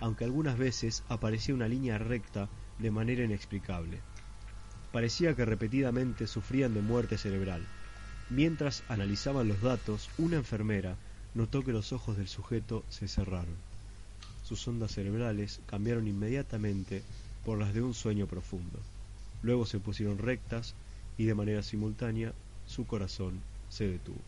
aunque 0.00 0.24
algunas 0.24 0.58
veces 0.58 1.02
aparecía 1.08 1.54
una 1.54 1.66
línea 1.66 1.96
recta 1.96 2.48
de 2.78 2.90
manera 2.90 3.24
inexplicable. 3.24 4.00
Parecía 4.92 5.34
que 5.34 5.44
repetidamente 5.44 6.26
sufrían 6.26 6.74
de 6.74 6.82
muerte 6.82 7.16
cerebral. 7.16 7.62
Mientras 8.30 8.82
analizaban 8.88 9.48
los 9.48 9.62
datos, 9.62 10.10
una 10.18 10.36
enfermera 10.36 10.96
notó 11.34 11.64
que 11.64 11.72
los 11.72 11.92
ojos 11.92 12.16
del 12.16 12.28
sujeto 12.28 12.84
se 12.88 13.08
cerraron. 13.08 13.67
Sus 14.48 14.66
ondas 14.66 14.92
cerebrales 14.92 15.60
cambiaron 15.66 16.08
inmediatamente 16.08 17.02
por 17.44 17.58
las 17.58 17.74
de 17.74 17.82
un 17.82 17.92
sueño 17.92 18.26
profundo. 18.26 18.78
Luego 19.42 19.66
se 19.66 19.78
pusieron 19.78 20.16
rectas 20.16 20.74
y 21.18 21.26
de 21.26 21.34
manera 21.34 21.62
simultánea 21.62 22.32
su 22.66 22.86
corazón 22.86 23.42
se 23.68 23.86
detuvo. 23.88 24.22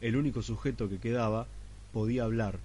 El 0.00 0.16
único 0.16 0.40
sujeto 0.40 0.88
que 0.88 0.96
quedaba 0.96 1.46
podía 1.92 2.24
hablar. 2.24 2.58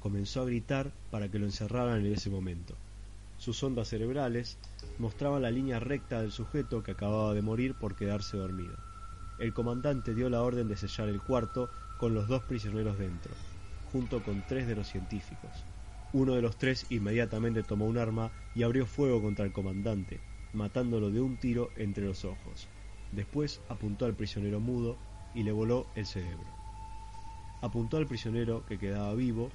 Comenzó 0.00 0.42
a 0.42 0.44
gritar 0.44 0.92
para 1.10 1.28
que 1.28 1.40
lo 1.40 1.46
encerraran 1.46 2.06
en 2.06 2.12
ese 2.12 2.30
momento. 2.30 2.76
Sus 3.36 3.60
ondas 3.64 3.88
cerebrales 3.88 4.58
mostraban 5.00 5.42
la 5.42 5.50
línea 5.50 5.80
recta 5.80 6.22
del 6.22 6.30
sujeto 6.30 6.84
que 6.84 6.92
acababa 6.92 7.34
de 7.34 7.42
morir 7.42 7.74
por 7.74 7.96
quedarse 7.96 8.36
dormido. 8.36 8.76
El 9.40 9.52
comandante 9.52 10.14
dio 10.14 10.30
la 10.30 10.42
orden 10.42 10.68
de 10.68 10.76
sellar 10.76 11.08
el 11.08 11.20
cuarto 11.20 11.68
con 11.98 12.14
los 12.14 12.28
dos 12.28 12.44
prisioneros 12.44 12.96
dentro, 12.96 13.32
junto 13.92 14.22
con 14.22 14.42
tres 14.48 14.66
de 14.66 14.74
los 14.74 14.88
científicos. 14.88 15.66
Uno 16.12 16.34
de 16.34 16.42
los 16.42 16.56
tres 16.56 16.86
inmediatamente 16.90 17.62
tomó 17.62 17.86
un 17.86 17.98
arma 17.98 18.32
y 18.54 18.62
abrió 18.62 18.86
fuego 18.86 19.20
contra 19.22 19.44
el 19.44 19.52
comandante, 19.52 20.20
matándolo 20.52 21.10
de 21.10 21.20
un 21.20 21.36
tiro 21.36 21.70
entre 21.76 22.04
los 22.04 22.24
ojos. 22.24 22.68
Después 23.12 23.60
apuntó 23.68 24.06
al 24.06 24.14
prisionero 24.14 24.60
mudo 24.60 24.96
y 25.34 25.42
le 25.42 25.52
voló 25.52 25.86
el 25.94 26.06
cerebro. 26.06 26.46
Apuntó 27.60 27.98
al 27.98 28.06
prisionero 28.06 28.64
que 28.66 28.78
quedaba 28.78 29.14
vivo, 29.14 29.50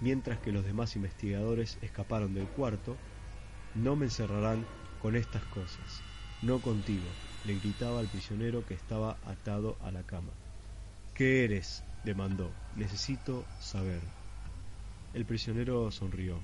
mientras 0.00 0.38
que 0.38 0.52
los 0.52 0.64
demás 0.64 0.96
investigadores 0.96 1.78
escaparon 1.82 2.32
del 2.34 2.48
cuarto. 2.48 2.96
No 3.74 3.96
me 3.96 4.06
encerrarán 4.06 4.64
con 5.00 5.16
estas 5.16 5.44
cosas, 5.46 6.02
no 6.42 6.60
contigo, 6.60 7.04
le 7.44 7.54
gritaba 7.58 8.00
al 8.00 8.08
prisionero 8.08 8.66
que 8.66 8.74
estaba 8.74 9.18
atado 9.24 9.76
a 9.80 9.90
la 9.90 10.02
cama. 10.02 10.32
¿Qué 11.14 11.44
eres? 11.44 11.84
Demandó. 12.04 12.50
Necesito 12.76 13.44
saber. 13.60 14.00
El 15.12 15.24
prisionero 15.24 15.90
sonrió. 15.90 16.38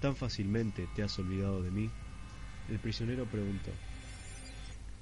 ¿Tan 0.00 0.16
fácilmente 0.16 0.88
te 0.94 1.02
has 1.02 1.18
olvidado 1.18 1.62
de 1.62 1.70
mí? 1.70 1.90
El 2.68 2.78
prisionero 2.78 3.26
preguntó. 3.26 3.70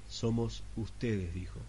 Somos 0.08 0.64
ustedes, 0.76 1.34
dijo. 1.34 1.60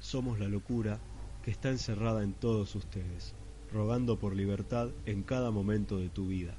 Somos 0.00 0.38
la 0.38 0.48
locura 0.48 0.98
que 1.42 1.50
está 1.50 1.70
encerrada 1.70 2.22
en 2.22 2.32
todos 2.32 2.74
ustedes, 2.74 3.34
rogando 3.72 4.18
por 4.18 4.34
libertad 4.34 4.90
en 5.06 5.22
cada 5.22 5.50
momento 5.50 5.98
de 5.98 6.08
tu 6.08 6.28
vida, 6.28 6.54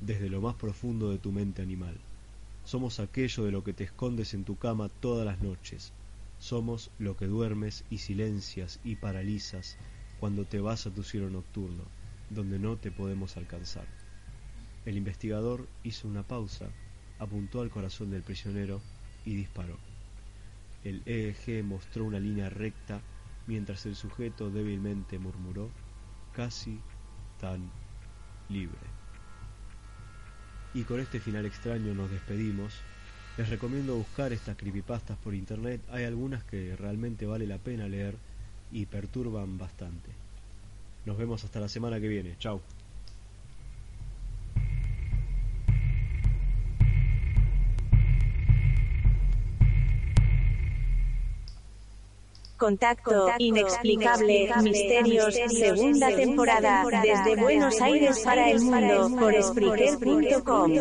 desde 0.00 0.28
lo 0.28 0.40
más 0.40 0.56
profundo 0.56 1.10
de 1.10 1.18
tu 1.18 1.32
mente 1.32 1.62
animal. 1.62 1.96
Somos 2.64 2.98
aquello 2.98 3.44
de 3.44 3.52
lo 3.52 3.62
que 3.62 3.72
te 3.72 3.84
escondes 3.84 4.34
en 4.34 4.44
tu 4.44 4.56
cama 4.56 4.88
todas 4.88 5.24
las 5.24 5.40
noches. 5.40 5.92
Somos 6.38 6.90
lo 6.98 7.16
que 7.16 7.26
duermes 7.26 7.84
y 7.90 7.98
silencias 7.98 8.80
y 8.84 8.96
paralizas 8.96 9.78
cuando 10.20 10.44
te 10.44 10.60
vas 10.60 10.86
a 10.86 10.90
tu 10.90 11.02
cielo 11.02 11.30
nocturno, 11.30 11.82
donde 12.30 12.58
no 12.58 12.76
te 12.76 12.90
podemos 12.90 13.36
alcanzar. 13.36 13.86
El 14.84 14.96
investigador 14.96 15.66
hizo 15.82 16.08
una 16.08 16.22
pausa, 16.22 16.68
apuntó 17.18 17.60
al 17.60 17.70
corazón 17.70 18.10
del 18.10 18.22
prisionero 18.22 18.80
y 19.24 19.34
disparó. 19.34 19.76
El 20.84 21.02
EEG 21.06 21.64
mostró 21.64 22.04
una 22.04 22.20
línea 22.20 22.48
recta 22.48 23.00
mientras 23.46 23.86
el 23.86 23.96
sujeto 23.96 24.50
débilmente 24.50 25.18
murmuró, 25.18 25.70
casi 26.32 26.78
tan 27.40 27.70
libre. 28.48 28.78
Y 30.74 30.84
con 30.84 31.00
este 31.00 31.20
final 31.20 31.46
extraño 31.46 31.94
nos 31.94 32.10
despedimos. 32.10 32.74
Les 33.36 33.48
recomiendo 33.48 33.96
buscar 33.96 34.32
estas 34.32 34.56
creepypastas 34.56 35.16
por 35.18 35.34
internet. 35.34 35.80
Hay 35.90 36.04
algunas 36.04 36.44
que 36.44 36.76
realmente 36.76 37.26
vale 37.26 37.46
la 37.46 37.58
pena 37.58 37.88
leer 37.88 38.16
y 38.72 38.86
perturban 38.86 39.58
bastante. 39.58 40.10
Nos 41.04 41.16
vemos 41.16 41.44
hasta 41.44 41.60
la 41.60 41.68
semana 41.68 42.00
que 42.00 42.08
viene. 42.08 42.36
Chao. 42.38 42.60
Contacto, 52.56 53.28
inexplicable, 53.38 54.48
misterios, 54.62 55.34
segunda 55.50 56.08
temporada, 56.08 56.84
desde 57.02 57.36
Buenos 57.36 57.80
Aires 57.82 58.18
para 58.20 58.50
el 58.50 58.60
mundo, 58.60 59.20
por 59.20 59.34
Spreaker.com. 59.42 60.72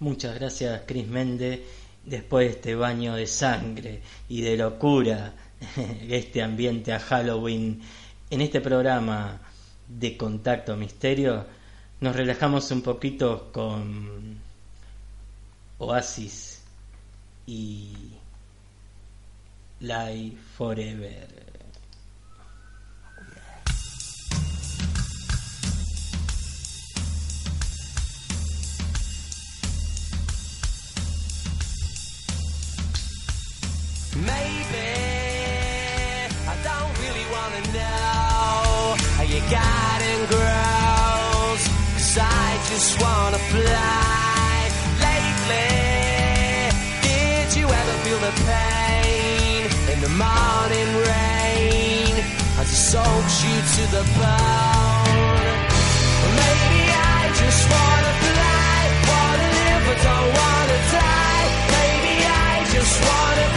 Muchas 0.00 0.34
gracias, 0.34 0.82
Chris 0.86 1.06
Mende. 1.06 1.62
Después 2.06 2.46
de 2.46 2.52
este 2.52 2.74
baño 2.74 3.14
de 3.16 3.26
sangre 3.26 4.00
y 4.30 4.40
de 4.40 4.56
locura, 4.56 5.34
este 6.08 6.42
ambiente 6.42 6.94
a 6.94 6.98
Halloween, 6.98 7.82
en 8.30 8.40
este 8.40 8.62
programa 8.62 9.38
de 9.86 10.16
Contacto 10.16 10.74
Misterio, 10.74 11.44
nos 12.00 12.16
relajamos 12.16 12.70
un 12.70 12.80
poquito 12.80 13.52
con 13.52 14.38
Oasis 15.76 16.62
y 17.46 17.92
Live 19.80 20.36
Forever. 20.56 21.39
Maybe 34.16 34.90
I 36.50 36.54
don't 36.66 36.94
really 36.98 37.26
wanna 37.30 37.62
know 37.70 38.96
how 39.16 39.22
you 39.22 39.40
got 39.48 39.98
in 40.02 40.20
girls. 40.26 41.62
Cause 41.94 42.18
I 42.18 42.58
just 42.70 43.00
wanna 43.00 43.38
fly. 43.54 44.70
Lately, 45.06 46.74
did 47.06 47.56
you 47.56 47.66
ever 47.70 47.94
feel 48.02 48.18
the 48.18 48.34
pain 48.50 49.70
in 49.92 49.98
the 50.02 50.10
morning 50.10 50.90
rain 51.06 52.14
as 52.58 52.66
it 52.66 52.82
soaks 52.90 53.36
you 53.46 53.56
to 53.76 53.82
the 53.94 54.04
bone? 54.18 55.54
Maybe 56.40 56.82
I 56.90 57.30
just 57.42 57.62
wanna 57.70 58.14
fly, 58.26 58.78
wanna 59.06 59.48
live 59.58 59.82
but 59.86 59.98
don't 60.02 60.30
wanna 60.40 60.78
die. 60.98 61.46
Maybe 61.78 62.14
I 62.26 62.66
just 62.74 62.94
wanna 63.06 63.49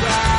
back. 0.00 0.29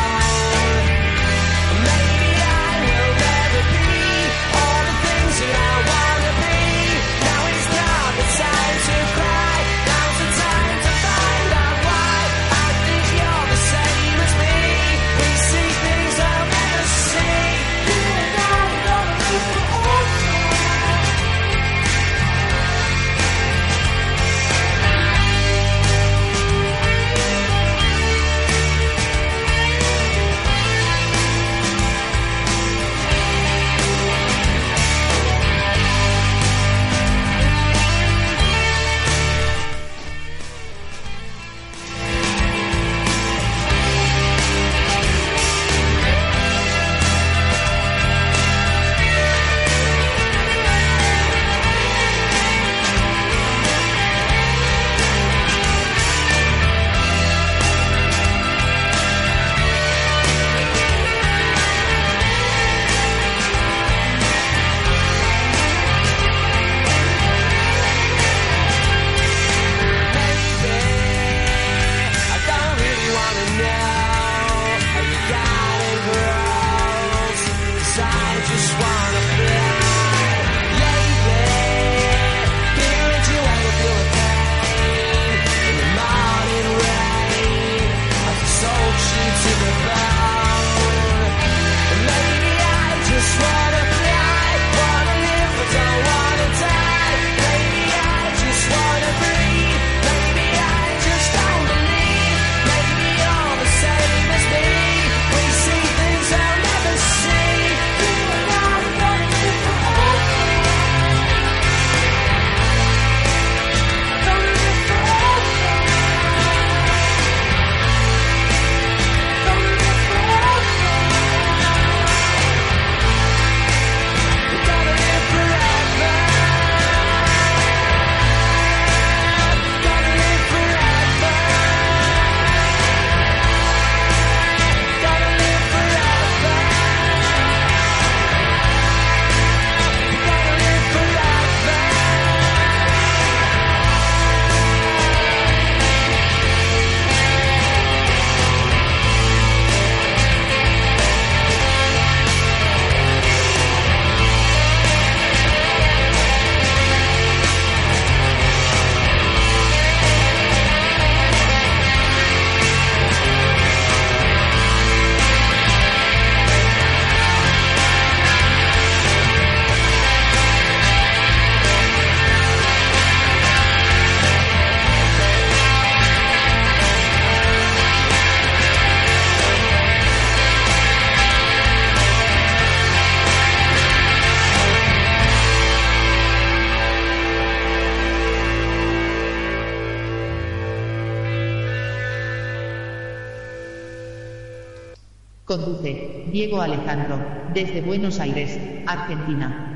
Conduce 195.62 196.26
Diego 196.32 196.59
Alejandro, 196.59 197.20
desde 197.53 197.82
Buenos 197.82 198.20
Aires, 198.20 198.57
Argentina. 198.88 199.68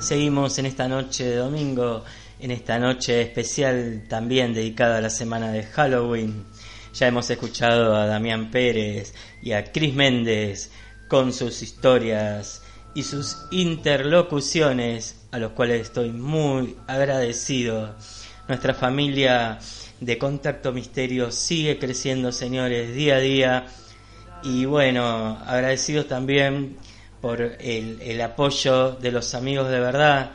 Seguimos 0.00 0.58
en 0.58 0.66
esta 0.66 0.88
noche 0.88 1.24
de 1.24 1.36
domingo, 1.36 2.04
en 2.40 2.50
esta 2.50 2.80
noche 2.80 3.22
especial 3.22 4.06
también 4.08 4.52
dedicada 4.52 4.98
a 4.98 5.00
la 5.00 5.10
semana 5.10 5.52
de 5.52 5.62
Halloween. 5.62 6.46
Ya 6.94 7.06
hemos 7.06 7.30
escuchado 7.30 7.94
a 7.94 8.06
Damián 8.06 8.50
Pérez 8.50 9.14
y 9.40 9.52
a 9.52 9.70
Cris 9.70 9.94
Méndez 9.94 10.69
con 11.10 11.32
sus 11.32 11.60
historias 11.60 12.62
y 12.94 13.02
sus 13.02 13.36
interlocuciones, 13.50 15.26
a 15.32 15.38
los 15.38 15.52
cuales 15.52 15.82
estoy 15.82 16.12
muy 16.12 16.76
agradecido. 16.86 17.96
Nuestra 18.46 18.74
familia 18.74 19.58
de 19.98 20.18
Contacto 20.18 20.72
Misterio 20.72 21.32
sigue 21.32 21.80
creciendo, 21.80 22.30
señores, 22.30 22.94
día 22.94 23.16
a 23.16 23.18
día. 23.18 23.66
Y 24.44 24.66
bueno, 24.66 25.36
agradecidos 25.44 26.06
también 26.06 26.76
por 27.20 27.40
el, 27.42 28.00
el 28.00 28.20
apoyo 28.20 28.92
de 28.92 29.10
los 29.10 29.34
amigos 29.34 29.68
de 29.68 29.80
verdad, 29.80 30.30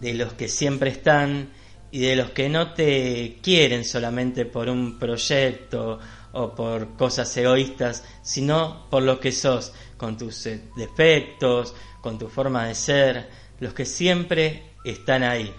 de 0.00 0.14
los 0.14 0.32
que 0.32 0.48
siempre 0.48 0.88
están 0.88 1.50
y 1.90 2.00
de 2.00 2.16
los 2.16 2.30
que 2.30 2.48
no 2.48 2.72
te 2.72 3.38
quieren 3.42 3.84
solamente 3.84 4.46
por 4.46 4.70
un 4.70 4.98
proyecto 4.98 6.00
o 6.32 6.54
por 6.54 6.96
cosas 6.96 7.34
egoístas, 7.36 8.04
sino 8.22 8.86
por 8.90 9.02
lo 9.02 9.18
que 9.20 9.32
sos, 9.32 9.72
con 9.96 10.16
tus 10.16 10.46
eh, 10.46 10.62
defectos, 10.76 11.74
con 12.00 12.18
tu 12.18 12.28
forma 12.28 12.66
de 12.66 12.74
ser, 12.74 13.28
los 13.60 13.74
que 13.74 13.84
siempre 13.84 14.74
están 14.84 15.22
ahí. 15.22 15.52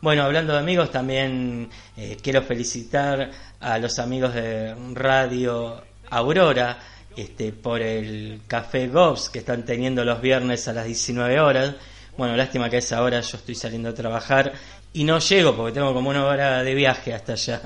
Bueno, 0.00 0.22
hablando 0.22 0.52
de 0.52 0.58
amigos, 0.58 0.90
también 0.90 1.68
eh, 1.96 2.16
quiero 2.22 2.42
felicitar 2.42 3.30
a 3.60 3.78
los 3.78 3.98
amigos 3.98 4.34
de 4.34 4.74
Radio 4.94 5.82
Aurora 6.10 6.78
este, 7.16 7.52
por 7.52 7.80
el 7.80 8.42
Café 8.46 8.88
Gobs 8.88 9.30
que 9.30 9.38
están 9.38 9.64
teniendo 9.64 10.04
los 10.04 10.20
viernes 10.20 10.68
a 10.68 10.72
las 10.72 10.84
19 10.84 11.40
horas. 11.40 11.74
Bueno, 12.16 12.34
lástima 12.34 12.70
que 12.70 12.76
a 12.76 12.78
esa 12.78 13.02
hora 13.02 13.20
yo 13.20 13.36
estoy 13.36 13.54
saliendo 13.54 13.90
a 13.90 13.94
trabajar 13.94 14.54
y 14.94 15.04
no 15.04 15.18
llego 15.18 15.54
porque 15.54 15.74
tengo 15.74 15.92
como 15.92 16.08
una 16.08 16.24
hora 16.24 16.62
de 16.62 16.74
viaje 16.74 17.12
hasta 17.12 17.34
allá. 17.34 17.60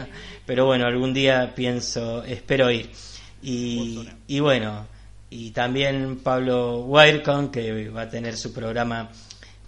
Pero 0.44 0.66
bueno, 0.66 0.86
algún 0.86 1.14
día 1.14 1.53
pienso, 1.55 2.24
espero 2.24 2.68
ir. 2.68 2.90
Y, 3.42 4.40
bueno, 4.40 4.88
y 5.30 5.53
también 5.53 6.18
Pablo 6.18 6.80
Wirecon, 6.80 7.53
que 7.53 7.90
va 7.90 8.03
a 8.03 8.09
tener 8.09 8.36
su 8.36 8.53
programa 8.53 9.11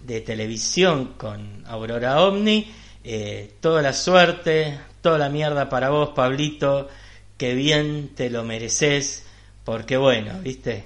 de 0.01 0.19
televisión 0.19 1.13
con 1.15 1.63
Aurora 1.65 2.21
Omni. 2.21 2.69
Eh, 3.05 3.53
toda 3.61 3.81
la 3.81 3.93
suerte, 3.93 4.77
toda 5.01 5.17
la 5.17 5.29
mierda 5.29 5.69
para 5.69 5.91
vos, 5.91 6.09
Pablito, 6.09 6.89
que 7.37 7.55
bien 7.55 8.11
te 8.15 8.29
lo 8.29 8.43
mereces, 8.43 9.25
porque 9.63 9.95
bueno, 9.95 10.39
viste, 10.41 10.83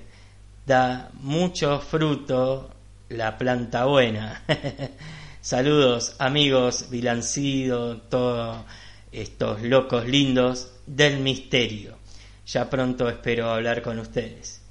da 0.68 1.10
mucho 1.16 1.80
fruto 1.80 2.77
la 3.10 3.38
planta 3.38 3.86
buena. 3.86 4.44
Saludos 5.42 6.16
amigos, 6.20 6.90
Vilancido, 6.90 7.98
todos 8.02 8.66
estos 9.12 9.62
locos 9.62 10.06
lindos 10.06 10.72
del 10.86 11.20
misterio. 11.20 11.98
Ya 12.46 12.70
pronto 12.70 13.10
espero 13.10 13.52
hablar 13.52 13.82
con 13.82 14.00
ustedes. 14.00 14.62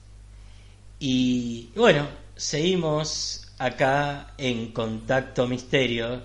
Y 0.99 1.71
bueno, 1.77 2.07
seguimos 2.35 3.53
acá 3.59 4.35
en 4.39 4.73
Contacto 4.73 5.47
Misterio 5.47 6.23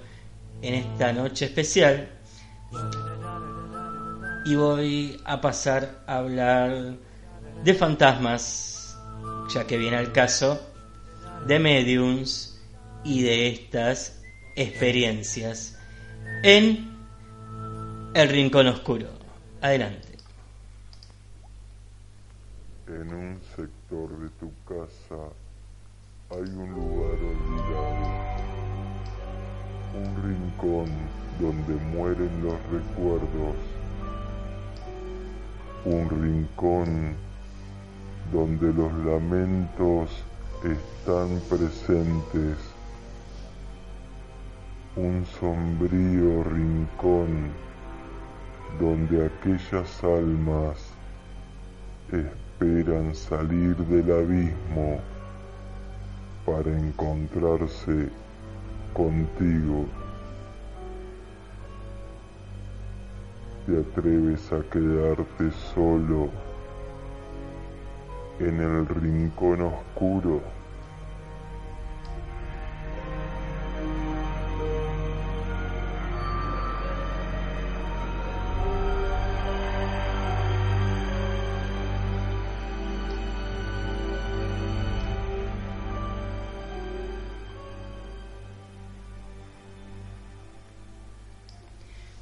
en 0.62 0.76
esta 0.76 1.12
noche 1.14 1.46
especial. 1.46 2.10
Y 4.46 4.56
voy 4.56 5.20
a 5.26 5.40
pasar 5.40 6.04
a 6.08 6.18
hablar 6.18 6.96
de 7.64 7.74
fantasmas, 7.74 8.98
ya 9.54 9.68
que 9.68 9.78
viene 9.78 10.00
el 10.00 10.12
caso, 10.12 10.71
de 11.48 11.60
mediums 11.60 12.62
y 13.04 13.24
de 13.24 13.48
estas 13.48 14.22
experiencias 14.56 15.78
en 16.44 16.92
el 18.14 18.30
Rincón 18.30 18.68
Oscuro. 18.68 19.08
Adelante. 19.62 20.08
En 22.88 23.14
un 23.14 23.40
sector 23.56 24.10
de 24.20 24.30
tu 24.40 24.52
casa 24.68 25.24
hay 26.30 26.42
un 26.42 26.72
lugar 26.72 27.18
olvidado, 27.32 28.12
un 29.96 30.16
rincón 30.24 30.90
donde 31.40 31.74
mueren 31.96 32.44
los 32.44 32.56
recuerdos, 32.72 33.56
un 35.86 36.10
rincón 36.10 37.16
donde 38.32 38.74
los 38.74 38.94
lamentos 39.06 40.10
están 40.64 41.40
presentes, 41.50 42.58
un 44.96 45.26
sombrío 45.40 46.44
rincón 46.44 47.50
donde 48.80 49.26
aquellas 49.26 50.04
almas 50.04 50.78
esperan 52.12 53.16
salir 53.16 53.76
del 53.76 54.12
abismo 54.12 55.00
para 56.46 56.70
encontrarse 56.70 58.10
contigo. 58.94 59.86
Te 63.66 63.80
atreves 63.80 64.52
a 64.54 64.62
quedarte 64.70 65.52
solo 65.74 66.30
en 68.40 68.60
el 68.62 68.88
rincón 68.88 69.62
oscuro. 69.62 70.42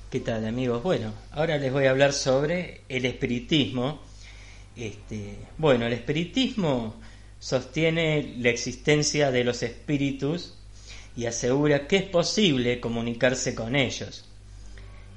¿Qué 0.10 0.22
tal 0.22 0.44
amigos? 0.48 0.82
Bueno, 0.82 1.14
ahora 1.34 1.60
les 1.60 1.72
voy 1.72 1.86
a 1.86 1.92
hablar 1.92 2.14
sobre 2.14 2.82
el 2.90 3.06
espiritismo. 3.06 4.09
Este, 4.80 5.36
bueno, 5.58 5.88
el 5.88 5.94
espiritismo 5.94 6.96
sostiene 7.38 8.36
la 8.38 8.50
existencia 8.50 9.30
de 9.30 9.44
los 9.44 9.62
espíritus 9.62 10.54
y 11.18 11.26
asegura 11.26 11.86
que 11.86 11.98
es 11.98 12.04
posible 12.04 12.80
comunicarse 12.80 13.54
con 13.54 13.76
ellos. 13.76 14.24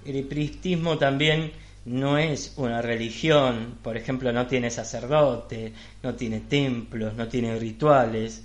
El 0.05 0.17
espiritismo 0.17 0.99
también 0.99 1.53
no 1.85 2.19
es 2.19 2.55
una 2.57 2.83
religión, 2.83 3.79
por 3.85 3.97
ejemplo, 3.97 4.33
no 4.33 4.49
tiene 4.49 4.69
sacerdote, 4.69 5.73
no 6.03 6.17
tiene 6.17 6.41
templos, 6.41 7.15
no 7.15 7.29
tiene 7.29 7.57
rituales. 7.57 8.43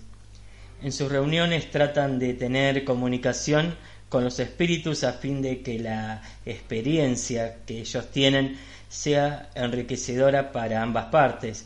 En 0.84 0.92
sus 0.92 1.12
reuniones 1.12 1.72
tratan 1.72 2.20
de 2.20 2.36
tener 2.36 2.84
comunicación 2.84 3.76
con 4.08 4.24
los 4.24 4.40
espíritus 4.40 5.04
a 5.04 5.14
fin 5.14 5.42
de 5.42 5.62
que 5.62 5.80
la 5.80 6.22
experiencia 6.46 7.58
que 7.66 7.80
ellos 7.80 8.12
tienen 8.12 8.58
sea 8.90 9.50
enriquecedora 9.56 10.52
para 10.52 10.82
ambas 10.82 11.06
partes. 11.06 11.66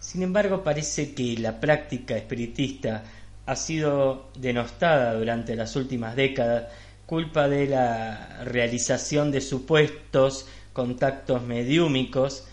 Sin 0.00 0.22
embargo, 0.22 0.62
parece 0.62 1.14
que 1.14 1.36
la 1.38 1.60
práctica 1.60 2.16
espiritista 2.16 3.02
ha 3.46 3.56
sido 3.56 4.30
denostada 4.36 5.14
durante 5.14 5.56
las 5.56 5.74
últimas 5.76 6.14
décadas 6.14 6.66
culpa 7.06 7.48
de 7.48 7.66
la 7.66 8.44
realización 8.44 9.30
de 9.30 9.40
supuestos 9.40 10.46
contactos 10.74 11.42
mediúmicos 11.42 12.44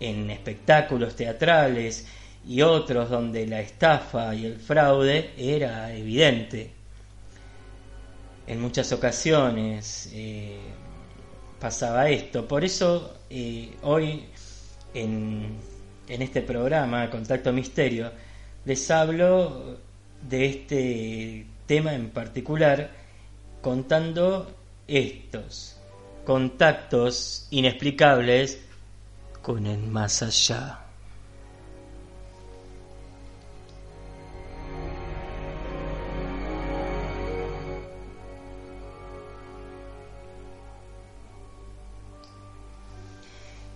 en 0.00 0.30
espectáculos 0.30 1.14
teatrales 1.14 2.08
y 2.44 2.62
otros 2.62 3.08
donde 3.08 3.46
la 3.46 3.60
estafa 3.60 4.34
y 4.34 4.46
el 4.46 4.58
fraude 4.58 5.30
era 5.38 5.94
evidente 5.94 6.72
en 8.48 8.60
muchas 8.60 8.90
ocasiones 8.90 10.10
eh, 10.12 10.58
pasaba 11.60 12.08
esto. 12.08 12.48
Por 12.48 12.64
eso 12.64 13.18
eh, 13.28 13.76
hoy 13.82 14.24
en, 14.94 15.56
en 16.08 16.22
este 16.22 16.42
programa, 16.42 17.08
Contacto 17.10 17.52
Misterio, 17.52 18.10
les 18.64 18.90
hablo 18.90 19.78
de 20.28 20.46
este 20.46 21.46
tema 21.66 21.94
en 21.94 22.10
particular 22.10 22.90
contando 23.60 24.50
estos 24.88 25.76
contactos 26.24 27.46
inexplicables 27.50 28.60
con 29.42 29.66
el 29.66 29.78
más 29.78 30.22
allá. 30.22 30.89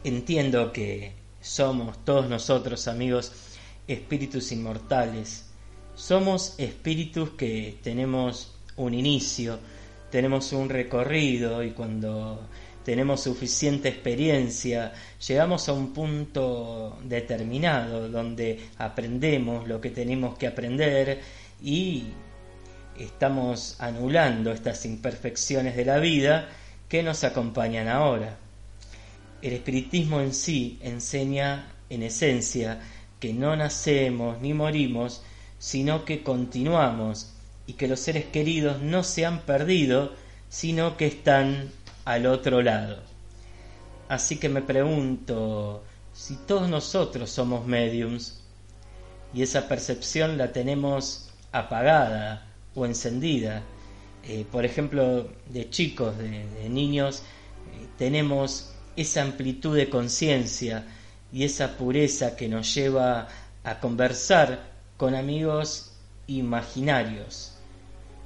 Entiendo 0.04 0.72
que 0.72 1.12
somos 1.40 2.04
todos 2.04 2.28
nosotros, 2.28 2.86
amigos, 2.88 3.32
espíritus 3.88 4.52
inmortales. 4.52 5.46
Somos 5.94 6.54
espíritus 6.58 7.30
que 7.30 7.78
tenemos 7.82 8.56
un 8.76 8.94
inicio, 8.94 9.58
tenemos 10.10 10.52
un 10.52 10.68
recorrido 10.68 11.62
y 11.62 11.70
cuando 11.70 12.48
tenemos 12.84 13.22
suficiente 13.22 13.88
experiencia, 13.88 14.92
llegamos 15.26 15.68
a 15.68 15.72
un 15.72 15.92
punto 15.92 16.98
determinado 17.02 18.08
donde 18.08 18.68
aprendemos 18.78 19.66
lo 19.66 19.80
que 19.80 19.90
tenemos 19.90 20.36
que 20.36 20.46
aprender 20.46 21.20
y 21.62 22.04
estamos 22.98 23.76
anulando 23.80 24.52
estas 24.52 24.84
imperfecciones 24.84 25.76
de 25.76 25.84
la 25.84 25.98
vida 25.98 26.48
que 26.88 27.02
nos 27.02 27.24
acompañan 27.24 27.88
ahora. 27.88 28.43
El 29.44 29.52
espiritismo 29.52 30.22
en 30.22 30.32
sí 30.32 30.78
enseña 30.80 31.70
en 31.90 32.02
esencia 32.02 32.80
que 33.20 33.34
no 33.34 33.54
nacemos 33.54 34.40
ni 34.40 34.54
morimos, 34.54 35.22
sino 35.58 36.06
que 36.06 36.22
continuamos 36.22 37.34
y 37.66 37.74
que 37.74 37.86
los 37.86 38.00
seres 38.00 38.24
queridos 38.24 38.80
no 38.80 39.02
se 39.02 39.26
han 39.26 39.42
perdido, 39.42 40.14
sino 40.48 40.96
que 40.96 41.06
están 41.06 41.70
al 42.06 42.24
otro 42.24 42.62
lado. 42.62 43.02
Así 44.08 44.38
que 44.38 44.48
me 44.48 44.62
pregunto 44.62 45.84
si 46.14 46.36
todos 46.36 46.70
nosotros 46.70 47.28
somos 47.28 47.66
mediums 47.66 48.42
y 49.34 49.42
esa 49.42 49.68
percepción 49.68 50.38
la 50.38 50.52
tenemos 50.52 51.28
apagada 51.52 52.46
o 52.74 52.86
encendida. 52.86 53.62
Eh, 54.26 54.46
por 54.50 54.64
ejemplo, 54.64 55.28
de 55.50 55.68
chicos, 55.68 56.16
de, 56.16 56.46
niños, 56.70 57.24
eh, 57.74 57.88
tenemos 57.98 58.73
esa 58.96 59.22
amplitud 59.22 59.76
de 59.76 59.88
conciencia 59.88 60.84
y 61.32 61.44
esa 61.44 61.76
pureza 61.76 62.36
que 62.36 62.48
nos 62.48 62.74
lleva 62.74 63.28
a 63.64 63.80
conversar 63.80 64.70
con 64.96 65.14
amigos 65.14 65.92
imaginarios 66.26 67.54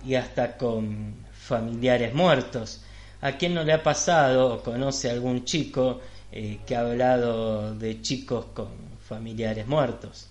y 0.05 0.14
hasta 0.14 0.57
con 0.57 1.14
familiares 1.33 2.14
muertos. 2.14 2.83
¿A 3.21 3.33
quién 3.33 3.55
no 3.55 3.64
le 3.64 3.73
ha 3.73 3.83
pasado 3.83 4.55
o 4.55 4.62
conoce 4.62 5.11
algún 5.11 5.45
chico 5.45 6.01
eh, 6.31 6.61
que 6.66 6.77
ha 6.77 6.81
hablado 6.81 7.75
de 7.75 8.01
chicos 8.03 8.47
con 8.55 8.69
familiares 9.01 9.66
muertos? 9.66 10.29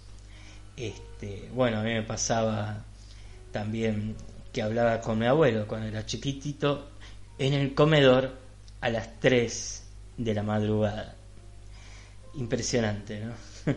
Este, 0.77 1.49
bueno, 1.53 1.79
a 1.79 1.83
mí 1.83 1.93
me 1.93 2.03
pasaba 2.03 2.85
también 3.51 4.15
que 4.53 4.61
hablaba 4.61 5.01
con 5.01 5.19
mi 5.19 5.25
abuelo 5.25 5.67
cuando 5.67 5.87
era 5.87 6.05
chiquitito 6.05 6.89
en 7.39 7.53
el 7.53 7.73
comedor 7.73 8.37
a 8.81 8.89
las 8.89 9.19
3 9.19 9.86
de 10.17 10.33
la 10.33 10.43
madrugada. 10.43 11.15
Impresionante, 12.35 13.21
¿no? 13.21 13.33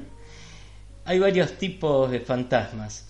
Hay 1.04 1.18
varios 1.18 1.52
tipos 1.52 2.10
de 2.10 2.20
fantasmas. 2.20 3.06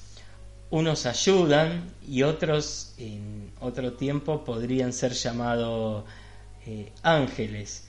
Unos 0.70 1.06
ayudan 1.06 1.90
y 2.06 2.22
otros 2.22 2.94
en 2.98 3.50
otro 3.60 3.94
tiempo 3.94 4.44
podrían 4.44 4.92
ser 4.92 5.12
llamados 5.12 6.04
eh, 6.66 6.92
ángeles. 7.02 7.88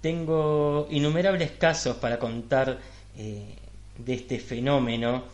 Tengo 0.00 0.86
innumerables 0.90 1.52
casos 1.52 1.96
para 1.96 2.18
contar 2.18 2.78
eh, 3.16 3.56
de 3.98 4.14
este 4.14 4.38
fenómeno 4.38 5.24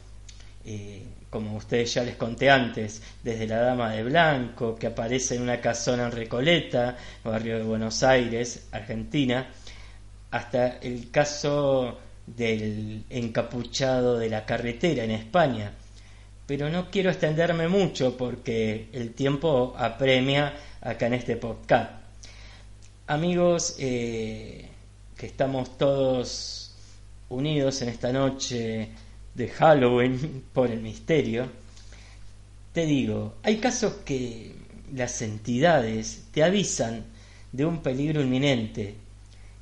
eh, 0.64 1.03
como 1.31 1.57
ustedes 1.57 1.93
ya 1.95 2.03
les 2.03 2.16
conté 2.16 2.51
antes, 2.51 3.03
desde 3.22 3.47
la 3.47 3.61
Dama 3.61 3.93
de 3.93 4.03
Blanco, 4.05 4.74
que 4.74 4.87
aparece 4.87 5.37
en 5.37 5.43
una 5.43 5.61
casona 5.61 6.07
en 6.07 6.12
Recoleta, 6.12 6.97
barrio 7.22 7.59
de 7.59 7.64
Buenos 7.64 8.03
Aires, 8.03 8.68
Argentina, 8.72 9.49
hasta 10.31 10.79
el 10.79 11.11
caso 11.11 11.99
del 12.26 13.05
encapuchado 13.11 14.18
de 14.18 14.31
la 14.31 14.45
carretera 14.45 15.05
en 15.05 15.11
España. 15.11 15.72
Pero 16.47 16.70
no 16.70 16.91
quiero 16.91 17.11
extenderme 17.11 17.68
mucho 17.68 18.16
porque 18.16 18.89
el 18.93 19.12
tiempo 19.12 19.74
apremia 19.76 20.55
acá 20.81 21.07
en 21.07 21.14
este 21.14 21.37
podcast. 21.37 21.93
Amigos, 23.07 23.76
eh, 23.79 24.66
que 25.16 25.26
estamos 25.26 25.76
todos 25.76 26.74
unidos 27.29 27.83
en 27.83 27.91
esta 27.91 28.12
noche 28.12 28.89
de 29.39 29.49
Halloween 29.49 30.43
por 30.53 30.70
el 30.70 30.80
misterio, 30.80 31.49
te 32.72 32.84
digo, 32.84 33.36
hay 33.45 33.59
casos 33.59 33.95
que 34.05 34.53
las 34.93 35.22
entidades 35.22 36.24
te 36.32 36.43
avisan 36.43 37.05
de 37.53 37.64
un 37.64 37.78
peligro 37.80 38.20
inminente, 38.20 38.97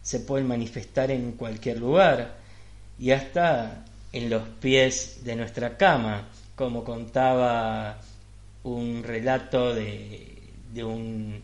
se 0.03 0.21
pueden 0.21 0.49
manifestar 0.49 1.11
en 1.11 1.33
cualquier 1.33 1.79
lugar 1.79 2.39
y 2.99 3.11
hasta 3.11 3.85
en 4.13 4.31
los 4.31 4.49
pies 4.61 5.21
de 5.25 5.37
nuestra 5.37 5.77
cama, 5.77 6.27
como 6.55 6.83
contaba 6.83 7.99
un 8.65 9.03
relato 9.05 9.75
de, 9.75 10.39
de, 10.73 10.85
un, 10.85 11.43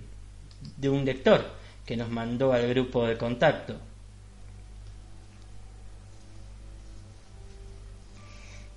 de 0.78 0.88
un 0.88 1.04
lector 1.04 1.44
que 1.84 1.98
nos 1.98 2.08
mandó 2.08 2.54
al 2.54 2.66
grupo 2.68 3.06
de 3.06 3.18
contacto. 3.18 3.76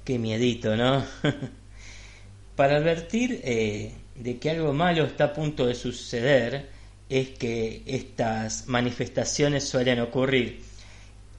Qué 0.06 0.20
miedito, 0.20 0.78
¿no? 0.78 1.04
Para 2.56 2.78
advertir 2.78 3.42
eh, 3.44 3.92
de 4.14 4.38
que 4.38 4.52
algo 4.52 4.72
malo 4.72 5.04
está 5.04 5.26
a 5.26 5.34
punto 5.34 5.66
de 5.66 5.74
suceder, 5.74 6.70
es 7.10 7.30
que 7.30 7.82
estas 7.88 8.68
manifestaciones 8.68 9.68
suelen 9.68 10.00
ocurrir. 10.00 10.62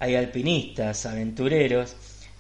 Hay 0.00 0.16
alpinistas, 0.16 1.06
aventureros, 1.06 1.94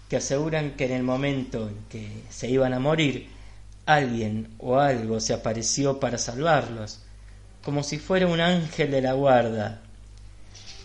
que 0.08 0.16
aseguran 0.16 0.72
que 0.72 0.86
en 0.86 0.92
el 0.94 1.04
momento 1.04 1.68
en 1.68 1.76
que 1.88 2.08
se 2.28 2.50
iban 2.50 2.74
a 2.74 2.80
morir, 2.80 3.28
alguien 3.86 4.48
o 4.58 4.80
algo 4.80 5.20
se 5.20 5.32
apareció 5.32 6.00
para 6.00 6.18
salvarlos, 6.18 7.02
como 7.62 7.84
si 7.84 7.98
fuera 7.98 8.26
un 8.26 8.40
ángel 8.40 8.90
de 8.90 9.00
la 9.00 9.12
guarda. 9.12 9.80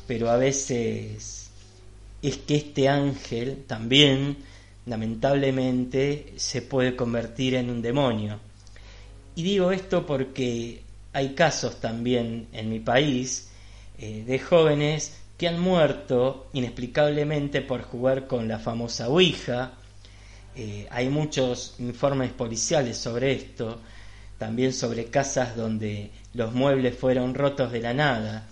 Pero 0.06 0.30
a 0.30 0.38
veces 0.38 1.50
es 2.22 2.38
que 2.38 2.58
este 2.58 2.88
ángel 2.88 3.64
también 3.66 4.38
lamentablemente 4.92 6.34
se 6.36 6.62
puede 6.62 6.98
convertir 6.98 7.56
en 7.56 7.70
un 7.70 7.82
demonio. 7.82 8.42
Y 9.36 9.44
digo 9.44 9.72
esto 9.72 10.06
porque 10.06 10.82
hay 11.14 11.30
casos 11.34 11.80
también 11.80 12.48
en 12.52 12.70
mi 12.70 12.82
país 12.82 13.50
eh, 13.98 14.26
de 14.28 14.38
jóvenes 14.38 15.18
que 15.38 15.48
han 15.48 15.62
muerto 15.62 16.50
inexplicablemente 16.52 17.62
por 17.62 17.84
jugar 17.84 18.28
con 18.28 18.50
la 18.50 18.60
famosa 18.60 19.08
Ouija. 19.08 19.72
Eh, 20.58 20.88
hay 20.92 21.08
muchos 21.08 21.76
informes 21.80 22.34
policiales 22.34 22.98
sobre 22.98 23.32
esto, 23.32 23.80
también 24.38 24.74
sobre 24.74 25.06
casas 25.06 25.56
donde 25.56 26.12
los 26.34 26.54
muebles 26.54 26.98
fueron 26.98 27.34
rotos 27.34 27.72
de 27.72 27.80
la 27.80 27.94
nada 27.94 28.46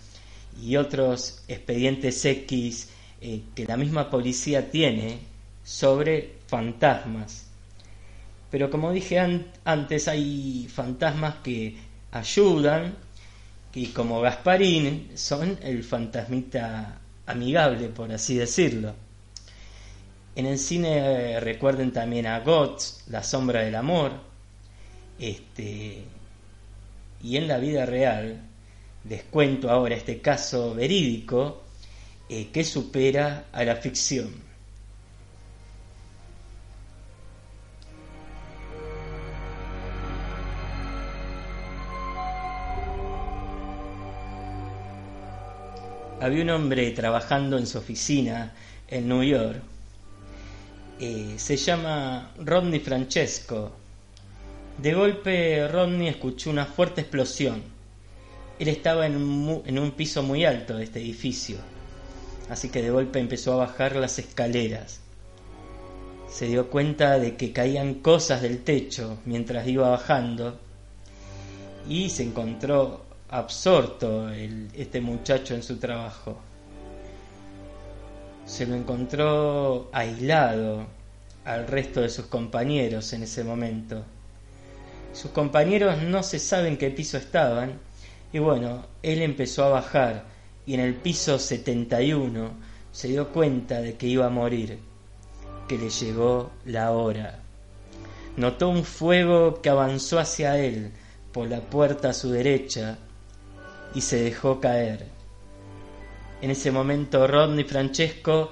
y 0.64 0.78
otros 0.78 1.44
expedientes 1.50 2.24
X 2.24 2.88
eh, 3.20 3.42
que 3.54 3.66
la 3.66 3.76
misma 3.76 4.10
policía 4.10 4.72
tiene 4.72 5.29
sobre 5.70 6.38
fantasmas. 6.48 7.46
Pero 8.50 8.72
como 8.72 8.92
dije 8.92 9.20
antes, 9.64 10.08
hay 10.08 10.68
fantasmas 10.68 11.36
que 11.44 11.78
ayudan 12.12 12.96
y 13.76 13.88
como 13.90 14.20
Gasparín 14.20 15.12
son 15.14 15.60
el 15.62 15.84
fantasmita 15.84 17.00
amigable, 17.28 17.90
por 17.90 18.12
así 18.12 18.36
decirlo. 18.36 18.96
En 20.36 20.48
el 20.48 20.58
cine 20.58 20.98
eh, 20.98 21.40
recuerden 21.40 21.94
también 21.94 22.26
a 22.26 22.40
Gotts, 22.40 23.04
La 23.10 23.22
sombra 23.22 23.62
del 23.62 23.76
amor. 23.76 24.14
Este, 25.20 26.04
y 27.22 27.38
en 27.38 27.48
la 27.48 27.60
vida 27.60 27.86
real 27.86 28.42
les 29.08 29.22
cuento 29.26 29.70
ahora 29.70 29.96
este 29.96 30.20
caso 30.20 30.74
verídico 30.74 31.62
eh, 32.28 32.48
que 32.52 32.64
supera 32.64 33.46
a 33.52 33.64
la 33.64 33.76
ficción. 33.76 34.49
Había 46.22 46.44
un 46.44 46.50
hombre 46.50 46.92
trabajando 46.92 47.58
en 47.58 47.66
su 47.66 47.78
oficina 47.78 48.54
en 48.88 49.08
New 49.08 49.24
York. 49.24 49.62
Eh, 51.00 51.36
se 51.38 51.56
llama 51.56 52.32
Rodney 52.38 52.80
Francesco. 52.80 53.72
De 54.78 54.94
golpe 54.94 55.68
Rodney 55.68 56.10
escuchó 56.10 56.50
una 56.50 56.66
fuerte 56.66 57.02
explosión. 57.02 57.62
Él 58.60 58.68
estaba 58.68 59.06
en 59.06 59.16
un, 59.16 59.64
en 59.66 59.80
un 59.80 59.92
piso 59.92 60.22
muy 60.22 60.44
alto 60.44 60.76
de 60.76 60.84
este 60.84 61.00
edificio, 61.00 61.58
así 62.50 62.68
que 62.68 62.82
de 62.82 62.90
golpe 62.90 63.20
empezó 63.20 63.54
a 63.54 63.68
bajar 63.68 63.96
las 63.96 64.20
escaleras. 64.20 65.00
Se 66.30 66.48
dio 66.48 66.70
cuenta 66.70 67.18
de 67.20 67.38
que 67.38 67.54
caían 67.54 67.96
cosas 67.96 68.42
del 68.42 68.64
techo 68.64 69.20
mientras 69.26 69.66
iba 69.68 69.90
bajando 69.90 70.60
y 71.88 72.10
se 72.10 72.24
encontró 72.24 73.06
absorto 73.32 74.30
este 74.32 75.02
muchacho 75.02 75.54
en 75.54 75.64
su 75.64 75.78
trabajo. 75.78 76.38
se 78.46 78.66
lo 78.66 78.74
encontró 78.74 79.90
aislado 79.92 80.88
al 81.46 81.68
resto 81.68 82.02
de 82.02 82.10
sus 82.10 82.26
compañeros 82.26 83.14
en 83.14 83.22
ese 83.22 83.44
momento. 83.44 84.04
Sus 85.14 85.30
compañeros 85.30 86.02
no 86.02 86.24
se 86.24 86.40
saben 86.40 86.78
qué 86.78 86.90
piso 86.90 87.18
estaban 87.18 87.80
y 88.34 88.40
bueno, 88.40 88.88
él 89.04 89.22
empezó 89.22 89.66
a 89.66 89.70
bajar 89.70 90.26
y 90.66 90.74
en 90.74 90.80
el 90.80 90.96
piso 90.96 91.38
71 91.38 92.52
se 92.92 93.10
dio 93.10 93.30
cuenta 93.30 93.82
de 93.82 93.96
que 93.96 94.08
iba 94.08 94.26
a 94.26 94.32
morir, 94.32 94.80
que 95.68 95.78
le 95.78 95.92
llegó 95.92 96.50
la 96.66 96.92
hora. 96.92 97.40
Notó 98.36 98.70
un 98.70 98.84
fuego 98.84 99.62
que 99.62 99.70
avanzó 99.70 100.18
hacia 100.18 100.58
él 100.58 100.92
por 101.32 101.48
la 101.48 101.62
puerta 101.62 102.10
a 102.10 102.14
su 102.14 102.32
derecha 102.32 102.98
y 103.94 104.02
se 104.02 104.22
dejó 104.24 104.60
caer. 104.60 105.06
En 106.42 106.52
ese 106.52 106.72
momento 106.72 107.28
Rodney 107.28 107.66
Francesco 107.66 108.52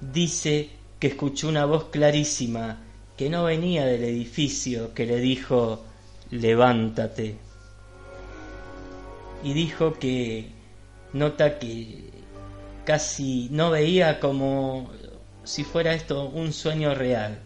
dice 0.00 0.70
que 0.98 1.08
escuchó 1.08 1.48
una 1.48 1.64
voz 1.64 1.84
clarísima 1.84 2.80
que 3.16 3.30
no 3.30 3.44
venía 3.44 3.86
del 3.86 4.04
edificio 4.04 4.94
que 4.94 5.06
le 5.06 5.16
dijo 5.16 5.84
levántate. 6.30 7.36
Y 9.42 9.52
dijo 9.52 9.94
que 9.94 10.50
nota 11.12 11.58
que 11.58 12.10
casi 12.84 13.48
no 13.50 13.70
veía 13.70 14.20
como 14.20 14.90
si 15.44 15.64
fuera 15.64 15.94
esto 15.94 16.26
un 16.26 16.52
sueño 16.52 16.94
real, 16.94 17.40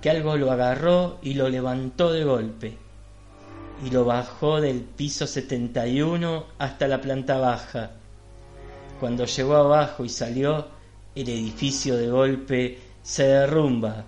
que 0.00 0.10
algo 0.10 0.36
lo 0.36 0.50
agarró 0.50 1.18
y 1.22 1.34
lo 1.34 1.48
levantó 1.48 2.12
de 2.12 2.24
golpe 2.24 2.85
y 3.84 3.90
lo 3.90 4.04
bajó 4.04 4.60
del 4.60 4.80
piso 4.80 5.26
71 5.26 6.46
hasta 6.58 6.88
la 6.88 7.00
planta 7.00 7.38
baja 7.38 7.92
cuando 8.98 9.26
llegó 9.26 9.56
abajo 9.56 10.04
y 10.04 10.08
salió, 10.08 10.68
el 11.14 11.28
edificio 11.28 11.96
de 11.96 12.08
golpe 12.08 12.78
se 13.02 13.24
derrumba. 13.24 14.04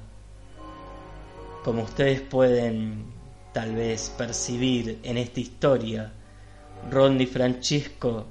Como 1.62 1.82
ustedes 1.82 2.22
pueden 2.22 3.04
tal 3.52 3.74
vez 3.74 4.10
percibir 4.16 5.00
en 5.02 5.18
esta 5.18 5.40
historia, 5.40 6.12
Rondi 6.90 7.26
Francisco 7.26 8.26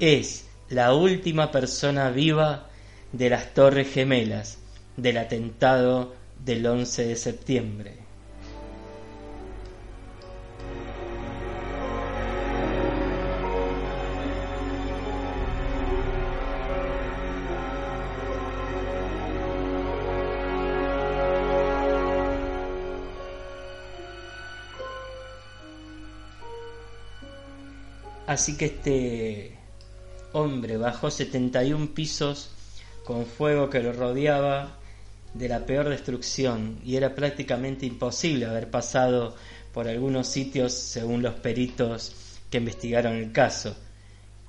es 0.00 0.48
la 0.70 0.92
última 0.92 1.52
persona 1.52 2.10
viva 2.10 2.66
de 3.12 3.30
las 3.30 3.54
Torres 3.54 3.92
Gemelas 3.92 4.58
del 4.96 5.18
atentado 5.18 6.14
del 6.44 6.66
11 6.66 7.06
de 7.06 7.16
septiembre. 7.16 8.05
Así 28.36 28.58
que 28.58 28.66
este 28.66 29.52
hombre 30.34 30.76
bajó 30.76 31.10
71 31.10 31.94
pisos 31.94 32.50
con 33.02 33.24
fuego 33.24 33.70
que 33.70 33.80
lo 33.80 33.94
rodeaba 33.94 34.76
de 35.32 35.48
la 35.48 35.64
peor 35.64 35.88
destrucción 35.88 36.78
y 36.84 36.96
era 36.96 37.14
prácticamente 37.14 37.86
imposible 37.86 38.44
haber 38.44 38.70
pasado 38.70 39.34
por 39.72 39.88
algunos 39.88 40.28
sitios 40.28 40.74
según 40.74 41.22
los 41.22 41.36
peritos 41.36 42.14
que 42.50 42.58
investigaron 42.58 43.14
el 43.14 43.32
caso 43.32 43.74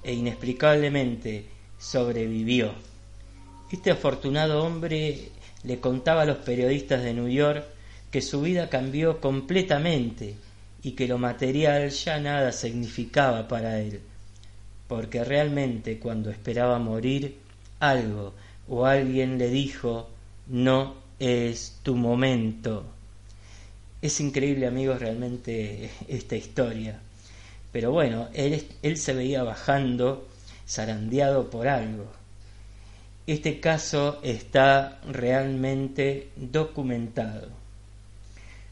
e 0.04 0.14
inexplicablemente 0.14 1.46
sobrevivió. 1.80 2.74
Este 3.72 3.92
afortunado 3.92 4.66
hombre 4.66 5.32
le 5.64 5.80
contaba 5.80 6.24
a 6.24 6.26
los 6.26 6.40
periodistas 6.40 7.04
de 7.04 7.14
New 7.14 7.30
York 7.30 7.64
que 8.12 8.22
su 8.22 8.42
vida 8.42 8.68
cambió 8.68 9.22
completamente 9.22 10.36
y 10.84 10.92
que 10.92 11.08
lo 11.08 11.18
material 11.18 11.90
ya 11.90 12.20
nada 12.20 12.52
significaba 12.52 13.48
para 13.48 13.80
él, 13.80 14.02
porque 14.88 15.24
realmente 15.24 16.00
cuando 16.00 16.30
esperaba 16.30 16.80
morir, 16.80 17.38
algo 17.80 18.34
o 18.68 18.86
alguien 18.86 19.38
le 19.38 19.50
dijo, 19.50 20.10
no 20.48 20.96
es 21.20 21.78
tu 21.84 21.96
momento. 21.96 22.86
Es 24.02 24.20
increíble, 24.20 24.68
amigos, 24.68 25.00
realmente 25.00 25.90
esta 26.08 26.36
historia. 26.36 27.00
Pero 27.72 27.92
bueno, 27.92 28.30
él, 28.34 28.68
él 28.82 28.98
se 28.98 29.14
veía 29.14 29.44
bajando, 29.44 30.28
zarandeado 30.68 31.50
por 31.50 31.68
algo. 31.68 32.06
Este 33.26 33.60
caso 33.60 34.20
está 34.24 35.00
realmente 35.08 36.30
documentado. 36.36 37.50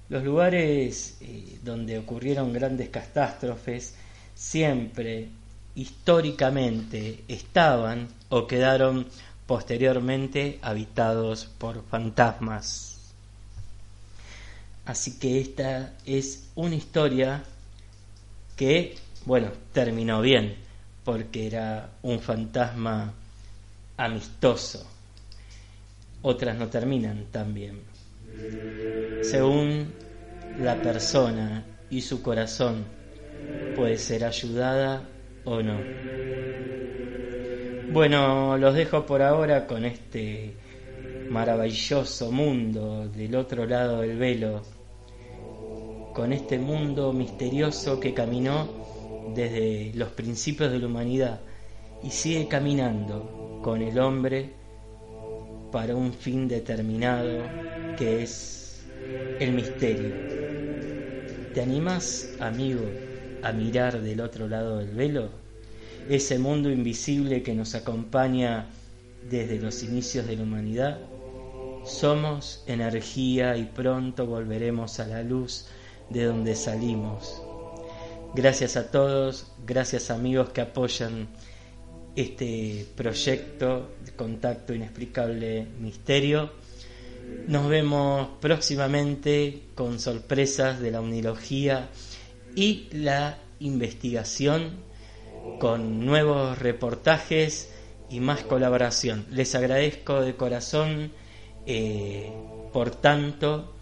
Los 0.08 0.24
lugares 0.24 1.18
eh, 1.22 1.58
donde 1.64 1.98
ocurrieron 1.98 2.54
grandes 2.54 2.90
catástrofes 2.90 3.96
siempre 4.36 5.30
históricamente 5.74 7.24
estaban 7.28 8.08
o 8.30 8.46
quedaron 8.46 9.08
posteriormente 9.48 10.60
habitados 10.62 11.46
por 11.46 11.84
fantasmas. 11.86 12.98
Así 14.86 15.18
que 15.18 15.42
esta 15.42 15.94
es 16.06 16.50
una 16.54 16.76
historia 16.76 17.44
que, 18.56 18.96
bueno, 19.26 19.52
terminó 19.74 20.22
bien, 20.22 20.56
porque 21.04 21.48
era 21.48 21.90
un 22.04 22.20
fantasma 22.20 23.12
amistoso. 23.98 24.86
Otras 26.22 26.56
no 26.56 26.68
terminan 26.68 27.26
tan 27.32 27.54
bien 27.56 27.95
según 29.22 29.94
la 30.60 30.82
persona 30.82 31.66
y 31.90 32.02
su 32.02 32.22
corazón 32.22 32.86
puede 33.76 33.98
ser 33.98 34.24
ayudada 34.24 35.08
o 35.44 35.62
no. 35.62 35.80
Bueno, 37.92 38.58
los 38.58 38.74
dejo 38.74 39.06
por 39.06 39.22
ahora 39.22 39.68
con 39.68 39.86
este 39.86 40.56
maravilloso 41.30 42.32
mundo 42.32 43.08
del 43.08 43.36
otro 43.36 43.66
lado 43.66 44.02
del 44.02 44.18
velo, 44.18 44.62
con 46.14 46.34
este 46.34 46.58
mundo 46.58 47.14
misterioso 47.14 48.00
que 48.00 48.14
caminó 48.14 48.68
desde 49.34 49.92
los 49.96 50.10
principios 50.10 50.72
de 50.72 50.80
la 50.80 50.88
humanidad 50.88 51.42
y 52.04 52.12
sigue 52.12 52.48
caminando 52.48 53.60
con 53.64 53.82
el 53.82 53.98
hombre 54.00 54.54
para 55.76 55.94
un 55.94 56.14
fin 56.14 56.48
determinado 56.48 57.44
que 57.98 58.24
es 58.24 58.86
el 59.42 59.52
misterio. 59.52 60.10
¿Te 61.54 61.62
animas, 61.62 62.30
amigo, 62.40 62.80
a 63.44 63.52
mirar 63.52 64.00
del 64.02 64.22
otro 64.22 64.48
lado 64.48 64.78
del 64.78 64.92
velo? 64.92 65.28
Ese 66.10 66.40
mundo 66.40 66.72
invisible 66.72 67.44
que 67.44 67.54
nos 67.54 67.76
acompaña 67.76 68.68
desde 69.30 69.60
los 69.60 69.84
inicios 69.84 70.26
de 70.28 70.38
la 70.38 70.44
humanidad. 70.44 70.98
Somos 71.84 72.64
energía 72.68 73.58
y 73.58 73.66
pronto 73.66 74.26
volveremos 74.26 75.02
a 75.02 75.08
la 75.08 75.24
luz 75.24 75.66
de 76.10 76.24
donde 76.24 76.56
salimos. 76.56 77.42
Gracias 78.34 78.78
a 78.78 78.92
todos, 78.92 79.52
gracias 79.68 80.10
amigos 80.10 80.52
que 80.52 80.62
apoyan 80.62 81.28
este 82.16 82.86
proyecto 82.96 83.92
contacto 84.16 84.74
inexplicable 84.74 85.68
misterio. 85.80 86.52
Nos 87.48 87.68
vemos 87.68 88.30
próximamente 88.40 89.64
con 89.76 90.00
sorpresas 90.00 90.80
de 90.80 90.92
la 90.92 91.02
unilogía 91.02 91.90
y 92.56 92.88
la 92.92 93.38
investigación 93.60 94.72
con 95.60 96.06
nuevos 96.06 96.58
reportajes 96.60 97.72
y 98.10 98.20
más 98.20 98.44
colaboración. 98.44 99.26
Les 99.32 99.54
agradezco 99.56 100.22
de 100.22 100.36
corazón 100.36 101.12
eh, 101.66 102.32
por 102.72 102.92
tanto 102.92 103.76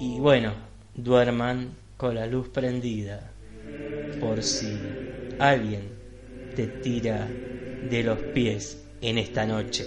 y 0.00 0.18
bueno, 0.20 0.54
duerman 0.94 1.74
con 1.96 2.14
la 2.14 2.26
luz 2.26 2.48
prendida 2.48 3.32
por 4.20 4.42
si 4.42 4.78
alguien 5.38 5.88
te 6.54 6.66
tira 6.68 7.28
de 7.82 8.02
los 8.02 8.18
pies 8.18 8.84
en 9.00 9.18
esta 9.18 9.46
noche. 9.46 9.84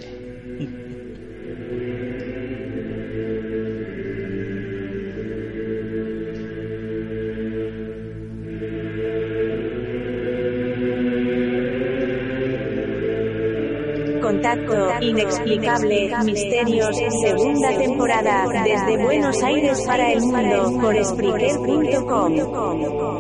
Contacto 14.22 14.90
inexplicable, 15.02 16.12
misterios, 16.24 16.98
segunda 17.22 17.78
temporada, 17.78 18.64
desde 18.64 19.04
Buenos 19.04 19.44
Aires 19.44 19.82
para 19.86 20.14
el 20.14 20.22
mundo, 20.22 20.80
por 20.82 21.04
Spreaker.com. 21.04 23.11